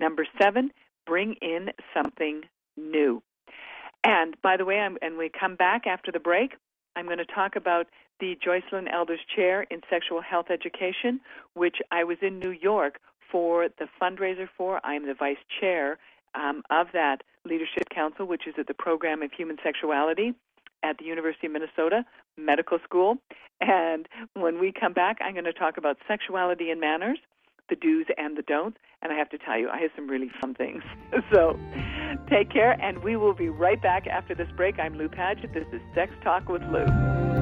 number 0.00 0.26
seven, 0.40 0.72
bring 1.06 1.34
in 1.34 1.70
something 1.94 2.42
new. 2.76 3.22
And 4.04 4.36
by 4.42 4.56
the 4.56 4.64
way, 4.64 4.80
I'm, 4.80 4.98
and 5.00 5.16
we 5.16 5.28
come 5.28 5.54
back 5.54 5.86
after 5.86 6.10
the 6.10 6.18
break, 6.18 6.56
I'm 6.96 7.06
going 7.06 7.18
to 7.18 7.24
talk 7.24 7.56
about 7.56 7.86
the 8.20 8.36
Joycelyn 8.44 8.92
Elders 8.92 9.20
Chair 9.34 9.62
in 9.70 9.80
Sexual 9.88 10.22
Health 10.22 10.46
Education, 10.50 11.20
which 11.54 11.76
I 11.90 12.04
was 12.04 12.18
in 12.20 12.38
New 12.38 12.50
York 12.50 12.98
for 13.30 13.68
the 13.78 13.86
fundraiser 14.00 14.48
for. 14.56 14.80
I 14.84 14.94
am 14.94 15.06
the 15.06 15.14
vice 15.14 15.36
chair 15.60 15.98
um, 16.34 16.62
of 16.70 16.88
that 16.92 17.22
Leadership 17.44 17.88
Council, 17.94 18.26
which 18.26 18.46
is 18.46 18.54
at 18.58 18.66
the 18.66 18.74
Program 18.74 19.22
of 19.22 19.32
Human 19.32 19.56
Sexuality 19.62 20.34
at 20.82 20.98
the 20.98 21.04
University 21.04 21.46
of 21.46 21.52
Minnesota 21.52 22.04
Medical 22.36 22.78
School. 22.84 23.16
And 23.60 24.08
when 24.34 24.58
we 24.58 24.72
come 24.72 24.92
back, 24.92 25.18
I'm 25.20 25.32
going 25.32 25.44
to 25.44 25.52
talk 25.52 25.76
about 25.76 25.98
sexuality 26.08 26.70
and 26.70 26.80
manners, 26.80 27.18
the 27.68 27.76
do's 27.76 28.06
and 28.16 28.36
the 28.36 28.42
don'ts. 28.42 28.78
And 29.02 29.12
I 29.12 29.16
have 29.16 29.30
to 29.30 29.38
tell 29.38 29.58
you, 29.58 29.68
I 29.68 29.78
have 29.78 29.90
some 29.96 30.08
really 30.08 30.30
fun 30.40 30.54
things. 30.54 30.82
so 31.32 31.58
take 32.28 32.50
care, 32.50 32.80
and 32.80 33.02
we 33.02 33.16
will 33.16 33.34
be 33.34 33.48
right 33.48 33.80
back 33.80 34.06
after 34.06 34.34
this 34.34 34.48
break. 34.56 34.78
I'm 34.78 34.96
Lou 34.96 35.08
Paget. 35.08 35.52
This 35.52 35.66
is 35.72 35.80
Sex 35.94 36.12
Talk 36.22 36.48
with 36.48 36.62
Lou. 36.62 37.41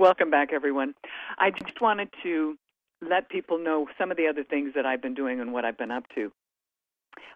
Welcome 0.00 0.30
back, 0.30 0.54
everyone. 0.54 0.94
I 1.36 1.50
just 1.50 1.82
wanted 1.82 2.08
to 2.22 2.56
let 3.02 3.28
people 3.28 3.58
know 3.58 3.86
some 3.98 4.10
of 4.10 4.16
the 4.16 4.28
other 4.28 4.42
things 4.42 4.72
that 4.74 4.86
I've 4.86 5.02
been 5.02 5.12
doing 5.12 5.40
and 5.40 5.52
what 5.52 5.66
I've 5.66 5.76
been 5.76 5.90
up 5.90 6.04
to. 6.14 6.32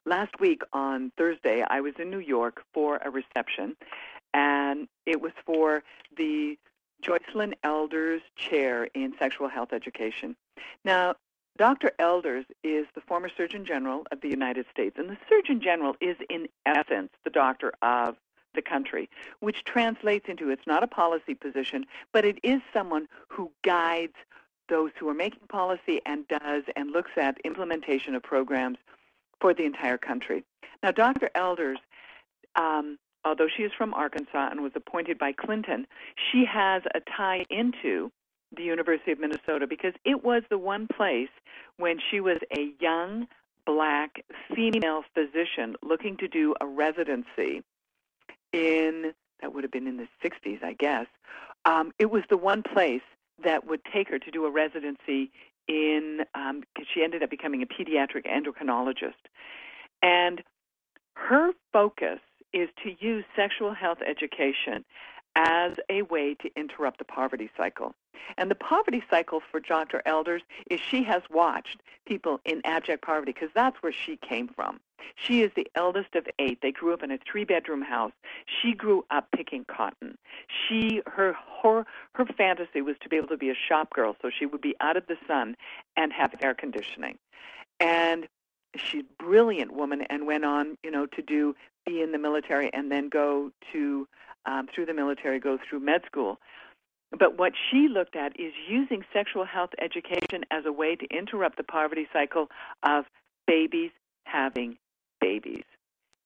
Last 0.06 0.40
week 0.40 0.62
on 0.72 1.12
Thursday, 1.18 1.62
I 1.68 1.82
was 1.82 1.92
in 1.98 2.08
New 2.08 2.20
York 2.20 2.62
for 2.72 3.00
a 3.04 3.10
reception, 3.10 3.76
and 4.32 4.88
it 5.04 5.20
was 5.20 5.32
for 5.44 5.82
the 6.16 6.56
Joycelyn 7.02 7.52
Elders 7.64 8.22
Chair 8.34 8.88
in 8.94 9.12
Sexual 9.18 9.50
Health 9.50 9.74
Education. 9.74 10.34
Now, 10.86 11.16
Dr. 11.58 11.90
Elders 11.98 12.46
is 12.62 12.86
the 12.94 13.02
former 13.02 13.28
Surgeon 13.36 13.66
General 13.66 14.06
of 14.10 14.22
the 14.22 14.30
United 14.30 14.64
States, 14.70 14.96
and 14.98 15.10
the 15.10 15.18
Surgeon 15.28 15.60
General 15.60 15.96
is, 16.00 16.16
in 16.30 16.48
essence, 16.64 17.10
the 17.24 17.30
doctor 17.30 17.74
of 17.82 18.16
the 18.54 18.62
country, 18.62 19.08
which 19.40 19.64
translates 19.64 20.26
into 20.28 20.50
it's 20.50 20.66
not 20.66 20.82
a 20.82 20.86
policy 20.86 21.34
position, 21.34 21.84
but 22.12 22.24
it 22.24 22.38
is 22.42 22.60
someone 22.72 23.08
who 23.28 23.50
guides 23.62 24.14
those 24.68 24.90
who 24.98 25.08
are 25.08 25.14
making 25.14 25.46
policy 25.48 26.00
and 26.06 26.26
does 26.28 26.62
and 26.76 26.90
looks 26.90 27.10
at 27.16 27.38
implementation 27.44 28.14
of 28.14 28.22
programs 28.22 28.78
for 29.40 29.52
the 29.52 29.64
entire 29.64 29.98
country. 29.98 30.44
Now, 30.82 30.90
Dr. 30.90 31.30
Elders, 31.34 31.78
um, 32.56 32.98
although 33.24 33.48
she 33.54 33.62
is 33.62 33.72
from 33.76 33.94
Arkansas 33.94 34.48
and 34.50 34.62
was 34.62 34.72
appointed 34.74 35.18
by 35.18 35.32
Clinton, 35.32 35.86
she 36.30 36.44
has 36.46 36.82
a 36.94 37.00
tie 37.00 37.44
into 37.50 38.10
the 38.56 38.62
University 38.62 39.12
of 39.12 39.18
Minnesota 39.18 39.66
because 39.66 39.94
it 40.04 40.24
was 40.24 40.42
the 40.48 40.58
one 40.58 40.86
place 40.86 41.30
when 41.76 41.98
she 42.10 42.20
was 42.20 42.38
a 42.56 42.72
young 42.80 43.26
black 43.66 44.22
female 44.54 45.02
physician 45.14 45.74
looking 45.82 46.16
to 46.18 46.28
do 46.28 46.54
a 46.60 46.66
residency 46.66 47.62
in 48.54 49.12
that 49.40 49.52
would 49.54 49.64
have 49.64 49.72
been 49.72 49.86
in 49.86 49.96
the 49.96 50.08
60s, 50.22 50.62
I 50.62 50.74
guess. 50.74 51.06
Um, 51.64 51.92
it 51.98 52.10
was 52.10 52.22
the 52.30 52.36
one 52.36 52.62
place 52.62 53.02
that 53.42 53.66
would 53.66 53.80
take 53.92 54.08
her 54.08 54.18
to 54.18 54.30
do 54.30 54.44
a 54.44 54.50
residency 54.50 55.30
in. 55.68 56.24
Um, 56.34 56.62
she 56.92 57.02
ended 57.02 57.22
up 57.22 57.30
becoming 57.30 57.62
a 57.62 57.66
pediatric 57.66 58.26
endocrinologist, 58.26 59.12
and 60.02 60.42
her 61.16 61.52
focus 61.72 62.20
is 62.52 62.68
to 62.84 62.94
use 63.00 63.24
sexual 63.34 63.74
health 63.74 63.98
education 64.06 64.84
as 65.36 65.72
a 65.90 66.02
way 66.02 66.34
to 66.34 66.50
interrupt 66.56 66.98
the 66.98 67.04
poverty 67.04 67.50
cycle. 67.56 67.94
And 68.38 68.50
the 68.50 68.54
poverty 68.54 69.02
cycle 69.10 69.42
for 69.50 69.60
Dr. 69.60 70.00
Elders 70.06 70.42
is 70.70 70.80
she 70.80 71.02
has 71.04 71.22
watched 71.30 71.80
people 72.06 72.40
in 72.44 72.62
abject 72.64 73.04
poverty 73.04 73.32
because 73.32 73.50
that's 73.54 73.76
where 73.82 73.92
she 73.92 74.16
came 74.16 74.48
from. 74.48 74.80
She 75.16 75.42
is 75.42 75.50
the 75.56 75.66
eldest 75.74 76.14
of 76.14 76.26
eight. 76.38 76.58
They 76.60 76.72
grew 76.72 76.92
up 76.92 77.02
in 77.02 77.10
a 77.10 77.18
three-bedroom 77.30 77.82
house. 77.82 78.12
She 78.46 78.72
grew 78.72 79.04
up 79.10 79.28
picking 79.34 79.64
cotton. 79.64 80.18
She 80.48 81.02
her 81.06 81.36
her 81.62 81.84
her 82.14 82.26
fantasy 82.36 82.82
was 82.82 82.96
to 83.02 83.08
be 83.08 83.16
able 83.16 83.28
to 83.28 83.36
be 83.36 83.50
a 83.50 83.54
shop 83.54 83.90
girl, 83.90 84.16
so 84.20 84.30
she 84.36 84.46
would 84.46 84.60
be 84.60 84.74
out 84.80 84.96
of 84.96 85.06
the 85.06 85.16
sun 85.26 85.56
and 85.96 86.12
have 86.12 86.34
air 86.40 86.54
conditioning. 86.54 87.18
And 87.80 88.28
she's 88.76 89.02
a 89.02 89.22
brilliant 89.22 89.72
woman 89.72 90.02
and 90.10 90.26
went 90.26 90.44
on, 90.44 90.76
you 90.82 90.90
know, 90.90 91.06
to 91.06 91.22
do 91.22 91.54
be 91.86 92.02
in 92.02 92.12
the 92.12 92.18
military 92.18 92.72
and 92.72 92.90
then 92.90 93.08
go 93.08 93.50
to 93.72 94.08
um, 94.46 94.68
through 94.74 94.86
the 94.86 94.94
military, 94.94 95.38
go 95.38 95.58
through 95.58 95.80
med 95.80 96.02
school. 96.06 96.38
But 97.16 97.38
what 97.38 97.52
she 97.70 97.88
looked 97.88 98.16
at 98.16 98.38
is 98.38 98.52
using 98.68 99.04
sexual 99.12 99.44
health 99.44 99.70
education 99.80 100.44
as 100.50 100.64
a 100.66 100.72
way 100.72 100.96
to 100.96 101.06
interrupt 101.06 101.56
the 101.56 101.62
poverty 101.62 102.08
cycle 102.12 102.48
of 102.82 103.04
babies 103.46 103.90
having 104.24 104.76
babies. 105.24 105.64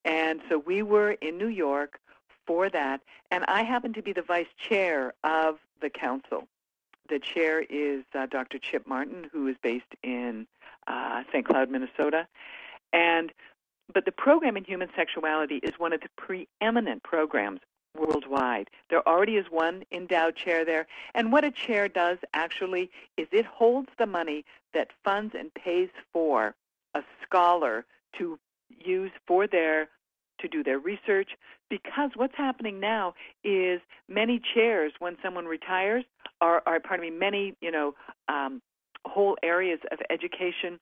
And 0.04 0.40
so 0.48 0.58
we 0.58 0.82
were 0.82 1.12
in 1.12 1.38
New 1.38 1.48
York 1.48 2.00
for 2.46 2.68
that, 2.70 3.00
and 3.30 3.44
I 3.46 3.62
happen 3.62 3.92
to 3.92 4.02
be 4.02 4.12
the 4.12 4.22
vice 4.22 4.52
chair 4.68 5.14
of 5.22 5.58
the 5.80 5.90
council. 5.90 6.48
The 7.08 7.20
chair 7.20 7.60
is 7.60 8.04
uh, 8.14 8.26
Dr. 8.26 8.58
Chip 8.58 8.86
Martin, 8.86 9.28
who 9.32 9.46
is 9.46 9.56
based 9.62 9.94
in 10.02 10.46
uh, 10.86 11.22
St. 11.30 11.46
Cloud, 11.46 11.70
Minnesota. 11.70 12.26
And 12.92 13.32
but 13.94 14.04
the 14.04 14.12
program 14.12 14.56
in 14.56 14.64
human 14.64 14.88
sexuality 14.94 15.56
is 15.62 15.78
one 15.78 15.92
of 15.92 16.00
the 16.00 16.10
preeminent 16.16 17.02
programs 17.02 17.60
worldwide. 17.96 18.68
There 18.90 19.06
already 19.08 19.36
is 19.36 19.46
one 19.50 19.84
endowed 19.90 20.36
chair 20.36 20.64
there. 20.64 20.86
And 21.14 21.32
what 21.32 21.44
a 21.44 21.50
chair 21.50 21.88
does 21.88 22.18
actually 22.34 22.90
is 23.16 23.28
it 23.32 23.46
holds 23.46 23.88
the 23.98 24.06
money 24.06 24.44
that 24.74 24.90
funds 25.04 25.34
and 25.38 25.52
pays 25.54 25.88
for 26.12 26.54
a 26.94 27.02
scholar 27.24 27.86
to 28.18 28.38
use 28.68 29.10
for 29.26 29.46
their 29.46 29.88
to 30.40 30.48
do 30.48 30.62
their 30.62 30.78
research 30.78 31.30
because 31.68 32.10
what's 32.14 32.34
happening 32.36 32.78
now 32.78 33.12
is 33.42 33.80
many 34.08 34.40
chairs 34.54 34.92
when 35.00 35.16
someone 35.22 35.46
retires 35.46 36.04
are, 36.40 36.62
are 36.64 36.78
pardon 36.78 37.10
me 37.10 37.18
many 37.18 37.54
you 37.60 37.70
know 37.70 37.94
um, 38.28 38.62
whole 39.04 39.36
areas 39.42 39.80
of 39.90 39.98
education 40.10 40.78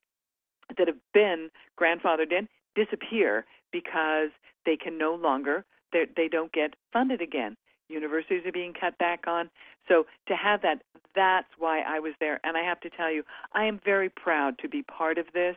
that 0.77 0.87
have 0.87 0.97
been 1.13 1.49
grandfathered 1.79 2.31
in 2.31 2.47
disappear 2.75 3.45
because 3.71 4.29
they 4.65 4.77
can 4.77 4.97
no 4.97 5.15
longer 5.15 5.65
they 5.91 6.27
don't 6.27 6.51
get 6.51 6.75
funded 6.91 7.21
again. 7.21 7.55
Universities 7.89 8.43
are 8.45 8.51
being 8.51 8.73
cut 8.73 8.97
back 8.97 9.27
on. 9.27 9.49
So 9.87 10.05
to 10.27 10.35
have 10.35 10.61
that, 10.63 10.81
that's 11.15 11.47
why 11.57 11.81
I 11.81 11.99
was 11.99 12.13
there. 12.19 12.39
And 12.43 12.57
I 12.57 12.63
have 12.63 12.79
to 12.81 12.89
tell 12.89 13.11
you, 13.11 13.23
I 13.53 13.65
am 13.65 13.79
very 13.83 14.09
proud 14.09 14.59
to 14.59 14.67
be 14.67 14.83
part 14.83 15.17
of 15.17 15.25
this. 15.33 15.55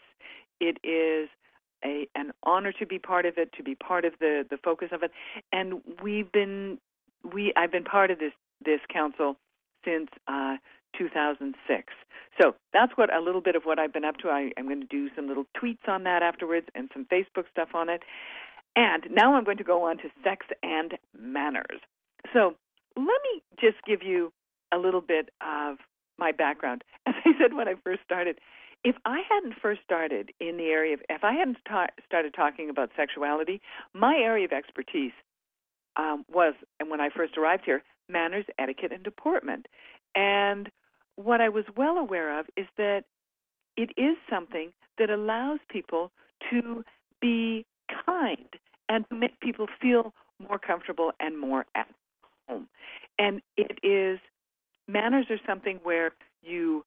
It 0.61 0.79
is 0.85 1.29
a 1.85 2.09
an 2.15 2.33
honor 2.43 2.73
to 2.73 2.87
be 2.87 2.99
part 2.99 3.27
of 3.27 3.35
it, 3.39 3.53
to 3.55 3.63
be 3.63 3.75
part 3.75 4.05
of 4.05 4.15
the 4.21 4.45
the 4.49 4.59
focus 4.59 4.89
of 4.93 5.03
it. 5.03 5.11
And 5.53 5.81
we've 6.03 6.31
been 6.31 6.79
we 7.33 7.53
I've 7.57 7.73
been 7.73 7.85
part 7.85 8.11
of 8.11 8.19
this 8.19 8.33
this 8.65 8.81
council 8.93 9.37
since 9.85 10.09
uh, 10.29 10.57
2006. 10.97 11.93
So 12.41 12.55
that's 12.73 12.93
what 12.97 13.13
a 13.15 13.21
little 13.21 13.41
bit 13.41 13.57
of 13.57 13.65
what 13.65 13.79
I've 13.79 13.93
been 13.93 14.05
up 14.05 14.19
to. 14.19 14.29
I, 14.29 14.53
I'm 14.57 14.67
going 14.67 14.81
to 14.81 14.87
do 14.87 15.09
some 15.15 15.29
little 15.29 15.45
tweets 15.57 15.89
on 15.89 16.05
that 16.05 16.23
afterwards 16.23 16.67
and 16.75 16.89
some 16.93 17.07
Facebook 17.07 17.45
stuff 17.51 17.71
on 17.75 17.89
it. 17.89 18.03
And 18.77 19.05
now 19.11 19.35
I'm 19.35 19.45
going 19.45 19.59
to 19.59 19.65
go 19.65 19.85
on 19.85 19.99
to 19.99 20.05
sex 20.23 20.47
and 20.63 20.95
manners. 21.19 21.81
So 22.33 22.55
let 22.97 23.07
me 23.07 23.43
just 23.61 23.77
give 23.87 24.03
you 24.03 24.33
a 24.73 24.79
little 24.79 25.01
bit 25.01 25.31
of 25.41 25.79
my 26.19 26.33
background. 26.33 26.85
As 27.07 27.15
I 27.25 27.33
said 27.41 27.55
when 27.55 27.69
I 27.69 27.75
first 27.83 28.01
started, 28.05 28.39
if 28.85 28.97
I 29.05 29.21
hadn't 29.29 29.55
first 29.61 29.81
started 29.85 30.31
in 30.41 30.57
the 30.57 30.65
area 30.65 30.95
of, 30.95 31.01
if 31.09 31.23
I 31.25 31.33
hadn't 31.33 31.59
ta- 31.69 31.89
started 32.07 32.35
talking 32.35 32.71
about 32.71 32.91
sexuality, 32.97 33.61
my 33.95 34.15
area 34.15 34.47
of 34.47 34.53
expertise 34.53 35.13
um, 35.97 36.25
was, 36.33 36.55
and 36.79 36.91
when 36.91 37.01
I 37.01 37.11
first 37.15 37.37
arrived 37.37 37.65
here, 37.67 37.83
manners, 38.09 38.47
etiquette, 38.59 38.93
and 38.93 39.03
deportment. 39.03 39.67
And 40.15 40.71
what 41.17 41.41
I 41.41 41.49
was 41.49 41.65
well 41.77 41.99
aware 41.99 42.39
of 42.39 42.47
is 42.57 42.67
that 42.77 43.05
it 43.77 43.91
is 43.97 44.17
something 44.29 44.73
that 44.99 45.11
allows 45.11 45.61
people 45.69 46.11
to 46.51 46.85
be 47.21 47.67
kind 48.07 48.49
and 48.89 49.09
to 49.09 49.15
make 49.15 49.39
people 49.41 49.67
feel 49.81 50.13
more 50.49 50.59
comfortable 50.59 51.13
and 51.21 51.39
more 51.39 51.67
at 51.75 51.87
home. 52.49 52.67
And 53.19 53.41
it 53.57 53.79
is 53.83 54.19
manners 54.89 55.27
are 55.31 55.39
something 55.47 55.79
where 55.83 56.13
you 56.43 56.85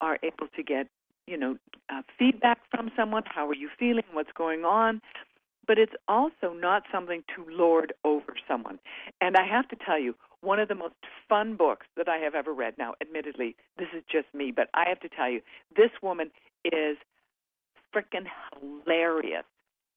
are 0.00 0.18
able 0.22 0.48
to 0.56 0.62
get, 0.62 0.88
you 1.26 1.36
know, 1.36 1.56
uh, 1.88 2.02
feedback 2.18 2.58
from 2.70 2.90
someone. 2.96 3.22
How 3.26 3.48
are 3.48 3.54
you 3.54 3.68
feeling? 3.78 4.04
What's 4.12 4.32
going 4.32 4.64
on? 4.64 5.00
but 5.66 5.78
it's 5.78 5.94
also 6.08 6.52
not 6.54 6.84
something 6.92 7.22
to 7.34 7.44
lord 7.48 7.92
over 8.04 8.36
someone. 8.48 8.78
And 9.20 9.36
I 9.36 9.46
have 9.46 9.68
to 9.68 9.76
tell 9.76 9.98
you, 9.98 10.14
one 10.40 10.60
of 10.60 10.68
the 10.68 10.74
most 10.74 10.94
fun 11.28 11.56
books 11.56 11.86
that 11.96 12.08
I 12.08 12.18
have 12.18 12.34
ever 12.34 12.52
read. 12.52 12.74
Now, 12.78 12.94
admittedly, 13.00 13.56
this 13.78 13.88
is 13.96 14.04
just 14.10 14.26
me, 14.32 14.52
but 14.54 14.68
I 14.74 14.84
have 14.88 15.00
to 15.00 15.08
tell 15.08 15.30
you, 15.30 15.40
this 15.76 15.90
woman 16.02 16.30
is 16.64 16.96
freaking 17.94 18.26
hilarious. 18.60 19.44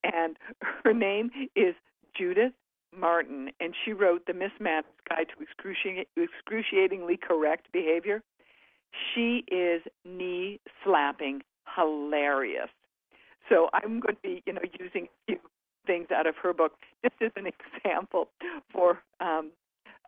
And 0.04 0.38
her 0.84 0.94
name 0.94 1.30
is 1.56 1.76
Judith 2.18 2.54
Martin, 2.98 3.52
and 3.60 3.76
she 3.86 3.94
wrote 3.94 4.26
The 4.26 4.34
Miss 4.34 4.52
Manners' 4.60 4.86
Guide 5.08 5.28
to 5.38 6.24
Excruciatingly 6.24 7.18
Correct 7.18 7.68
Behavior. 7.72 8.24
She 9.14 9.44
is 9.48 9.82
knee 10.06 10.60
slapping 10.84 11.42
hilarious. 11.76 12.70
So 13.48 13.70
I'm 13.74 14.00
going 14.00 14.16
to 14.16 14.22
be, 14.22 14.44
you 14.46 14.54
know, 14.54 14.62
using 14.80 15.06
a 15.06 15.32
few 15.32 15.40
things 15.86 16.08
out 16.16 16.28
of 16.28 16.36
her 16.42 16.54
book 16.54 16.74
just 17.04 17.16
as 17.22 17.32
an 17.36 17.48
example 17.76 18.30
for 18.72 19.02
um, 19.20 19.52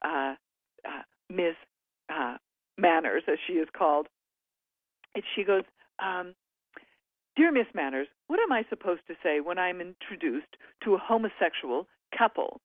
uh, 0.03 0.35
uh, 0.85 1.01
Ms. 1.29 1.55
Uh, 2.09 2.37
Manners, 2.77 3.23
as 3.27 3.37
she 3.47 3.53
is 3.53 3.67
called. 3.75 4.07
And 5.15 5.23
she 5.35 5.43
goes, 5.43 5.63
um, 5.99 6.33
Dear 7.35 7.51
Miss 7.51 7.67
Manners, 7.73 8.07
what 8.27 8.39
am 8.39 8.51
I 8.51 8.63
supposed 8.69 9.01
to 9.07 9.15
say 9.23 9.39
when 9.39 9.57
I'm 9.57 9.81
introduced 9.81 10.57
to 10.83 10.95
a 10.95 10.97
homosexual 10.97 11.87
couple? 12.17 12.59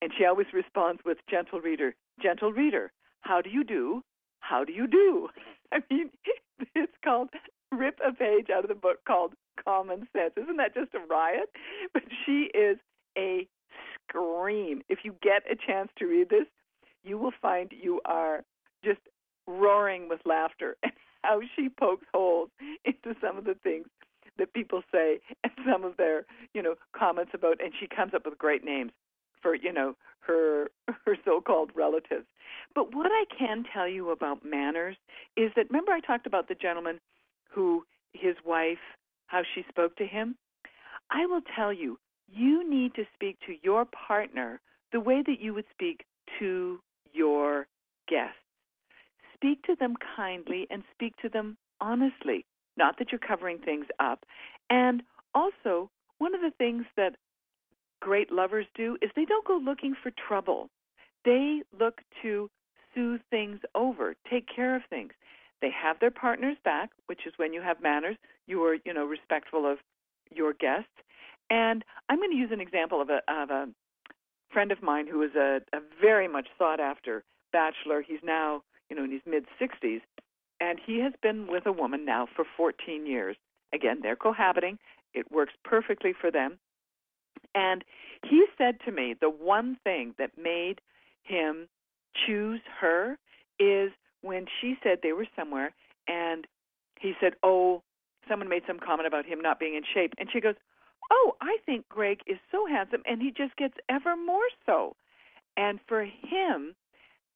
And 0.00 0.12
she 0.16 0.24
always 0.24 0.46
responds 0.52 1.02
with, 1.04 1.18
Gentle 1.30 1.60
reader, 1.60 1.94
gentle 2.22 2.52
reader, 2.52 2.92
how 3.20 3.40
do 3.40 3.50
you 3.50 3.64
do? 3.64 4.02
How 4.44 4.62
do 4.62 4.72
you 4.72 4.86
do? 4.86 5.28
I 5.72 5.78
mean, 5.90 6.10
it's 6.74 6.92
called 7.02 7.30
rip 7.72 7.98
a 8.06 8.12
page 8.12 8.48
out 8.54 8.64
of 8.64 8.68
the 8.68 8.74
book 8.74 8.98
called 9.06 9.32
Common 9.62 10.06
Sense. 10.12 10.34
Isn't 10.36 10.58
that 10.58 10.74
just 10.74 10.94
a 10.94 11.00
riot? 11.10 11.50
But 11.92 12.02
she 12.24 12.50
is 12.54 12.76
a 13.16 13.48
scream. 14.08 14.82
If 14.88 15.00
you 15.04 15.14
get 15.22 15.42
a 15.50 15.56
chance 15.56 15.90
to 15.98 16.06
read 16.06 16.28
this, 16.28 16.46
you 17.04 17.18
will 17.18 17.32
find 17.40 17.72
you 17.72 18.00
are 18.04 18.42
just 18.84 19.00
roaring 19.46 20.08
with 20.08 20.20
laughter 20.24 20.76
and 20.82 20.92
how 21.22 21.40
she 21.56 21.68
pokes 21.68 22.06
holes 22.12 22.50
into 22.84 23.18
some 23.20 23.38
of 23.38 23.44
the 23.44 23.54
things 23.62 23.86
that 24.38 24.52
people 24.52 24.82
say 24.92 25.20
and 25.42 25.52
some 25.70 25.84
of 25.84 25.96
their, 25.96 26.26
you 26.52 26.62
know, 26.62 26.74
comments 26.96 27.32
about 27.34 27.62
and 27.62 27.72
she 27.78 27.86
comes 27.86 28.12
up 28.14 28.24
with 28.24 28.36
great 28.38 28.64
names 28.64 28.92
for, 29.40 29.54
you 29.54 29.72
know, 29.72 29.96
her 30.20 30.70
her 31.04 31.16
so-called 31.24 31.70
relatives. 31.74 32.26
But 32.74 32.94
what 32.94 33.10
I 33.12 33.24
can 33.36 33.64
tell 33.72 33.88
you 33.88 34.10
about 34.10 34.44
manners 34.44 34.96
is 35.36 35.52
that 35.56 35.70
remember 35.70 35.92
I 35.92 36.00
talked 36.00 36.26
about 36.26 36.48
the 36.48 36.54
gentleman 36.54 37.00
who 37.50 37.84
his 38.12 38.36
wife 38.44 38.78
how 39.26 39.42
she 39.54 39.64
spoke 39.68 39.96
to 39.96 40.06
him? 40.06 40.36
I 41.10 41.26
will 41.26 41.40
tell 41.56 41.72
you, 41.72 41.98
you 42.28 42.68
need 42.68 42.94
to 42.94 43.04
speak 43.14 43.38
to 43.46 43.54
your 43.62 43.84
partner 43.84 44.60
the 44.92 45.00
way 45.00 45.22
that 45.26 45.40
you 45.40 45.54
would 45.54 45.64
speak 45.72 46.04
to 46.38 46.80
your 47.12 47.66
guests. 48.08 48.36
Speak 49.34 49.62
to 49.64 49.76
them 49.78 49.94
kindly 50.16 50.66
and 50.70 50.82
speak 50.94 51.16
to 51.18 51.28
them 51.28 51.56
honestly, 51.80 52.44
not 52.76 52.98
that 52.98 53.12
you're 53.12 53.18
covering 53.18 53.58
things 53.58 53.86
up. 54.00 54.24
And 54.70 55.02
also, 55.34 55.90
one 56.18 56.34
of 56.34 56.40
the 56.40 56.52
things 56.56 56.84
that 56.96 57.16
great 58.00 58.32
lovers 58.32 58.66
do 58.74 58.96
is 59.02 59.10
they 59.14 59.24
don't 59.24 59.46
go 59.46 59.60
looking 59.62 59.94
for 60.02 60.12
trouble. 60.28 60.70
They 61.24 61.62
look 61.78 62.00
to 62.22 62.50
soothe 62.94 63.20
things 63.30 63.60
over, 63.74 64.14
take 64.30 64.46
care 64.54 64.76
of 64.76 64.82
things. 64.88 65.12
They 65.60 65.70
have 65.70 65.98
their 66.00 66.10
partner's 66.10 66.56
back, 66.64 66.90
which 67.06 67.26
is 67.26 67.32
when 67.36 67.52
you 67.52 67.62
have 67.62 67.82
manners. 67.82 68.16
You 68.46 68.62
are, 68.64 68.76
you 68.84 68.92
know, 68.92 69.04
respectful 69.04 69.70
of 69.70 69.78
your 70.34 70.52
guests. 70.52 70.90
And 71.50 71.84
I'm 72.08 72.18
going 72.18 72.30
to 72.30 72.36
use 72.36 72.50
an 72.52 72.60
example 72.60 73.00
of 73.00 73.08
a 73.10 73.20
of 73.28 73.50
a 73.50 73.68
friend 74.52 74.72
of 74.72 74.82
mine 74.82 75.06
who 75.06 75.22
is 75.22 75.34
a, 75.34 75.60
a 75.72 75.80
very 76.00 76.28
much 76.28 76.48
sought 76.58 76.80
after 76.80 77.24
bachelor. 77.52 78.02
He's 78.06 78.20
now, 78.22 78.62
you 78.88 78.96
know, 78.96 79.04
in 79.04 79.10
his 79.10 79.22
mid 79.26 79.44
60s, 79.60 80.00
and 80.60 80.78
he 80.84 81.00
has 81.00 81.12
been 81.22 81.46
with 81.50 81.66
a 81.66 81.72
woman 81.72 82.04
now 82.04 82.28
for 82.34 82.44
14 82.56 83.06
years. 83.06 83.36
Again, 83.72 84.00
they're 84.02 84.16
cohabiting. 84.16 84.78
It 85.12 85.30
works 85.30 85.52
perfectly 85.64 86.12
for 86.18 86.30
them. 86.30 86.58
And 87.54 87.84
he 88.24 88.46
said 88.56 88.78
to 88.84 88.92
me 88.92 89.14
the 89.20 89.30
one 89.30 89.76
thing 89.84 90.14
that 90.18 90.30
made 90.36 90.80
him 91.22 91.68
choose 92.26 92.60
her 92.80 93.18
is 93.58 93.90
when 94.22 94.46
she 94.60 94.76
said 94.82 94.98
they 95.02 95.12
were 95.12 95.26
somewhere 95.36 95.72
and 96.08 96.46
he 97.00 97.14
said, 97.20 97.34
"Oh, 97.42 97.82
someone 98.28 98.48
made 98.48 98.62
some 98.66 98.78
comment 98.78 99.06
about 99.06 99.26
him 99.26 99.40
not 99.40 99.58
being 99.58 99.74
in 99.74 99.82
shape." 99.84 100.14
And 100.18 100.30
she 100.30 100.40
goes, 100.40 100.54
"Oh, 101.10 101.36
I 101.40 101.58
think 101.66 101.88
Greg 101.88 102.20
is 102.26 102.38
so 102.50 102.66
handsome 102.66 103.02
and 103.06 103.20
he 103.20 103.30
just 103.30 103.56
gets 103.56 103.76
ever 103.88 104.16
more 104.16 104.48
so." 104.66 104.96
And 105.56 105.80
for 105.86 106.04
him, 106.04 106.74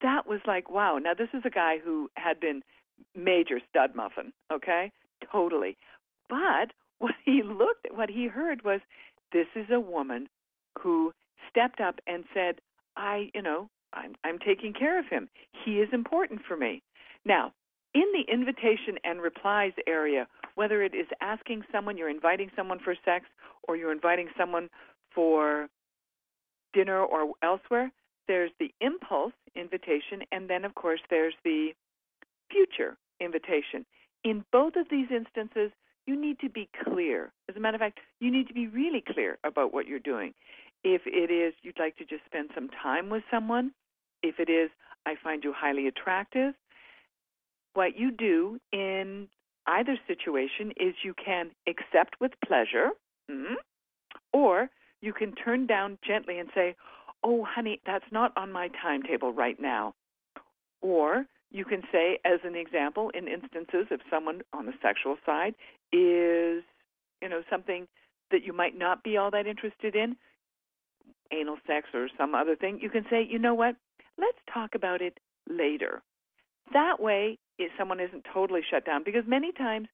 that 0.03 0.27
was 0.27 0.41
like, 0.47 0.71
wow. 0.71 0.99
Now 0.99 1.15
this 1.15 1.29
is 1.33 1.43
a 1.45 1.51
guy 1.51 1.79
who 1.79 2.11
had 2.17 2.41
been 2.41 2.63
major 3.15 3.61
stud 3.69 3.95
muffin, 3.95 4.33
okay? 4.53 4.91
Totally. 5.31 5.77
But 6.29 6.73
what 6.99 7.15
he 7.25 7.43
looked 7.43 7.87
at, 7.87 7.97
what 7.97 8.11
he 8.11 8.27
heard 8.27 8.65
was 8.65 8.81
this 9.33 9.47
is 9.55 9.67
a 9.71 9.81
woman 9.81 10.29
who 10.79 11.13
stepped 11.51 11.81
up 11.81 12.01
and 12.07 12.25
said, 12.35 12.61
I, 12.97 13.31
you 13.35 13.43
know, 13.43 13.69
I'm, 13.93 14.15
I'm 14.25 14.39
taking 14.39 14.73
care 14.73 14.99
of 14.99 15.07
him. 15.07 15.29
He 15.65 15.81
is 15.81 15.89
important 15.93 16.41
for 16.47 16.57
me. 16.57 16.83
Now, 17.25 17.53
in 17.95 18.05
the 18.13 18.33
invitation 18.33 18.99
and 19.05 19.21
replies 19.21 19.73
area, 19.87 20.27
whether 20.55 20.83
it 20.83 20.95
is 20.95 21.07
asking 21.21 21.63
someone, 21.73 21.97
you're 21.97 22.11
inviting 22.11 22.51
someone 22.55 22.79
for 22.79 22.95
sex, 23.05 23.25
or 23.67 23.77
you're 23.77 23.93
inviting 23.93 24.29
someone 24.37 24.69
for 25.15 25.69
dinner 26.73 27.03
or 27.03 27.33
elsewhere, 27.43 27.91
there's 28.27 28.51
the 28.61 28.73
impulse 28.81 29.33
invitation, 29.57 30.23
and 30.33 30.49
then, 30.51 30.65
of 30.65 30.75
course, 30.75 31.01
there's 31.09 31.35
the 31.45 31.71
future 32.51 32.97
invitation. 33.21 33.87
In 34.23 34.45
both 34.53 34.77
of 34.77 34.87
these 34.91 35.09
instances, 35.11 35.71
you 36.07 36.21
need 36.21 36.39
to 36.41 36.49
be 36.49 36.69
clear. 36.85 37.33
As 37.49 37.57
a 37.57 37.61
matter 37.61 37.77
of 37.77 37.81
fact, 37.81 38.01
you 38.21 38.31
need 38.31 38.49
to 38.49 38.55
be 38.55 38.67
really 38.67 39.03
clear 39.07 39.39
about 39.45 39.73
what 39.73 39.87
you're 39.87 39.99
doing. 39.99 40.35
If 40.85 41.03
it 41.07 41.31
is 41.31 41.55
you'd 41.63 41.79
like 41.79 41.97
to 41.97 42.05
just 42.05 42.25
spend 42.27 42.51
some 42.55 42.69
time 42.69 43.11
with 43.11 43.23
someone, 43.31 43.73
if 44.23 44.39
it 44.39 44.49
is 44.51 44.71
I 45.07 45.15
find 45.23 45.43
you 45.43 45.53
highly 45.57 45.87
attractive, 45.87 46.55
what 47.75 47.97
you 47.97 48.11
do 48.11 48.59
in 48.73 49.29
either 49.67 49.99
situation 50.07 50.73
is 50.77 50.95
you 51.03 51.15
can 51.15 51.51
accept 51.67 52.17
with 52.21 52.33
pleasure, 52.45 52.91
mm-hmm, 53.31 53.55
or 54.33 54.71
you 55.01 55.13
can 55.13 55.35
turn 55.35 55.67
down 55.67 55.99
gently 56.07 56.39
and 56.39 56.49
say, 56.55 56.75
Oh, 57.25 57.45
honey, 57.45 57.81
that's 57.85 58.05
not 58.13 58.33
on 58.37 58.53
my 58.53 58.69
timetable 58.81 59.33
right 59.33 59.61
now. 59.61 59.95
Or 60.81 61.27
you 61.51 61.65
can 61.65 61.83
say, 61.91 62.19
as 62.25 62.41
an 62.45 62.55
example, 62.55 63.11
in 63.15 63.27
instances 63.27 63.87
if 63.91 64.01
someone 64.11 64.43
on 64.53 64.67
the 64.67 64.75
sexual 64.83 65.17
side 65.27 65.55
is, 65.93 66.63
you 67.21 67.29
know, 67.29 67.43
something 67.51 67.89
that 68.31 68.45
you 68.45 68.53
might 68.53 68.79
not 68.79 69.03
be 69.03 69.17
all 69.17 69.31
that 69.31 69.47
interested 69.47 69.97
in, 69.97 70.17
anal 71.33 71.57
sex 71.67 71.89
or 71.95 72.09
some 72.17 72.35
other 72.35 72.57
thing, 72.57 72.79
you 72.81 72.91
can 72.91 73.05
say, 73.11 73.27
you 73.29 73.39
know 73.39 73.55
what, 73.55 73.77
let's 74.19 74.39
talk 74.53 74.75
about 74.75 75.03
it 75.03 75.19
later. 75.49 76.03
That 76.73 77.01
way, 77.01 77.39
if 77.59 77.71
someone 77.79 78.01
isn't 78.01 78.27
totally 78.33 78.61
shut 78.69 78.85
down, 78.85 79.03
because 79.05 79.25
many 79.27 79.53
times 79.53 79.89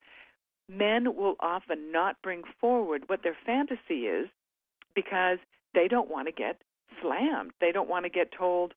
men 0.68 1.14
will 1.14 1.36
often 1.40 1.92
not 1.92 2.16
bring 2.22 2.42
forward 2.60 3.04
what 3.06 3.22
their 3.22 3.36
fantasy 3.44 4.06
is 4.06 4.28
because 4.94 5.38
they 5.74 5.88
don't 5.88 6.10
want 6.10 6.26
to 6.26 6.32
get 6.32 6.60
slammed. 7.00 7.52
They 7.60 7.72
don't 7.72 7.88
want 7.88 8.04
to 8.04 8.10
get 8.10 8.32
told, 8.36 8.74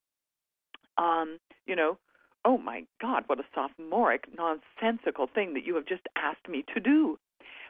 um, 0.97 1.39
you 1.65 1.75
know, 1.75 1.97
oh 2.45 2.57
my 2.57 2.85
God, 3.01 3.23
what 3.27 3.39
a 3.39 3.43
sophomoric, 3.53 4.25
nonsensical 4.37 5.27
thing 5.33 5.53
that 5.53 5.65
you 5.65 5.75
have 5.75 5.85
just 5.85 6.03
asked 6.15 6.47
me 6.49 6.63
to 6.73 6.79
do. 6.79 7.17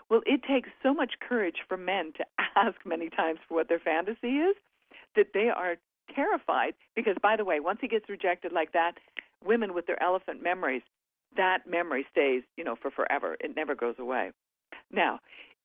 Well, 0.09 0.21
it 0.25 0.41
takes 0.43 0.69
so 0.81 0.93
much 0.93 1.13
courage 1.27 1.57
for 1.67 1.77
men 1.77 2.13
to 2.17 2.25
ask 2.55 2.75
many 2.85 3.09
times 3.09 3.39
for 3.47 3.55
what 3.55 3.69
their 3.69 3.79
fantasy 3.79 4.37
is 4.37 4.55
that 5.17 5.33
they 5.33 5.49
are 5.49 5.75
terrified 6.15 6.73
because, 6.95 7.15
by 7.21 7.35
the 7.35 7.43
way, 7.43 7.59
once 7.59 7.79
he 7.81 7.87
gets 7.87 8.09
rejected 8.09 8.53
like 8.53 8.71
that, 8.71 8.93
women 9.43 9.73
with 9.73 9.85
their 9.85 10.01
elephant 10.01 10.41
memories, 10.41 10.81
that 11.35 11.59
memory 11.67 12.05
stays, 12.09 12.43
you 12.55 12.63
know, 12.63 12.75
for 12.81 12.89
forever. 12.89 13.35
It 13.41 13.55
never 13.55 13.75
goes 13.75 13.95
away. 13.99 14.31
Now, 14.91 15.19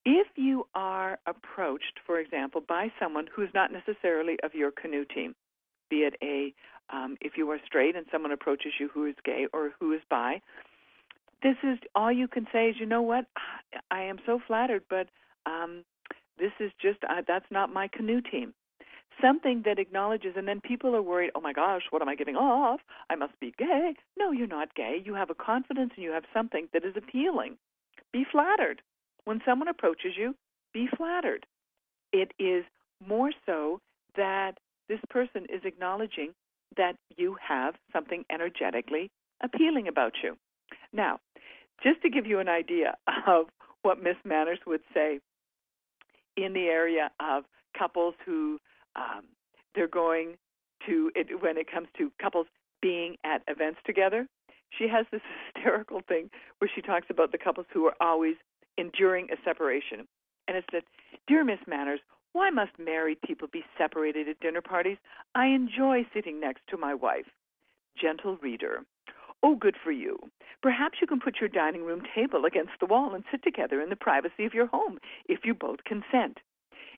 if 0.05 0.27
you 0.35 0.67
are 0.75 1.19
approached, 1.27 2.01
for 2.05 2.19
example, 2.19 2.61
by 2.67 2.89
someone 2.99 3.29
who's 3.35 3.51
not 3.55 3.71
necessarily 3.73 4.37
of 4.43 4.55
your 4.55 4.73
canoe 4.73 5.05
team, 5.05 5.35
be 5.89 5.99
it 5.99 6.15
a 6.23 6.53
um, 6.95 7.17
if 7.21 7.35
you 7.37 7.49
are 7.51 7.59
straight 7.65 7.97
and 7.97 8.05
someone 8.11 8.33
approaches 8.33 8.73
you 8.79 8.91
who 8.93 9.07
is 9.07 9.15
gay 9.25 9.47
or 9.53 9.71
who 9.79 9.93
is 9.93 10.01
bi, 10.11 10.41
this 11.43 11.57
is 11.63 11.79
all 11.95 12.13
you 12.13 12.29
can 12.29 12.47
say 12.53 12.69
is, 12.69 12.77
you 12.79 12.87
know 12.87 13.03
what, 13.03 13.27
I 13.91 14.03
am 14.03 14.19
so 14.27 14.41
flattered, 14.47 14.83
but 14.91 15.09
um, 15.47 15.85
this 16.39 16.53
is 16.61 16.71
just 16.81 16.99
uh, 17.09 17.23
that's 17.27 17.51
not 17.51 17.73
my 17.73 17.89
canoe 17.89 18.21
team. 18.21 18.53
Something 19.21 19.63
that 19.65 19.79
acknowledges, 19.79 20.35
and 20.37 20.49
then 20.49 20.61
people 20.61 20.97
are 20.97 21.03
worried, 21.03 21.31
oh 21.35 21.41
my 21.41 21.53
gosh, 21.53 21.83
what 21.91 22.03
am 22.03 22.09
I 22.09 22.17
giving 22.17 22.37
off? 22.37 22.81
I 23.11 23.15
must 23.15 23.39
be 23.41 23.55
gay. 23.57 23.95
No, 24.19 24.33
you're 24.33 24.47
not 24.47 24.75
gay. 24.75 25.01
You 25.05 25.15
have 25.15 25.31
a 25.31 25.35
confidence 25.35 25.93
and 25.95 26.03
you 26.03 26.11
have 26.11 26.25
something 26.33 26.69
that 26.73 26.85
is 26.85 26.95
appealing. 26.97 27.57
Be 28.13 28.25
flattered. 28.31 28.83
When 29.25 29.41
someone 29.45 29.69
approaches 29.69 30.13
you, 30.17 30.35
be 30.73 30.89
flattered. 30.97 31.47
It 32.13 32.33
is 32.39 32.65
more 33.07 33.31
so 33.47 33.81
that 34.17 34.59
this 34.89 35.01
person 35.09 35.47
is 35.53 35.63
acknowledging 35.65 36.33
that 36.77 36.97
you 37.17 37.37
have 37.47 37.75
something 37.93 38.25
energetically 38.31 39.11
appealing 39.43 39.89
about 39.89 40.15
you. 40.23 40.37
Now, 40.93 41.21
just 41.83 42.03
to 42.03 42.11
give 42.11 42.27
you 42.27 42.39
an 42.39 42.49
idea 42.49 42.97
of 43.27 43.47
what 43.83 44.03
Miss 44.03 44.17
Manners 44.25 44.59
would 44.67 44.83
say 44.95 45.21
in 46.37 46.53
the 46.53 46.67
area 46.67 47.11
of 47.21 47.45
couples 47.79 48.15
who 48.25 48.59
um, 48.97 49.25
they're 49.75 49.89
going 49.89 50.37
to 50.87 51.11
it, 51.15 51.43
when 51.43 51.57
it 51.57 51.71
comes 51.71 51.89
to 51.99 52.11
couples 52.21 52.47
being 52.81 53.17
at 53.25 53.43
events 53.49 53.81
together. 53.87 54.27
She 54.77 54.89
has 54.89 55.07
this 55.13 55.21
hysterical 55.55 56.01
thing 56.07 56.31
where 56.59 56.71
she 56.75 56.83
talks 56.83 57.07
about 57.11 57.33
the 57.33 57.39
couples 57.39 57.67
who 57.73 57.87
are 57.87 57.95
always 58.01 58.37
enduring 58.79 59.29
a 59.31 59.37
separation. 59.45 60.07
And 60.49 60.57
it 60.57 60.65
said, 60.71 60.83
Dear 61.29 61.45
Miss 61.45 61.61
Manners, 61.67 62.01
why 62.33 62.51
must 62.51 62.79
married 62.79 63.21
people 63.23 63.49
be 63.53 63.65
separated 63.77 64.29
at 64.29 64.41
dinner 64.41 64.63
parties? 64.63 64.97
I 65.35 65.47
enjoy 65.47 66.07
sitting 66.15 66.41
next 66.41 66.63
to 66.69 66.77
my 66.77 66.95
wife. 66.95 67.27
Gentle 68.01 68.39
reader. 68.43 68.85
Oh, 69.43 69.55
good 69.55 69.77
for 69.83 69.93
you. 69.93 70.19
Perhaps 70.63 70.99
you 71.01 71.07
can 71.07 71.21
put 71.21 71.41
your 71.41 71.49
dining 71.49 71.85
room 71.85 72.03
table 72.15 72.45
against 72.45 72.73
the 72.81 72.87
wall 72.87 73.15
and 73.15 73.25
sit 73.31 73.43
together 73.43 73.81
in 73.81 73.91
the 73.91 73.97
privacy 73.97 74.45
of 74.45 74.55
your 74.55 74.67
home 74.67 74.99
if 75.29 75.41
you 75.45 75.53
both 75.53 75.85
consent. 75.85 76.39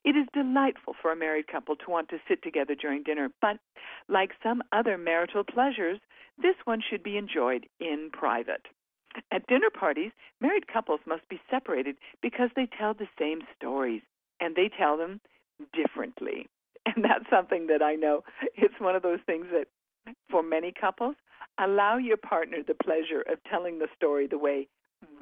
It 0.05 0.17
is 0.17 0.27
delightful 0.35 0.95
for 1.01 1.13
a 1.13 1.17
married 1.17 1.49
couple 1.49 1.77
to 1.77 1.91
want 1.91 2.11
to 2.11 2.21
sit 2.29 2.43
together 2.43 2.75
during 2.75 3.03
dinner, 3.03 3.31
but 3.41 3.59
like 4.09 4.33
some 4.43 4.63
other 4.71 4.99
marital 4.99 5.45
pleasures, 5.45 5.99
this 6.41 6.57
one 6.65 6.83
should 6.83 7.03
be 7.03 7.17
enjoyed 7.17 7.67
in 7.81 8.11
private. 8.13 8.67
At 9.31 9.47
dinner 9.47 9.71
parties, 9.71 10.13
married 10.41 10.67
couples 10.67 11.01
must 11.07 11.27
be 11.29 11.41
separated 11.51 11.97
because 12.21 12.51
they 12.55 12.67
tell 12.79 12.93
the 12.93 13.09
same 13.19 13.41
stories 13.57 14.03
and 14.41 14.55
they 14.55 14.69
tell 14.69 14.97
them 14.97 15.21
differently. 15.73 16.47
And 16.87 17.03
that's 17.03 17.25
something 17.31 17.69
that 17.69 17.81
I 17.81 17.95
know 17.95 18.25
it's 18.57 18.79
one 18.79 18.95
of 18.95 19.03
those 19.03 19.21
things 19.25 19.47
that 19.53 19.69
for 20.29 20.43
many 20.43 20.71
couples, 20.71 21.15
allow 21.59 21.97
your 21.97 22.19
partner 22.19 22.59
the 22.59 22.75
pleasure 22.75 23.23
of 23.23 23.43
telling 23.51 23.79
the 23.79 23.89
story 23.97 24.27
the 24.27 24.37
way 24.37 24.69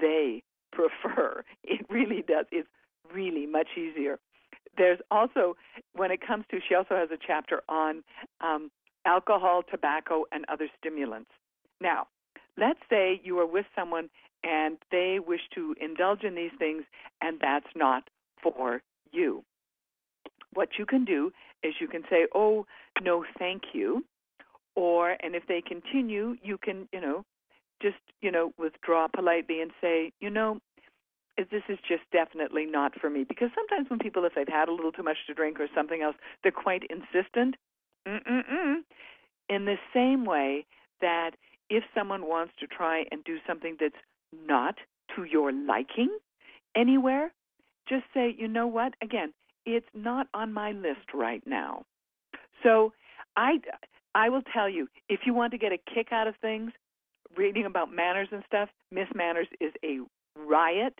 they 0.01 0.43
prefer. 0.73 1.45
It 1.63 1.87
really 1.89 2.25
does. 2.27 2.47
It's 2.51 2.69
really 3.15 3.47
much 3.47 3.69
easier 3.77 4.19
there's 4.77 4.99
also, 5.11 5.57
when 5.95 6.11
it 6.11 6.21
comes 6.27 6.45
to, 6.51 6.59
she 6.67 6.75
also 6.75 6.97
has 6.97 7.11
a 7.11 7.19
chapter 7.25 7.63
on 7.69 8.03
um, 8.41 8.71
alcohol, 9.05 9.63
tobacco, 9.71 10.25
and 10.33 10.45
other 10.51 10.69
stimulants. 10.79 11.31
Now, 11.81 12.07
let's 12.57 12.81
say 12.89 13.21
you 13.23 13.39
are 13.39 13.47
with 13.47 13.67
someone 13.75 14.09
and 14.45 14.79
they 14.91 15.19
wish 15.25 15.41
to 15.55 15.75
indulge 15.81 16.25
in 16.25 16.35
these 16.35 16.51
things, 16.59 16.85
and 17.21 17.39
that's 17.41 17.67
not 17.77 18.05
for 18.43 18.83
you. 19.13 19.45
What 20.55 20.71
you 20.79 20.87
can 20.87 21.05
do 21.05 21.33
is 21.63 21.75
you 21.81 21.89
can 21.89 22.03
say, 22.11 22.27
"Oh, 22.35 22.67
no, 23.01 23.25
thank 23.39 23.63
you," 23.73 24.05
or, 24.75 25.17
and 25.21 25.35
if 25.35 25.47
they 25.47 25.63
continue, 25.63 26.37
you 26.43 26.59
can, 26.59 26.89
you 26.93 27.01
know, 27.01 27.25
just 27.81 27.99
you 28.21 28.31
know 28.31 28.53
withdraw 28.59 29.07
politely 29.09 29.61
and 29.61 29.71
say, 29.81 30.13
"You 30.21 30.31
know, 30.31 30.59
this 31.37 31.63
is 31.69 31.79
just 31.89 32.03
definitely 32.13 32.67
not 32.67 32.93
for 33.01 33.09
me. 33.11 33.25
Because 33.25 33.49
sometimes 33.55 33.89
when 33.89 33.99
people, 33.99 34.25
if 34.25 34.35
they've 34.35 34.47
had 34.49 34.69
a 34.69 34.73
little 34.73 34.93
too 34.93 35.03
much 35.03 35.17
to 35.27 35.35
drink 35.35 35.59
or 35.61 35.69
something 35.75 36.03
else, 36.03 36.17
they're 36.43 36.53
quite 36.53 36.83
insistent. 36.91 37.57
Mm-mm-mm. 38.07 38.77
In 39.49 39.65
the 39.65 39.77
same 39.95 40.25
way 40.25 40.67
that 41.01 41.33
if 41.71 41.85
someone 41.95 42.27
wants 42.27 42.53
to 42.61 42.67
try 42.67 43.05
and 43.11 43.25
do 43.25 43.39
something 43.47 43.77
that's 43.81 43.95
not 44.47 44.77
to 45.17 45.25
your 45.25 45.53
liking 45.53 46.17
anywhere, 46.77 47.33
just 47.89 48.05
say, 48.15 48.35
you 48.37 48.49
know 48.49 48.67
what? 48.67 48.95
Again, 49.03 49.33
it's 49.67 49.87
not 49.95 50.27
on 50.35 50.53
my 50.53 50.73
list 50.73 51.15
right 51.15 51.43
now. 51.47 51.85
So 52.63 52.93
I, 53.37 53.61
I 54.15 54.29
will 54.29 54.43
tell 54.53 54.69
you, 54.69 54.89
if 55.09 55.21
you 55.27 55.35
want 55.35 55.53
to 55.53 55.59
get 55.59 55.73
a 55.73 55.79
kick 55.93 56.09
out 56.13 56.27
of 56.27 56.35
things, 56.41 56.73
reading 57.37 57.67
about 57.67 57.93
manners 57.93 58.29
and 58.31 58.43
stuff, 58.47 58.69
Miss 58.91 59.09
Manners 59.15 59.49
is 59.61 59.73
a 59.85 60.01
riot 60.39 60.95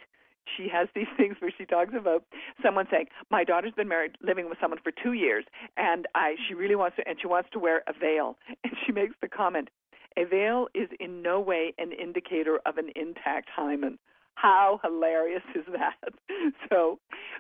she 0.57 0.69
has 0.69 0.89
these 0.95 1.07
things 1.17 1.37
where 1.41 1.53
she 1.57 1.65
talks 1.65 1.95
about 1.97 2.25
someone 2.63 2.87
saying, 2.91 3.07
"My 3.31 3.45
daughter's 3.45 3.75
been 3.75 3.89
married, 3.89 4.17
living 4.21 4.49
with 4.49 4.59
someone 4.61 4.81
for 4.83 4.93
two 4.93 5.13
years, 5.13 5.45
and 5.77 6.07
I 6.15 6.37
she 6.47 6.55
really 6.55 6.77
wants 6.77 6.97
to, 6.97 7.09
and 7.09 7.21
she 7.21 7.27
wants 7.27 7.49
to 7.53 7.59
wear 7.59 7.83
a 7.87 7.93
veil." 7.93 8.37
And 8.65 8.73
she 8.87 8.93
makes 8.93 9.15
the 9.21 9.29
comment, 9.29 9.71
"A 10.17 10.25
veil 10.25 10.69
is 10.75 10.89
in 11.01 11.23
no 11.23 11.41
way 11.41 11.75
an 11.79 11.93
indicator 11.93 12.59
of 12.67 12.79
an 12.79 12.91
intact 12.97 13.49
hymen." 13.55 13.99
How 14.35 14.81
hilarious 14.83 15.43
is 15.55 15.65
that? 15.73 16.15
So, 16.69 16.99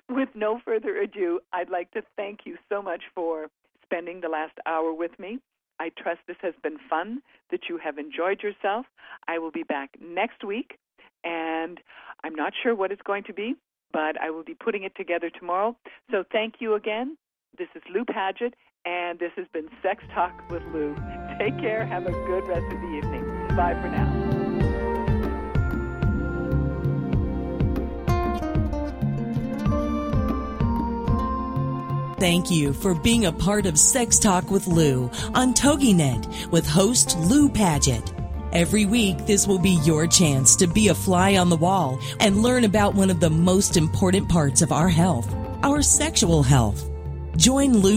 with 0.09 0.28
no 0.34 0.61
further 0.64 0.96
ado, 0.98 1.40
I'd 1.53 1.70
like 1.70 1.90
to 1.92 2.03
thank 2.16 2.40
you 2.44 2.57
so 2.68 2.82
much 2.82 3.03
for 3.14 3.48
spending 3.82 4.20
the 4.20 4.28
last 4.28 4.53
hour 4.66 4.92
with 4.92 5.18
me. 5.18 5.38
I 5.80 5.90
trust 5.98 6.20
this 6.26 6.36
has 6.42 6.55
been 6.62 6.78
fun, 6.88 7.22
that 7.50 7.68
you 7.68 7.78
have 7.78 7.98
enjoyed 7.98 8.42
yourself. 8.42 8.86
I 9.26 9.38
will 9.38 9.50
be 9.50 9.64
back 9.64 9.90
next 10.00 10.44
week 10.44 10.78
and 11.25 11.79
I'm 12.25 12.35
not 12.35 12.53
sure 12.62 12.75
what 12.75 12.93
it's 12.93 13.03
going 13.03 13.25
to 13.25 13.33
be, 13.33 13.55
but 13.93 14.20
I 14.20 14.31
will 14.31 14.45
be 14.45 14.55
putting 14.55 14.85
it 14.85 14.95
together 14.97 15.31
tomorrow. 15.31 15.77
So 16.11 16.25
thank 16.31 16.55
you 16.61 16.75
again. 16.75 17.16
This 17.59 17.68
is 17.75 17.83
Lou 17.93 18.05
Paget, 18.05 18.55
and 18.85 19.18
this 19.18 19.33
has 19.37 19.47
been 19.53 19.68
Sex 19.83 20.03
Talk 20.14 20.33
with 20.51 20.62
Lou. 20.73 20.95
Take 21.39 21.59
care. 21.59 21.85
Have 21.87 22.07
a 22.07 22.12
good 22.12 22.47
rest 22.47 22.64
of 22.64 22.81
the 22.81 22.97
evening. 22.97 23.25
Bye 23.57 23.75
for 23.81 23.89
now. 23.89 24.33
Thank 32.23 32.53
you 32.53 32.73
for 32.73 32.95
being 32.95 33.25
a 33.27 33.33
part 33.33 33.66
of 33.66 33.77
Sex 33.77 34.20
Talk 34.20 34.49
with 34.49 34.68
Lou 34.68 35.11
on 35.35 35.55
TogiNet 35.55 36.53
with 36.53 36.64
host 36.64 37.18
Lou 37.18 37.49
Paget. 37.49 38.22
Every 38.53 38.84
week, 38.84 39.24
this 39.24 39.46
will 39.46 39.59
be 39.59 39.80
your 39.82 40.07
chance 40.07 40.57
to 40.57 40.66
be 40.66 40.88
a 40.88 40.94
fly 40.94 41.36
on 41.36 41.48
the 41.48 41.57
wall 41.57 41.98
and 42.20 42.42
learn 42.42 42.64
about 42.64 42.94
one 42.94 43.09
of 43.09 43.18
the 43.18 43.30
most 43.30 43.78
important 43.78 44.28
parts 44.28 44.61
of 44.61 44.72
our 44.72 44.90
health, 44.90 45.34
our 45.62 45.80
sexual 45.80 46.42
health. 46.42 46.84
Join 47.38 47.72
Lou 47.72 47.90